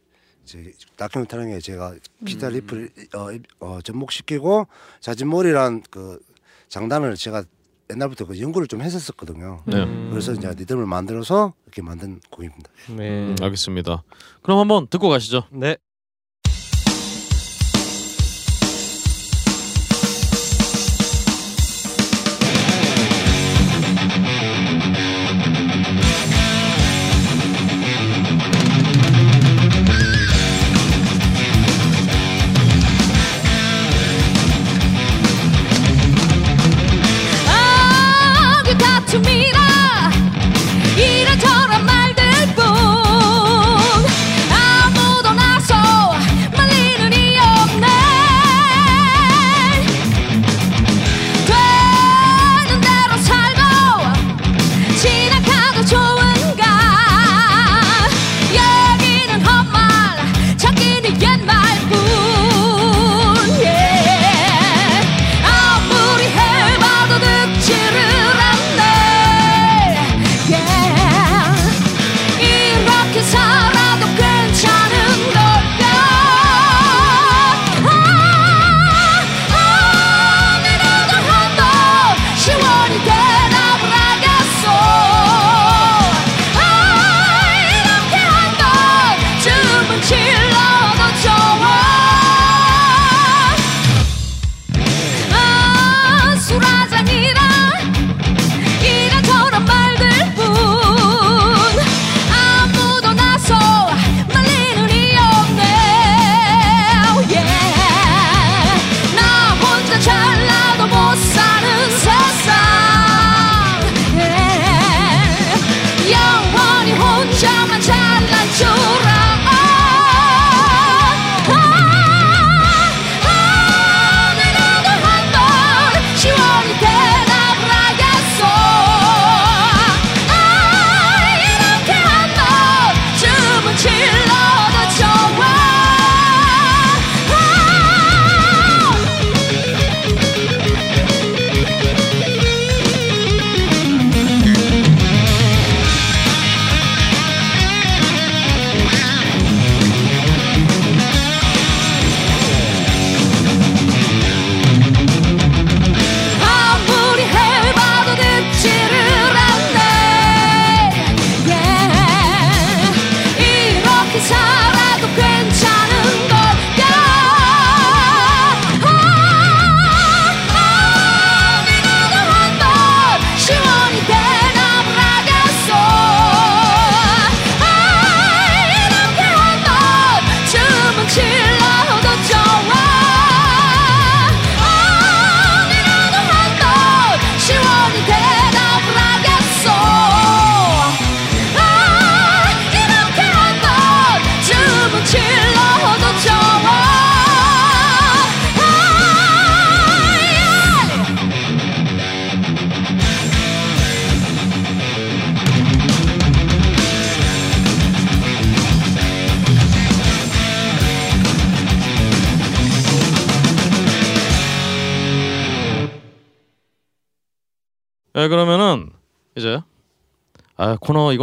[0.44, 1.94] 이제 다큐멘터리에 제가
[2.26, 2.52] 기타 음.
[2.52, 4.66] riff를 어, 입- 어, 접목시키고
[5.00, 6.20] 자진모리란 그
[6.68, 7.44] 장단을 제가
[7.90, 9.60] 옛날부터 그 연구를 좀 했었었거든요.
[9.66, 9.82] 네.
[9.82, 10.08] 음.
[10.10, 12.70] 그래서 이제 리듬을 만들어서 이렇게 만든 곡입니다.
[12.96, 13.08] 네.
[13.08, 14.02] 음, 알겠습니다.
[14.42, 15.44] 그럼 한번 듣고 가시죠.
[15.52, 15.76] 네.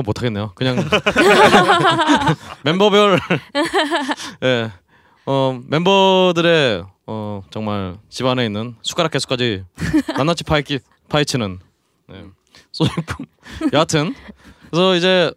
[0.07, 0.53] 못 하겠네요.
[0.55, 0.77] 그냥
[2.63, 3.19] 멤버별
[4.41, 4.71] 예.
[5.25, 9.65] 어 멤버들의 어 정말 집안에 있는 숟가락 개수까지
[10.17, 10.79] 낱낱이 파헤기
[11.09, 11.59] 파헤치는
[12.07, 12.23] 네.
[12.71, 13.25] 소식품.
[13.73, 14.15] 여하튼
[14.71, 15.31] 그래서 이제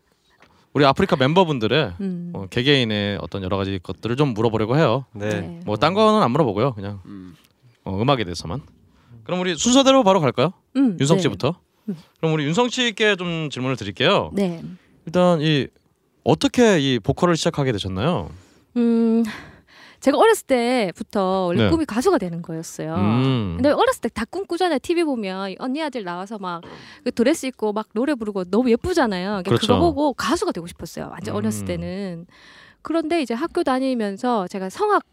[0.73, 2.33] 우리 아프리카 멤버분들의 음.
[2.33, 5.05] 어, 개개인의 어떤 여러 가지 것들을 좀 물어보려고 해요.
[5.13, 5.61] 네.
[5.65, 6.75] 뭐딴 거는 안 물어보고요.
[6.75, 7.01] 그냥
[7.85, 8.61] 어, 음악에 대해서만.
[9.25, 10.53] 그럼 우리 순서대로 바로 갈까요?
[10.77, 11.23] 음, 윤성 네.
[11.23, 11.57] 씨부터.
[12.19, 14.31] 그럼 우리 윤성 씨께 좀 질문을 드릴게요.
[14.33, 14.63] 네.
[15.07, 15.67] 일단 이
[16.25, 18.31] 어떻게 이 보컬을 시작하게 되셨나요?
[18.77, 19.25] 음,
[20.01, 21.71] 제가 어렸을 때부터 원래 네.
[21.71, 22.95] 꿈이 가수가 되는 거였어요.
[22.95, 23.53] 음.
[23.57, 24.79] 근데 어렸을 때 다 꿈꾸잖아요.
[24.81, 29.29] TV 보면 언니 아들 나와서 막그 드레스 입고 막 노래 부르고 너무 예쁘잖아요.
[29.29, 29.67] 그러니까 그렇죠.
[29.67, 31.09] 그거 보고 가수가 되고 싶었어요.
[31.11, 31.37] 완전 음.
[31.37, 32.27] 어렸을 때는.
[32.83, 35.05] 그런데 이제 학교 다니면서 제가 성악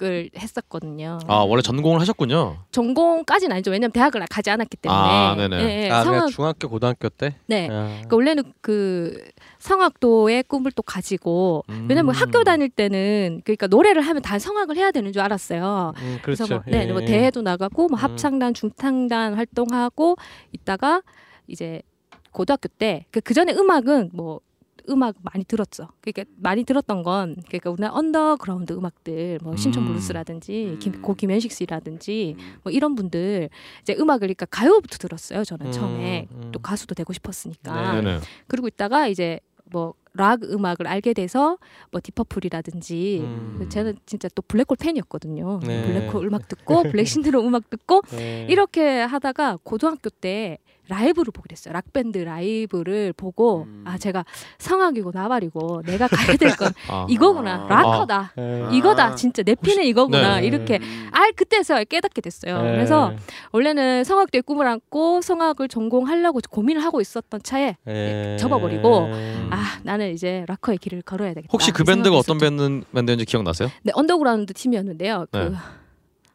[0.00, 1.18] 을 했었거든요.
[1.26, 2.58] 아 원래 전공을 하셨군요.
[2.70, 3.70] 전공까지는 아니죠.
[3.72, 5.00] 왜냐면 대학을 가지 않았기 때문에.
[5.00, 5.56] 아, 네네.
[5.56, 5.90] 예, 예.
[5.90, 7.34] 아, 그냥 성악 중학교 고등학교 때?
[7.46, 7.68] 네.
[7.70, 7.86] 아.
[7.88, 9.20] 그러니까 원래는 그
[9.58, 11.86] 성악도의 꿈을 또 가지고 음.
[11.88, 15.92] 왜냐면 학교 다닐 때는 그러니까 노래를 하면 다 성악을 해야 되는 줄 알았어요.
[15.96, 16.62] 음, 그래서 그렇죠.
[16.64, 17.06] 뭐, 네, 예, 뭐 예.
[17.06, 18.02] 대회도 나가고 뭐 음.
[18.02, 20.16] 합창단, 중창단 활동하고
[20.52, 21.02] 있다가
[21.48, 21.82] 이제
[22.30, 24.40] 고등학교 때 그 전에 음악은 뭐
[24.88, 25.88] 음악 많이 들었죠.
[26.00, 29.88] 그러니까 많이 들었던 건 그러니까 우리나라 언더그라운드 음악들 뭐 신촌 음.
[29.88, 33.50] 블루스라든지 김, 고 김현식 씨라든지 뭐 이런 분들
[33.82, 35.44] 이제 음악을 그러니까 가요부터 들었어요.
[35.44, 36.50] 저는 음, 처음에 음.
[36.52, 37.92] 또 가수도 되고 싶었으니까.
[38.00, 38.20] 네네.
[38.46, 39.40] 그리고 있다가 이제
[39.70, 41.58] 뭐 락 음악을 알게 돼서
[41.92, 43.66] 뭐 Deep Purple이라든지 음.
[43.70, 45.60] 저는 진짜 또 블랙홀 팬이었거든요.
[45.64, 45.86] 네.
[45.86, 48.46] 블랙홀 음악 듣고 블랙신드롬 음악 듣고 네.
[48.50, 50.58] 이렇게 하다가 고등학교 때
[50.88, 51.72] 라이브를 보게 됐어요.
[51.74, 54.24] 락 밴드 라이브를 보고 아 제가
[54.58, 57.06] 성악이고 나발이고 내가 가야 될건 아.
[57.08, 58.68] 이거구나 락커다 예.
[58.72, 60.46] 이거다 진짜 내 피는 이거구나 네.
[60.46, 60.78] 이렇게
[61.12, 62.56] 아 그때서 깨닫게 됐어요.
[62.66, 62.72] 예.
[62.72, 63.12] 그래서
[63.52, 68.36] 원래는 성악도의 꿈을 안고 성악을 전공하려고 고민을 하고 있었던 차에 예.
[68.40, 69.08] 접어버리고
[69.50, 71.48] 아 나는 이제 락커의 길을 걸어야 되겠다.
[71.52, 72.38] 혹시 그이 밴드가 어떤.
[72.38, 73.68] 밴드 밴드인지 기억나세요?
[73.82, 75.26] 네 언더그라운드 팀이었는데요.
[75.32, 75.52] 그 네.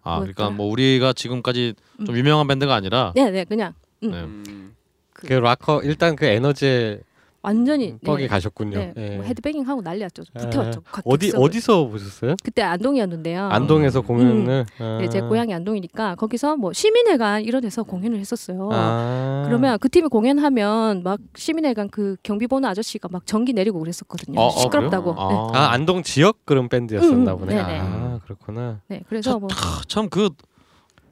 [0.03, 0.49] 아 그러니까?
[0.49, 1.75] 뭐 우리가 지금까지
[2.05, 3.73] 좀 유명한 밴드가 아니라 네 네 그냥
[4.11, 5.27] 음, 네.
[5.27, 7.01] 그 락커 일단 그 에너지에
[7.45, 8.27] 완전히 뻑이 네.
[8.29, 8.77] 가셨군요.
[8.77, 9.09] 네, 예.
[9.17, 10.23] 뭐 헤드뱅잉 하고 난리였죠.
[10.33, 10.39] 예.
[10.39, 10.81] 불태웠죠.
[10.89, 11.29] 각 어디.
[11.35, 12.35] 어디서 보셨어요?
[12.41, 13.49] 그때 안동이었는데요.
[13.49, 14.65] 안동에서 공연을.
[14.79, 18.69] 네, 제 고향이 안동이니까 거기서 뭐 시민회관 이런 데서 공연을 했었어요.
[18.71, 19.43] 아.
[19.45, 24.39] 그러면 그 팀이 공연하면 막 시민회관 그 경비 보는 아저씨가 막 전기 내리고 그랬었거든요.
[24.39, 25.11] 어, 어, 시끄럽다고.
[25.11, 25.19] 네.
[25.59, 27.55] 아 안동 지역 그런 밴드였었나 음, 보네.
[27.55, 27.79] 네네.
[27.81, 28.79] 아 그렇구나.
[28.87, 29.49] 네, 그래서 뭐
[29.89, 30.29] 참그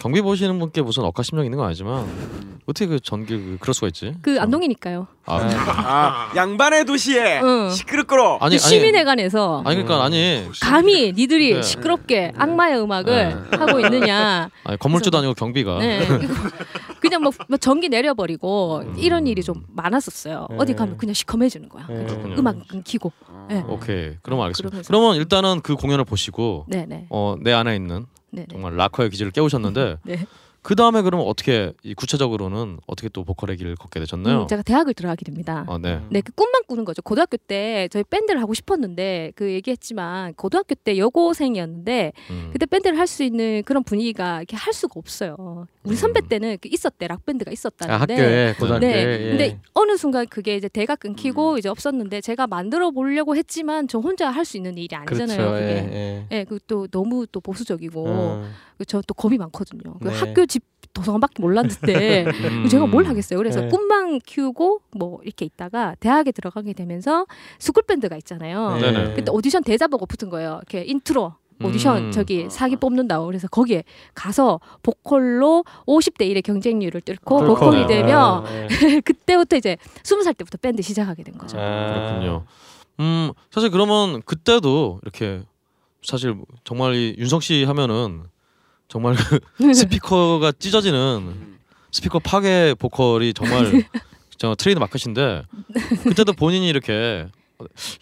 [0.01, 2.07] 경비 보시는 분께 무슨 억하심령 있는 건 아니지만
[2.65, 4.15] 어떻게 그 전기 그 그럴 수가 있지?
[4.23, 5.05] 그 안동이니까요.
[5.25, 5.35] 아,
[6.31, 7.69] 아, 양반의 도시에 응.
[7.69, 11.61] 시끄럽고로 아니 그 시민회관에서 아니 그러니까 아니 감히 니들이 네.
[11.61, 14.49] 시끄럽게 악마의 음악을 하고 있느냐.
[14.65, 15.99] 아니 건물주도 아니고 경비가 네.
[16.99, 20.47] 그냥 뭐, 뭐 전기 내려버리고 이런 일이 좀 많았었어요.
[20.49, 20.55] 네.
[20.57, 21.85] 어디 가면 그냥 시커매지는 거야.
[21.87, 22.07] 네.
[22.39, 23.11] 음악 끊기고.
[23.49, 23.63] 네.
[23.67, 24.77] 오케이 그러면 알겠습니다.
[24.79, 27.05] 그러면서- 그러면 일단은 그 공연을 보시고 네네.
[27.11, 28.47] 어, 내 안에 있는 네네.
[28.51, 30.25] 정말 락커의 기질을 깨우셨는데 네.
[30.63, 34.43] 그 다음에 그러면 어떻게 이 구체적으로는 어떻게 또 보컬의 길을 걷게 되셨나요?
[34.43, 35.65] 음, 제가 대학을 들어가게 됩니다.
[35.67, 36.01] 아, 네.
[36.09, 37.01] 네, 그 꿈만 꾸는 거죠.
[37.01, 42.49] 고등학교 때 저희 밴드를 하고 싶었는데 그 얘기했지만 고등학교 때 여고생이었는데 음.
[42.53, 45.67] 그때 밴드를 할 수 있는 그런 분위기가 이렇게 할 수가 없어요.
[45.83, 48.13] 우리 선배 때는 그 있었대 락 밴드가 아, 있었다는데.
[48.13, 48.89] 학교에 고등학교에.
[48.89, 49.11] 네.
[49.25, 49.29] 예.
[49.31, 54.29] 근데 어느 순간 그게 이제 대가 끊기고 이제 없었는데 제가 만들어 보려고 했지만 저 혼자
[54.29, 55.37] 할 수 있는 일이 아니잖아요.
[55.37, 55.51] 그렇죠.
[55.53, 55.65] 그게.
[55.65, 56.37] 예, 예.
[56.39, 58.51] 예, 그또 너무 또 보수적이고 음.
[58.85, 59.95] 저 또 겁이 많거든요.
[60.01, 60.13] 그 네.
[60.17, 60.63] 학교 집
[60.93, 62.25] 도서관밖에 몰랐는데
[62.63, 62.67] 음.
[62.67, 63.37] 제가 뭘 하겠어요.
[63.37, 63.69] 그래서 네.
[63.69, 67.25] 꿈만 키우고 뭐 이렇게 있다가 대학에 들어가게 되면서
[67.59, 68.75] 스쿨 밴드가 있잖아요.
[68.75, 68.91] 네.
[68.91, 69.13] 네네.
[69.15, 70.59] 그때 오디션 대자보 보고 붙은 거예요.
[70.69, 71.33] 이렇게 인트로
[71.63, 72.11] 오디션 음.
[72.11, 73.83] 저기 사기 뽑는다고 그래서 거기에
[74.15, 77.55] 가서 보컬로 50대 1의 경쟁률을 뚫고 뚫고.
[77.55, 78.67] 보컬이 되면 아, 예.
[79.01, 81.57] 그때부터 이제 20살 때부터 밴드 시작하게 된 거죠.
[81.59, 81.87] 아.
[81.87, 82.45] 그렇군요.
[82.99, 85.43] 음 사실 그러면 그때도 이렇게
[86.03, 88.23] 사실 정말 이 윤성 씨 하면은
[88.91, 89.39] 정말 그
[89.73, 91.57] 스피커가 찢어지는
[91.91, 93.85] 스피커 파괴 보컬이 정말
[94.37, 95.43] 저 트레이드 마크신데
[96.03, 97.25] 그때도 본인이 이렇게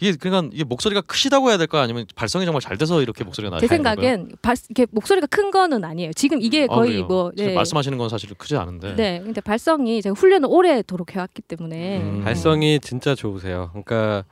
[0.00, 3.60] 이게 그러니까 이게 목소리가 크시다고 해야 될까 아니면 발성이 정말 잘 돼서 이렇게 목소리가 나는
[3.60, 3.68] 제?
[3.68, 6.12] 생각엔 발, 이렇게 목소리가 큰 거는 아니에요.
[6.14, 7.06] 지금 이게 아, 거의 그래요?
[7.06, 12.00] 뭐 사실 말씀하시는 건 사실 크지 않은데 네, 근데 발성이 제가 훈련을 오래도록 해왔기 때문에
[12.00, 12.22] 음.
[12.24, 13.68] 발성이 진짜 좋으세요.
[13.72, 14.24] 그러니까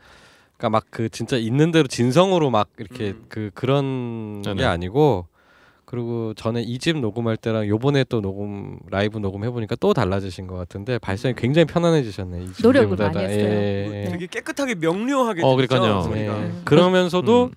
[0.57, 4.65] 그러니까 막 그 진짜 있는 대로 진성으로 막 이렇게 그 그런 게 네네.
[4.65, 5.27] 아니고
[5.90, 10.47] 그리고 전에 이 집 녹음할 때랑 요번에 또 녹음 라이브 녹음 해 보니까 또 달라지신
[10.47, 12.43] 것 같은데 발성이 굉장히 편안해지셨네.
[12.43, 12.94] 이 노력을.
[12.97, 13.44] 많이 했어요.
[13.51, 14.10] 예, 예.
[14.10, 16.10] 되게 깨끗하게 명료하게 어, 그러니까요.
[16.15, 16.28] 예.
[16.28, 16.60] 음.
[16.65, 17.51] 그러면서도 음.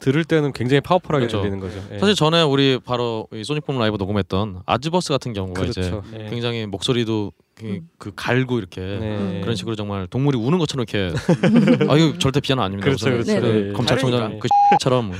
[0.00, 1.42] 들을 때는 굉장히 파워풀하게 그렇죠.
[1.42, 1.82] 들리는 거죠.
[1.92, 1.98] 예.
[1.98, 6.02] 사실 전에 우리 바로 이 소닉붐 라이브 녹음했던 아즈버스 같은 경우가 이제 그렇죠.
[6.14, 6.30] 예.
[6.30, 9.40] 굉장히 목소리도 그, 그 갈고 이렇게 네.
[9.40, 11.12] 그런 식으로 정말 동물이 우는 것처럼 이렇게
[11.90, 12.84] 아 이거 절대 비하는 아닙니다.
[12.84, 13.32] 그렇죠, 그렇죠.
[13.32, 13.40] 네.
[13.40, 13.72] 네.
[13.72, 14.38] 검찰총장.
[14.72, 15.12] 그처럼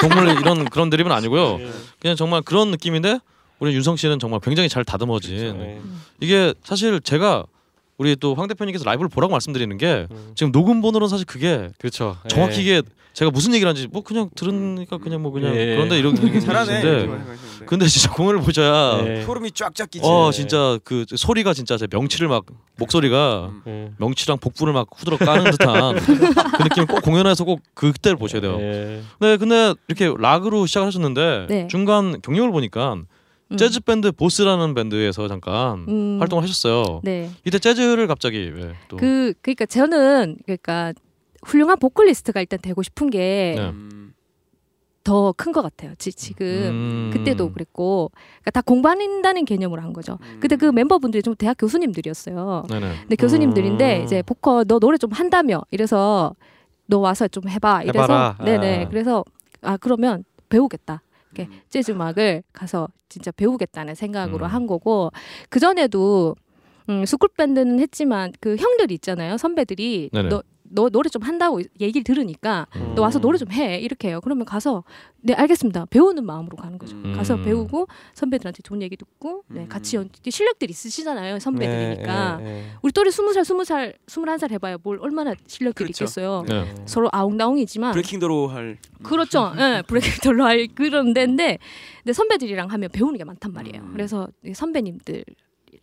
[0.00, 1.58] 동물 이런 그런 드립은 아니고요.
[2.00, 3.18] 그냥 정말 그런 느낌인데
[3.58, 5.80] 우리 윤성 씨는 정말 굉장히 잘 다듬어진 네.
[6.20, 7.44] 이게 사실 제가
[7.98, 10.32] 우리 또 황 대표님께서 라이브를 보라고 말씀드리는 게 음.
[10.36, 12.16] 지금 녹음본으로는 사실 그게 그렇죠.
[12.28, 12.62] 정확히 예.
[12.62, 15.74] 이게 제가 무슨 얘기를 하는지 뭐 그냥 들으니까 그냥 뭐 그냥 예.
[15.74, 16.66] 그런데 이렇게 잘하네.
[16.74, 17.66] 계시는데 이렇게 말씀하시는데.
[17.66, 19.22] 근데 진짜 공연을 보셔야 예.
[19.22, 20.06] 소름이 쫙쫙 끼치.
[20.06, 22.44] 어 진짜 그 소리가 진짜 제 명치를 막
[22.76, 23.90] 목소리가 예.
[23.98, 28.58] 명치랑 복부를 막 후드러 까는 듯한 그 느낌 꼭 공연에서 꼭 그때를 보셔야 돼요.
[28.60, 29.00] 예.
[29.18, 31.66] 네, 근데 이렇게 락으로 시작하셨는데 네.
[31.68, 32.96] 중간 경력을 보니까
[33.50, 33.56] 음.
[33.56, 36.16] 재즈 밴드 보스라는 밴드에서 잠깐 음.
[36.20, 37.00] 활동을 하셨어요.
[37.02, 37.30] 네.
[37.44, 38.96] 이때 재즈를 갑자기 왜 또?
[38.96, 40.92] 그 그러니까 저는 그러니까
[41.44, 43.68] 훌륭한 보컬리스트가 일단 되고 싶은 게 네.
[43.68, 44.12] 음.
[45.04, 45.94] 더큰것 같아요.
[45.96, 47.10] 지, 지금 음.
[47.14, 50.18] 그때도 그랬고 그러니까 다 공부한다는 개념으로 한 거죠.
[50.38, 52.64] 그때 그 멤버분들이 좀 대학 교수님들이었어요.
[52.68, 52.92] 네네.
[53.00, 54.04] 근데 교수님들인데 음.
[54.04, 56.34] 이제 보컬 너 노래 좀 한다며 이래서
[56.86, 58.36] 너 와서 좀 해봐 이래서 해봐라.
[58.44, 58.88] 네네 아.
[58.88, 59.24] 그래서
[59.62, 61.02] 아 그러면 배우겠다
[61.32, 61.60] 이렇게 음.
[61.68, 64.50] 재즈 음악을 가서 진짜 배우겠다는 생각으로 음.
[64.50, 65.10] 한 거고
[65.48, 66.36] 그 전에도
[66.88, 70.28] 음, 스쿨 밴드는 했지만 그 형들이 있잖아요 선배들이 네네.
[70.28, 72.92] 너 너 노래 좀 한다고 얘기를 들으니까 음.
[72.94, 74.20] 너 와서 노래 좀 해 이렇게 해요.
[74.22, 74.84] 그러면 가서
[75.22, 75.86] 네 알겠습니다.
[75.86, 76.96] 배우는 마음으로 가는 거죠.
[76.96, 77.14] 음.
[77.16, 77.44] 가서 음.
[77.44, 79.68] 배우고 선배들한테 좋은 얘기 듣고 네, 음.
[79.68, 84.50] 같이 연 실력들이 있으시잖아요 선배들이니까 네, 네, 우리 또래 스무 살 스무 살 스물한 살
[84.52, 86.04] 해봐야 뭘 얼마나 실력들이 그렇죠.
[86.04, 86.44] 있겠어요.
[86.46, 86.64] 네.
[86.74, 86.74] 네.
[86.86, 89.52] 서로 아웅다웅이지만 브레이킹도로 할 그렇죠.
[89.58, 91.58] 예, 브레이크돌로 할 그런 데인데
[92.02, 93.82] 근데 선배들이랑 하면 배우는 게 많단 말이에요.
[93.82, 93.90] 음.
[93.92, 95.24] 그래서 이 선배님들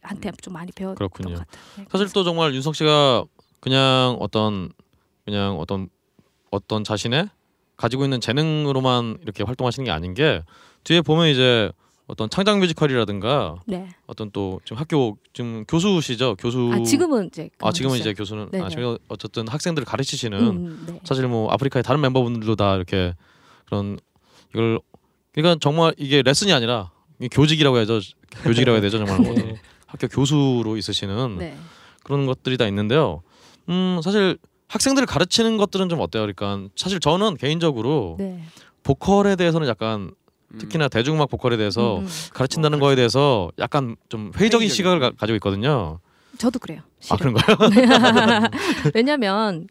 [0.01, 1.35] 한테 좀 많이 배웠던 그렇군요.
[1.35, 1.63] 것 같아요.
[1.77, 3.25] 네, 사실 또 정말 윤석 씨가
[3.65, 4.69] 그냥 어떤
[5.25, 5.89] 그냥 어떤
[6.51, 7.29] 어떤 자신의
[7.77, 10.43] 가지고 있는 재능으로만 이렇게 활동하시는 게 아닌 게
[10.83, 11.71] 뒤에 보면 이제
[12.05, 13.89] 어떤 창작 뮤지컬이라든가 네.
[14.05, 17.97] 어떤 또 지금 학교 지금 교수시죠 교수 아 지금은 이제 아 지금은.
[17.97, 18.63] 이제 교수는 네네.
[18.63, 20.99] 아 지금 어쨌든 학생들을 가르치시는 음, 네.
[21.03, 23.15] 사실 뭐 아프리카의 다른 멤버분들도 다 이렇게
[23.65, 23.97] 그런
[24.53, 24.79] 이걸
[25.33, 26.91] 그러니까 정말 이게 레슨이 아니라
[27.31, 27.99] 교직이라고 해야죠
[28.43, 29.59] 교직이라고 해야 되죠 정말 뭐 네.
[29.87, 31.57] 학교 교수로 있으시는 네.
[32.03, 33.23] 그런 것들이 다 있는데요.
[33.69, 34.37] 음 사실
[34.67, 36.23] 학생들을 가르치는 것들은 좀 어때요?
[36.23, 38.41] 그러니까 사실 저는 개인적으로 네.
[38.83, 40.11] 보컬에 대해서는 약간
[40.53, 40.57] 음.
[40.59, 42.07] 특히나 대중음악 보컬에 대해서 음, 음.
[42.33, 44.69] 가르친다는 거에 대해서 약간 좀 회의적인 회의적인.
[44.69, 45.99] 시각을 가, 가지고 있거든요.
[46.37, 46.81] 저도 그래요.
[47.09, 47.33] 아 실은.
[47.33, 47.57] 그런가요?
[48.93, 49.67] 왜냐면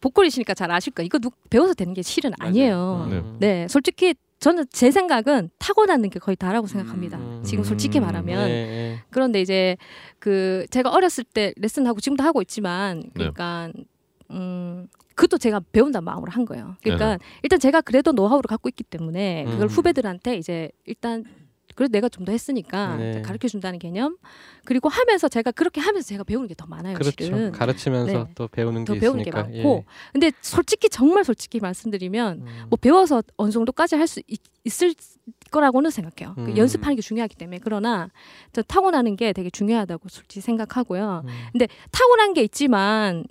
[0.00, 1.06] 보컬이시니까 잘 아실 거예요.
[1.06, 2.32] 이거 누, 배워서 되는 게 실은.
[2.38, 3.06] 아니에요.
[3.10, 3.22] 네.
[3.38, 7.18] 네, 솔직히 저는 제 생각은 타고나는 게 거의 다라고 생각합니다.
[7.18, 7.42] 음.
[7.44, 8.04] 지금 솔직히 음.
[8.04, 9.76] 말하면 네, 그런데 이제
[10.18, 13.10] 그 제가 어렸을 때 레슨하고 지금도 하고 있지만 네.
[13.14, 13.70] 그러니까
[14.30, 16.76] 음 그것도 제가 배운다는 마음으로 한 거예요.
[16.82, 17.18] 그러니까 네네.
[17.42, 19.68] 일단 제가 그래도 노하우를 갖고 있기 때문에 그걸 음.
[19.68, 21.24] 후배들한테 이제 일단
[21.74, 23.22] 그래도 내가 좀 더 했으니까 네.
[23.22, 24.16] 가르쳐 준다는 개념
[24.64, 26.94] 그리고 하면서 제가 그렇게 하면서 제가 배우는 게 더 많아요.
[26.94, 27.12] 그렇죠.
[27.22, 28.24] 실은 가르치면서 네.
[28.34, 29.42] 또 배우는 더 게 배우는 게 있으니까.
[29.50, 32.50] 많고 근데 솔직히 정말 솔직히 말씀드리면 예.
[32.50, 32.66] 음.
[32.70, 34.20] 뭐 배워서 어느 정도까지 할 수
[34.64, 34.94] 있을
[35.50, 36.34] 거라고는 생각해요.
[36.36, 36.56] 그 음.
[36.56, 38.08] 연습하는 게 중요하기 때문에 그러나
[38.52, 41.24] 저 타고나는 게 되게 중요하다고 솔직히 생각하고요.
[41.26, 41.66] 음.
[41.90, 43.24] 타고난 게 있지만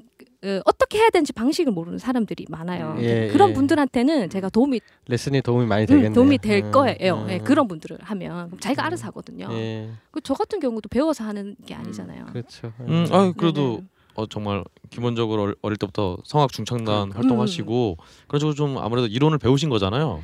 [0.43, 2.97] 어, 어떻게 해야 되는지 방식을 모르는 사람들이 많아요.
[2.99, 3.53] 예, 그런 예.
[3.53, 6.13] 분들한테는 제가 도움이 레슨이 도움이 많이 음, 되겠네요.
[6.13, 7.23] 도움이 될 음, 거예요.
[7.25, 7.29] 음.
[7.29, 9.47] 예, 그런 분들을 하면 그럼 자기가 알아서 하거든요.
[9.51, 12.25] 예, 그저 같은 경우도 배워서 하는 게 아니잖아요.
[12.27, 12.73] 그렇죠.
[12.81, 13.87] 음, 아 그래도 네네.
[14.15, 17.11] 어, 정말 기본적으로 어릴- 때부터 성악 중창단 음.
[17.15, 17.97] 활동하시고
[18.27, 20.21] 그래서 좀 아무래도 이론을 배우신 거잖아요.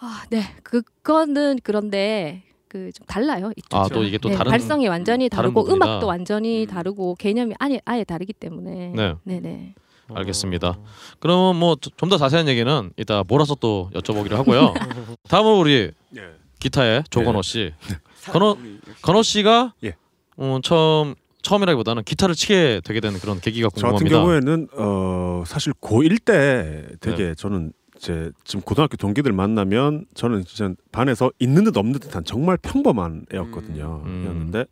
[0.00, 3.50] 아, 네, 그거는 그런데 그 좀 달라요.
[3.72, 5.66] 아 또 이게 또 네, 다른 발성이 완전히 다르고.
[5.72, 6.66] 음악도 완전히 음.
[6.68, 9.14] 다르고 개념이 아예 아예 다르기 때문에 네.
[9.24, 9.74] 네네
[10.14, 10.78] 알겠습니다.
[11.20, 14.74] 그러면 뭐좀 더 자세한 얘기는 이따 몰아서 또 여쭤보기로 하고요.
[15.28, 16.20] 다음은 우리 예.
[16.60, 17.72] 기타의 조건호 씨.
[18.16, 18.56] 사- 건호-.
[19.02, 19.94] 건호 씨가 예.
[20.36, 24.16] 어, 처음 처음이라기보다는 기타를 치게 되게 된 그런 계기가 저 같은 궁금합니다.
[24.18, 31.30] 경우에는 어 사실 고1 때 되게 저는 제 지금 고등학교 동기들 만나면 저는 진짜 반에서
[31.38, 34.02] 있는 듯 없는 듯한 정말 평범한 애였거든요.
[34.06, 34.24] 음.
[34.26, 34.64] 였는데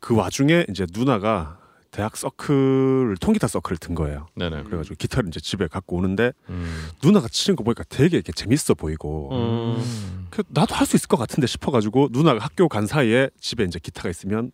[0.00, 1.58] 그 와중에 이제 누나가
[1.90, 4.26] 대학 서클 통기타 서클을 든 거예요.
[4.36, 4.64] 네네.
[4.64, 6.88] 그래가지고 기타를 이제 집에 갖고 오는데 음.
[7.02, 10.26] 누나가 치는 거 보니까 되게 이렇게 재밌어 보이고 음.
[10.30, 14.08] 그 나도 할 수 있을 것 같은데 싶어가지고 누나가 학교 간 사이에 집에 이제 기타가
[14.08, 14.50] 있으면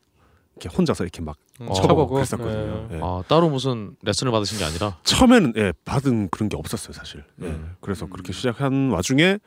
[0.57, 1.37] 이렇게 혼자서 이렇게 막
[1.69, 1.73] 어.
[1.75, 2.87] 쳐보고 그랬었거든요.
[2.91, 2.97] 네.
[2.97, 3.01] 예.
[3.03, 7.25] 아 따로 무슨 레슨을 받으신 게 아니라 처음에는 예, 받은 그런 게 없었어요 사실.
[7.43, 7.47] 예.
[7.47, 7.75] 음.
[7.81, 9.39] 그래서 그렇게 시작한 와중에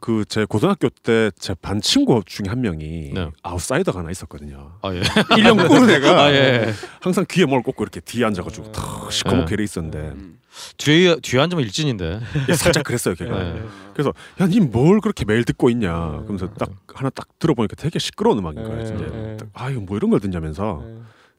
[0.00, 3.30] 그 제 고등학교 때 제 반 친구 중에 한 명이 네.
[3.42, 4.72] 아웃사이더가 하나 있었거든요.
[4.82, 5.00] 아 예.
[5.00, 6.72] 1년 꾸는 애가 아 예.
[7.00, 10.38] 항상 귀에 뭘 꽂고 이렇게 뒤에 앉아가지고 탁 시커멓게 이래 있었는데 음.
[10.76, 12.20] 뒤에 뒤에 앉으면 일진인데.
[12.50, 13.38] 예, 살짝 그랬어요 걔가.
[13.54, 13.62] 네.
[13.94, 15.94] 그래서 야 니 뭘 그렇게 매일 듣고 있냐.
[16.22, 18.76] 그러면서 딱 하나 딱 들어보니까 되게 시끄러운 음악인 거예요.
[18.76, 19.04] 네, 진짜.
[19.06, 19.36] 네.
[19.54, 20.96] 아 이거 뭐 이런 걸 듣냐면서 네.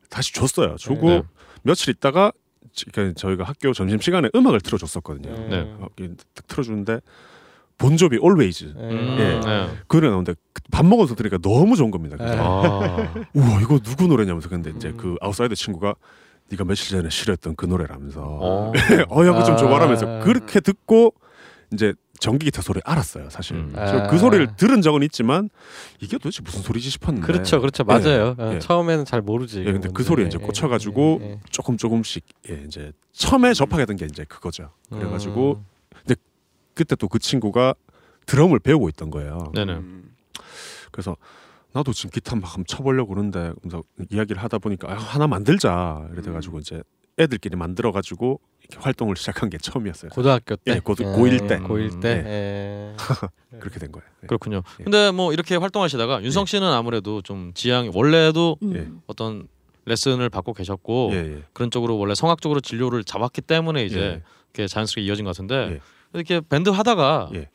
[0.10, 0.76] 다시 줬어요.
[0.78, 1.22] 주고 네.
[1.64, 2.32] 며칠 있다가
[2.74, 5.50] 지- 그러니까 저희가 학교 점심 시간에 음악을 틀어줬었거든요.
[5.50, 5.62] 네.
[5.80, 7.00] 어, 이렇게 딱 틀어주는데
[7.78, 9.40] 본조비 Always 음, 예.
[9.46, 9.70] 네.
[9.88, 12.16] 그 노래 나오는데 그밥 먹어서 들으니까 너무 좋은 겁니다.
[12.18, 12.42] 그래서 네.
[12.42, 13.26] 아.
[13.34, 14.98] 우와 이거 누구 노래냐면서 근데 이제 음.
[14.98, 15.96] 그 아웃사이더 친구가
[16.50, 18.72] 네가 며칠 전에 싫어했던 그 노래라면서 어.
[19.10, 19.58] 어야 그거 좀 아.
[19.58, 21.14] 줘봐라면서 그렇게 듣고
[21.74, 21.94] 이제
[22.26, 23.72] 전기 기타 소리 알았어요 사실 음.
[23.76, 24.08] 저 아.
[24.08, 25.50] 그 소리를 들은 적은 있지만
[26.00, 28.36] 이게 도대체 무슨 소리지 싶었는데 그렇죠, 그렇죠, 예, 맞아요.
[28.40, 28.60] 어, 예.
[28.60, 29.60] 처음에는 잘 모르지.
[29.60, 30.04] 예, 근데 그.
[30.04, 31.40] 소리에 이제 예, 꽂혀가지고 예, 예.
[31.52, 35.62] 조금 조금씩 예, 이제 처음에 접하게 된 게 이제 그거죠 그래가지고
[36.08, 36.16] 음.
[36.74, 37.74] 그때 또 그 친구가
[38.26, 39.74] 드럼을 배우고 있던 거예요 네네.
[39.74, 40.12] 음.
[40.92, 41.16] 그래서
[41.74, 46.22] 나도 지금 기타 막 한번 쳐보려고 그러는데 그래서 이야기를 하다 보니까 아, 하나 만들자 이래
[46.22, 46.82] 돼가지고 이제
[47.18, 50.10] 애들끼리 만들어 가지고 이렇게 활동을 시작한 게 처음이었어요.
[50.12, 51.58] 고등학교 때, 예, 고- 고일 때.
[51.60, 52.22] 고일 때.
[52.24, 52.30] 네.
[52.30, 52.96] 예.
[53.60, 54.06] 그렇게 된 거예요.
[54.24, 54.28] 예.
[54.28, 54.64] 그렇군요.
[54.80, 54.84] 예.
[54.84, 58.76] 근데 뭐 이렇게 활동하시다가 윤성 씨는 아무래도 좀 지향이 원래도 음.
[58.76, 58.88] 예.
[59.08, 59.48] 어떤
[59.86, 61.44] 레슨을 받고 계셨고 예, 예.
[61.54, 64.24] 그런 쪽으로 원래 성악 적으로 진료를 잡았기 때문에 이제 예.
[64.54, 65.80] 이렇게 자연스럽게 이어진 것 같은데 예.
[66.14, 67.50] 이렇게 밴드 하다가 예.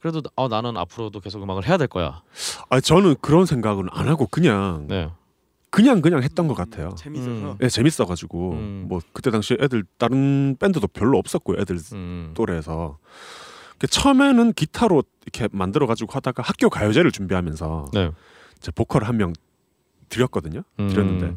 [0.00, 2.22] 그래도 아 나는 앞으로도 계속 음악을 해야 될 거야.
[2.70, 5.08] 아 저는 그런 생각은 안 하고 그냥 네.
[5.74, 6.94] 그냥 그냥 했던 것 같아요.
[6.96, 7.30] 재밌어서.
[7.30, 7.56] 음.
[7.60, 8.84] 예, 재밌어가지고 음.
[8.88, 12.30] 뭐 그때 당시 애들 다른 밴드도 별로 없었고 애들 음.
[12.34, 12.98] 또래에서
[13.78, 18.10] 그 처음에는 기타로 이렇게 만들어 가지고 하다가 학교 가요제를 준비하면서 네.
[18.58, 19.32] 이제 보컬 한 명
[20.08, 20.62] 드렸거든요.
[20.78, 20.88] 음.
[20.88, 21.34] 드렸는데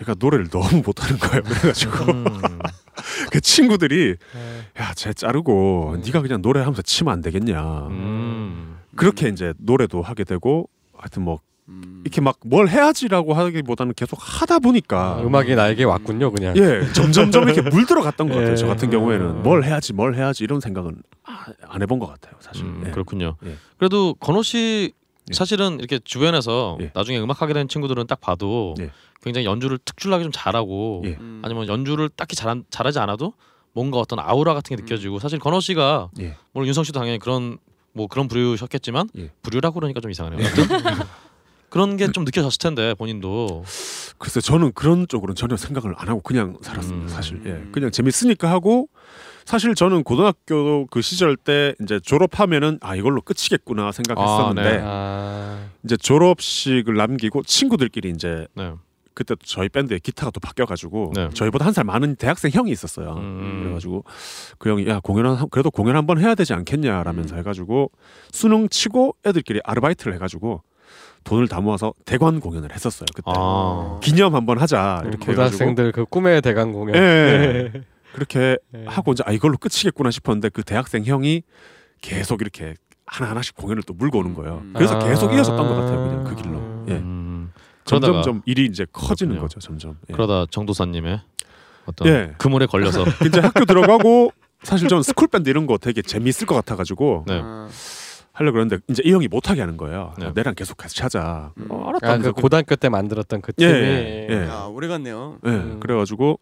[0.00, 1.42] 얘가 노래를 너무 못하는 거예요.
[1.42, 2.58] 그래가지고 음.
[3.30, 4.82] 그 친구들이 예.
[4.82, 6.00] 야쟤 자르고 음.
[6.02, 7.88] 네가 그냥 노래하면서 치면 안 되겠냐.
[7.88, 8.78] 음.
[8.96, 11.53] 그렇게 이제 노래도 하게 되고 하여튼 뭐 음.
[12.02, 16.54] 이렇게 막 뭘 해야지라고 하기보다는 계속 하다 보니까 음악이 나에게 왔군요, 그냥.
[16.58, 18.56] 예 점점점 이렇게 물들어갔던 것 같아요.
[18.56, 18.68] 저 예.
[18.68, 22.34] 같은 경우에는 뭘 해야지 뭘 해야지 이런 생각은 아, 안 해본 것 같아요.
[22.40, 22.64] 사실.
[22.66, 22.90] 음, 예.
[22.90, 23.36] 그렇군요.
[23.46, 23.54] 예.
[23.78, 24.92] 그래도 건호 씨
[25.30, 25.32] 예.
[25.34, 26.90] 사실은 이렇게 주변에서 예.
[26.94, 28.90] 나중에 음악하게 된 친구들은 딱 봐도 예.
[29.22, 31.16] 굉장히 연주를 특출나게 좀 잘하고 예.
[31.18, 31.40] 음.
[31.42, 33.32] 아니면 연주를 딱히 잘 잘하지 않아도
[33.72, 36.36] 뭔가 어떤 아우라 같은 게 느껴지고 사실 건호 씨가 예.
[36.52, 37.56] 물론 윤성 씨도 당연히 그런
[37.94, 39.30] 뭐 그런 부류셨겠지만 예.
[39.40, 40.46] 부류라고 그러니까 좀 이상하네요.
[41.74, 43.64] 그런 게 좀 느껴졌을 텐데 본인도
[44.18, 47.06] 글쎄 저는 그런 쪽으로는 전혀 생각을 안 하고 그냥 살았습니다.
[47.06, 47.08] 음.
[47.08, 47.50] 사실 예.
[47.50, 47.70] 음.
[47.72, 48.88] 그냥 재밌으니까 하고
[49.44, 54.80] 사실 저는 고등학교 그 시절 때 이제 졸업하면은 아 이걸로 끝이겠구나 생각했었는데 아, 네.
[54.84, 58.72] 아, 이제 졸업식을 남기고 친구들끼리 이제 네.
[59.12, 61.28] 그때 또 저희 밴드의 기타가 또 바뀌어가지고 네.
[61.34, 63.14] 저희보다 한 살 많은 대학생 형이 있었어요.
[63.18, 63.62] 음.
[63.64, 64.04] 그래가지고
[64.58, 67.90] 그 형이 야 공연 한 그래도 공연 한번 해야 되지 않겠냐라면서 해가지고
[68.30, 70.62] 수능 치고 애들끼리 아르바이트를 해가지고
[71.24, 73.06] 돈을 다 모아서 대관 공연을 했었어요.
[73.14, 73.98] 그때 아.
[74.02, 76.96] 기념 한번 하자 이렇게 해가지고 고등학생들 그 꿈의 대강 공연.
[76.96, 77.82] 예, 예.
[78.14, 78.84] 그렇게 예.
[78.86, 81.42] 하고 이제 아 이걸로 끝이겠구나 싶었는데 그 대학생 형이
[82.00, 82.74] 계속 이렇게
[83.06, 84.60] 하나 하나씩 공연을 또 물고 오는 거예요.
[84.62, 84.72] 음.
[84.76, 84.98] 그래서 아.
[85.00, 85.96] 계속 이어졌던 것 같아요.
[86.08, 86.56] 그냥 그 길로.
[86.88, 86.92] 예.
[86.92, 87.52] 음.
[87.84, 89.48] 점점 점 일이 이제 커지는 그렇군요.
[89.48, 89.60] 거죠.
[89.60, 89.98] 점점.
[90.08, 90.12] 예.
[90.12, 91.20] 그러다 정도사님의
[91.86, 92.34] 어떤 예.
[92.38, 94.32] 그물에 걸려서 이제 학교 들어가고
[94.62, 97.42] 사실 저는 스쿨 밴드 이런 거 되게 재미있을 것 같아가지고 네.
[98.34, 98.38] 아.
[98.38, 100.12] 하려고 그랬는데 이제 이 형이 못하게 하는 거예요.
[100.18, 100.32] 네.
[100.34, 101.52] 내랑 계속 같이 하자.
[101.56, 101.66] 음.
[101.70, 104.46] 어, 아, 알았다면서 그 고등학교 때 만들었던 그 예, 팀이 예.
[104.48, 105.38] 야 오래 갔네요.
[105.46, 105.80] 예, 음.
[105.80, 106.38] 그래가지고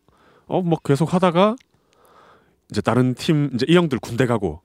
[0.47, 1.57] 어뭐 계속 하다가
[2.71, 4.63] 이제 다른 팀 이제 이 형들 군대 가고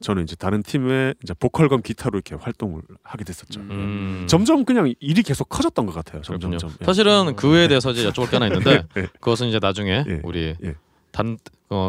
[0.00, 3.60] 저는 이제 다른 팀에 이제 보컬 겸 기타로 이렇게 활동을 하게 됐었죠.
[3.60, 3.70] 음.
[3.70, 4.26] 음.
[4.26, 6.22] 점점 그냥 일이 계속 커졌던 것 같아요.
[6.22, 6.58] 점점 그렇군요.
[6.58, 6.70] 점.
[6.80, 6.84] 예.
[6.86, 9.02] 사실은 그 외에 대해서 이제 여쭤볼 게 하나 있는데 예.
[9.20, 10.20] 그것은 이제 나중에 예.
[10.24, 10.74] 우리 예.
[11.12, 11.36] 단어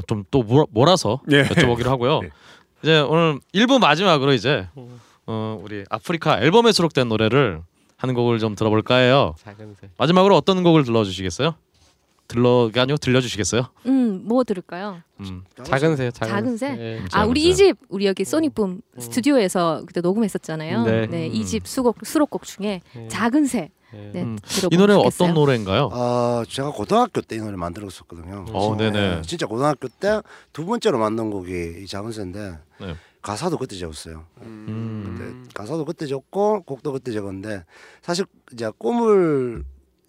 [0.08, 1.44] 좀 또 몰아서 예.
[1.44, 2.22] 여쭤보기로 하고요.
[2.84, 2.88] 예.
[2.88, 4.68] 이제 오늘 1부 마지막으로 이제
[5.28, 7.62] 어, 우리 아프리카 앨범에 수록된 노래를
[7.98, 9.36] 한 곡을 좀 들어볼까 해요.
[9.44, 9.90] 작은 새.
[9.98, 11.56] 마지막으로 어떤 곡을 들려주시겠어요?
[12.28, 13.68] 들러가 아니고 들려주시겠어요?
[13.88, 15.02] 음, 뭐 들을까요?
[15.20, 15.44] 음.
[15.64, 16.68] 작은 새, 작은, 작은 새?
[16.80, 17.02] 예.
[17.12, 17.50] 아, 우리 새.
[17.50, 19.00] 이집 우리 여기 소니붐 음.
[19.00, 20.84] 스튜디오에서 그때 녹음했었잖아요.
[20.86, 21.08] 네.
[21.08, 21.34] 네, 음.
[21.34, 23.08] 이집 수곡 수록곡 중에 예.
[23.10, 23.70] 작은 새.
[23.94, 24.12] 예.
[24.14, 24.38] 네, 음.
[24.42, 25.08] 들어보면 이 노래 좋겠어요.
[25.28, 25.90] 어떤 노래인가요?
[25.92, 28.46] 어, 제가 고등학교 때 이 노래 만들었었거든요.
[28.52, 29.16] 어, 네네.
[29.16, 30.22] 네, 진짜 고등학교 때
[30.54, 32.96] 두 번째로 만든 곡이 이 작은 새인데 네.
[33.22, 34.26] 가사도 그때 적었어요.
[34.42, 35.16] 음.
[35.18, 37.64] 근데 가사도 그때 적고 곡도 그때 적었는데
[38.02, 39.64] 사실 이제 꿈을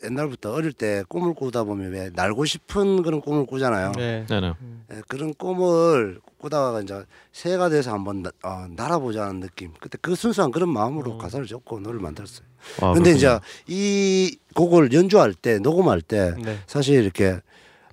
[0.04, 3.92] 옛날부터 어릴 때 꿈을 꾸다 보면 왜 날고 싶은 그런 꿈을 꾸잖아요.
[3.96, 4.26] 네.
[4.28, 4.52] 네 네.
[4.92, 9.72] 예, 그런 꿈을 꾸다가 이제 새가 돼서 한번 나, 어, 날아보자는 느낌.
[9.80, 12.46] 그때 그 순수한 그런 마음으로 가사를 적고 노래를 만들었어요.
[12.80, 13.16] 아, 근데 그렇군요.
[13.16, 13.38] 이제
[13.68, 16.58] 이 곡을 연주할 때 녹음할 때 네.
[16.66, 17.38] 사실 이렇게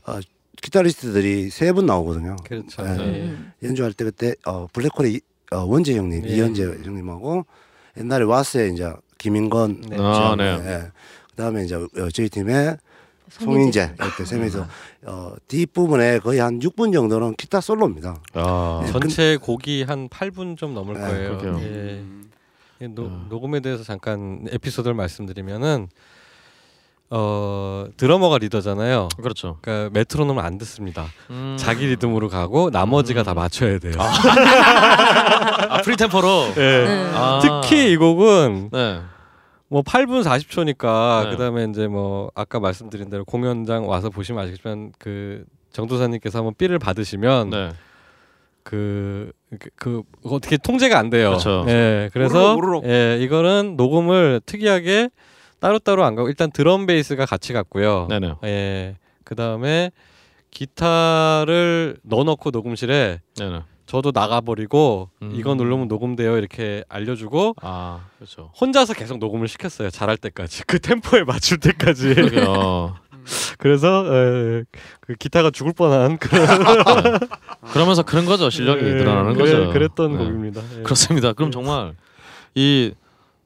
[0.08, 0.20] 어,
[0.62, 2.36] 기타리스트들이 세 분 나오거든요.
[2.44, 2.82] 그렇죠.
[2.84, 2.90] 네.
[3.00, 3.22] 예.
[3.28, 3.52] 음.
[3.64, 5.22] 연주할 때 그때 어, 블랙홀의 이-
[5.52, 6.30] 어, 원재 형님, 예.
[6.36, 7.46] 이현재 형님하고
[7.98, 9.98] 옛날에 와스의 이제 김인건 네.
[10.00, 10.44] 아, 네.
[10.64, 10.92] 예.
[11.40, 12.76] 그다음에 이제 어, 저희 팀에
[13.30, 14.68] 송인재 이때 세 명이서
[15.06, 18.18] 어, 뒷부분에 거의 한 6분 정도는 기타 솔로입니다.
[18.34, 18.92] 아, 네.
[18.92, 21.60] 전체 곡이 한 8분 좀 넘을 네, 거예요.
[21.62, 22.04] 예.
[22.82, 23.28] 예, 노, 음.
[23.30, 25.88] 녹음에 대해서 잠깐 에피소드를 말씀드리면은
[27.12, 29.10] 어 드러머가 리더잖아요.
[29.22, 29.58] 그렇죠.
[29.62, 31.08] 그러니까 메트로놈을 안 듣습니다.
[31.30, 31.56] 음.
[31.58, 33.94] 자기 리듬으로 가고 나머지가 다 맞춰야 돼요.
[33.98, 36.54] 아, free tempo로.
[36.58, 36.86] 예.
[36.86, 37.12] 네.
[37.16, 37.40] 아.
[37.42, 39.02] 특히 이 곡은 네.
[39.70, 41.32] 뭐 8분 40초니까 네.
[41.32, 47.50] 그다음에 이제 뭐 아까 말씀드린 대로 공연장 와서 보시면 아시겠지만 그 정도사님께서 한번 feel을 받으시면
[47.52, 47.70] 네.
[48.64, 51.30] 그, 그, 그 어떻게 통제가 안 돼요.
[51.30, 51.66] 그렇죠.
[51.68, 52.86] 예, 그래서 우르륵, 우르륵.
[52.86, 55.10] 예, 이거는 녹음을 특이하게
[55.60, 58.08] 따로따로 안 가고 일단 드럼 베이스가 같이 갔고요.
[58.10, 58.36] 네네.
[58.46, 58.96] 예.
[59.24, 59.92] 그다음에
[60.52, 63.62] 기타를 넣어 놓고 녹음실에 네네.
[63.90, 65.32] 저도 나가버리고 음.
[65.34, 68.52] 이거 누르면 녹음돼요 이렇게 알려주고 아, 그렇죠.
[68.62, 69.90] 혼자서 계속 녹음을 시켰어요.
[69.90, 72.14] 잘할 때까지 그 템포에 맞출 때까지.
[72.14, 72.96] 그러게요.
[73.58, 74.64] 그래서 에,
[75.02, 76.46] 그 기타가 죽을 뻔한 그런
[77.74, 78.52] 그러면서 그런 거죠.
[78.52, 79.74] 실력이 예, 늘어나는 그래- 거죠.
[79.74, 80.18] 그랬던 네.
[80.20, 80.62] 곡입니다.
[80.78, 80.84] 예.
[80.84, 81.34] 그렇습니다.
[81.34, 81.96] 그럼 정말
[82.54, 82.94] 이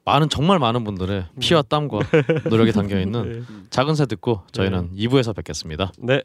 [0.03, 1.99] 많은 정말 많은 분들의 피와 땀과
[2.49, 3.67] 노력이 담겨 있는 예.
[3.69, 5.93] 작은 새 듣고 저희는 2부에서 뵙겠습니다.
[5.99, 6.21] 네.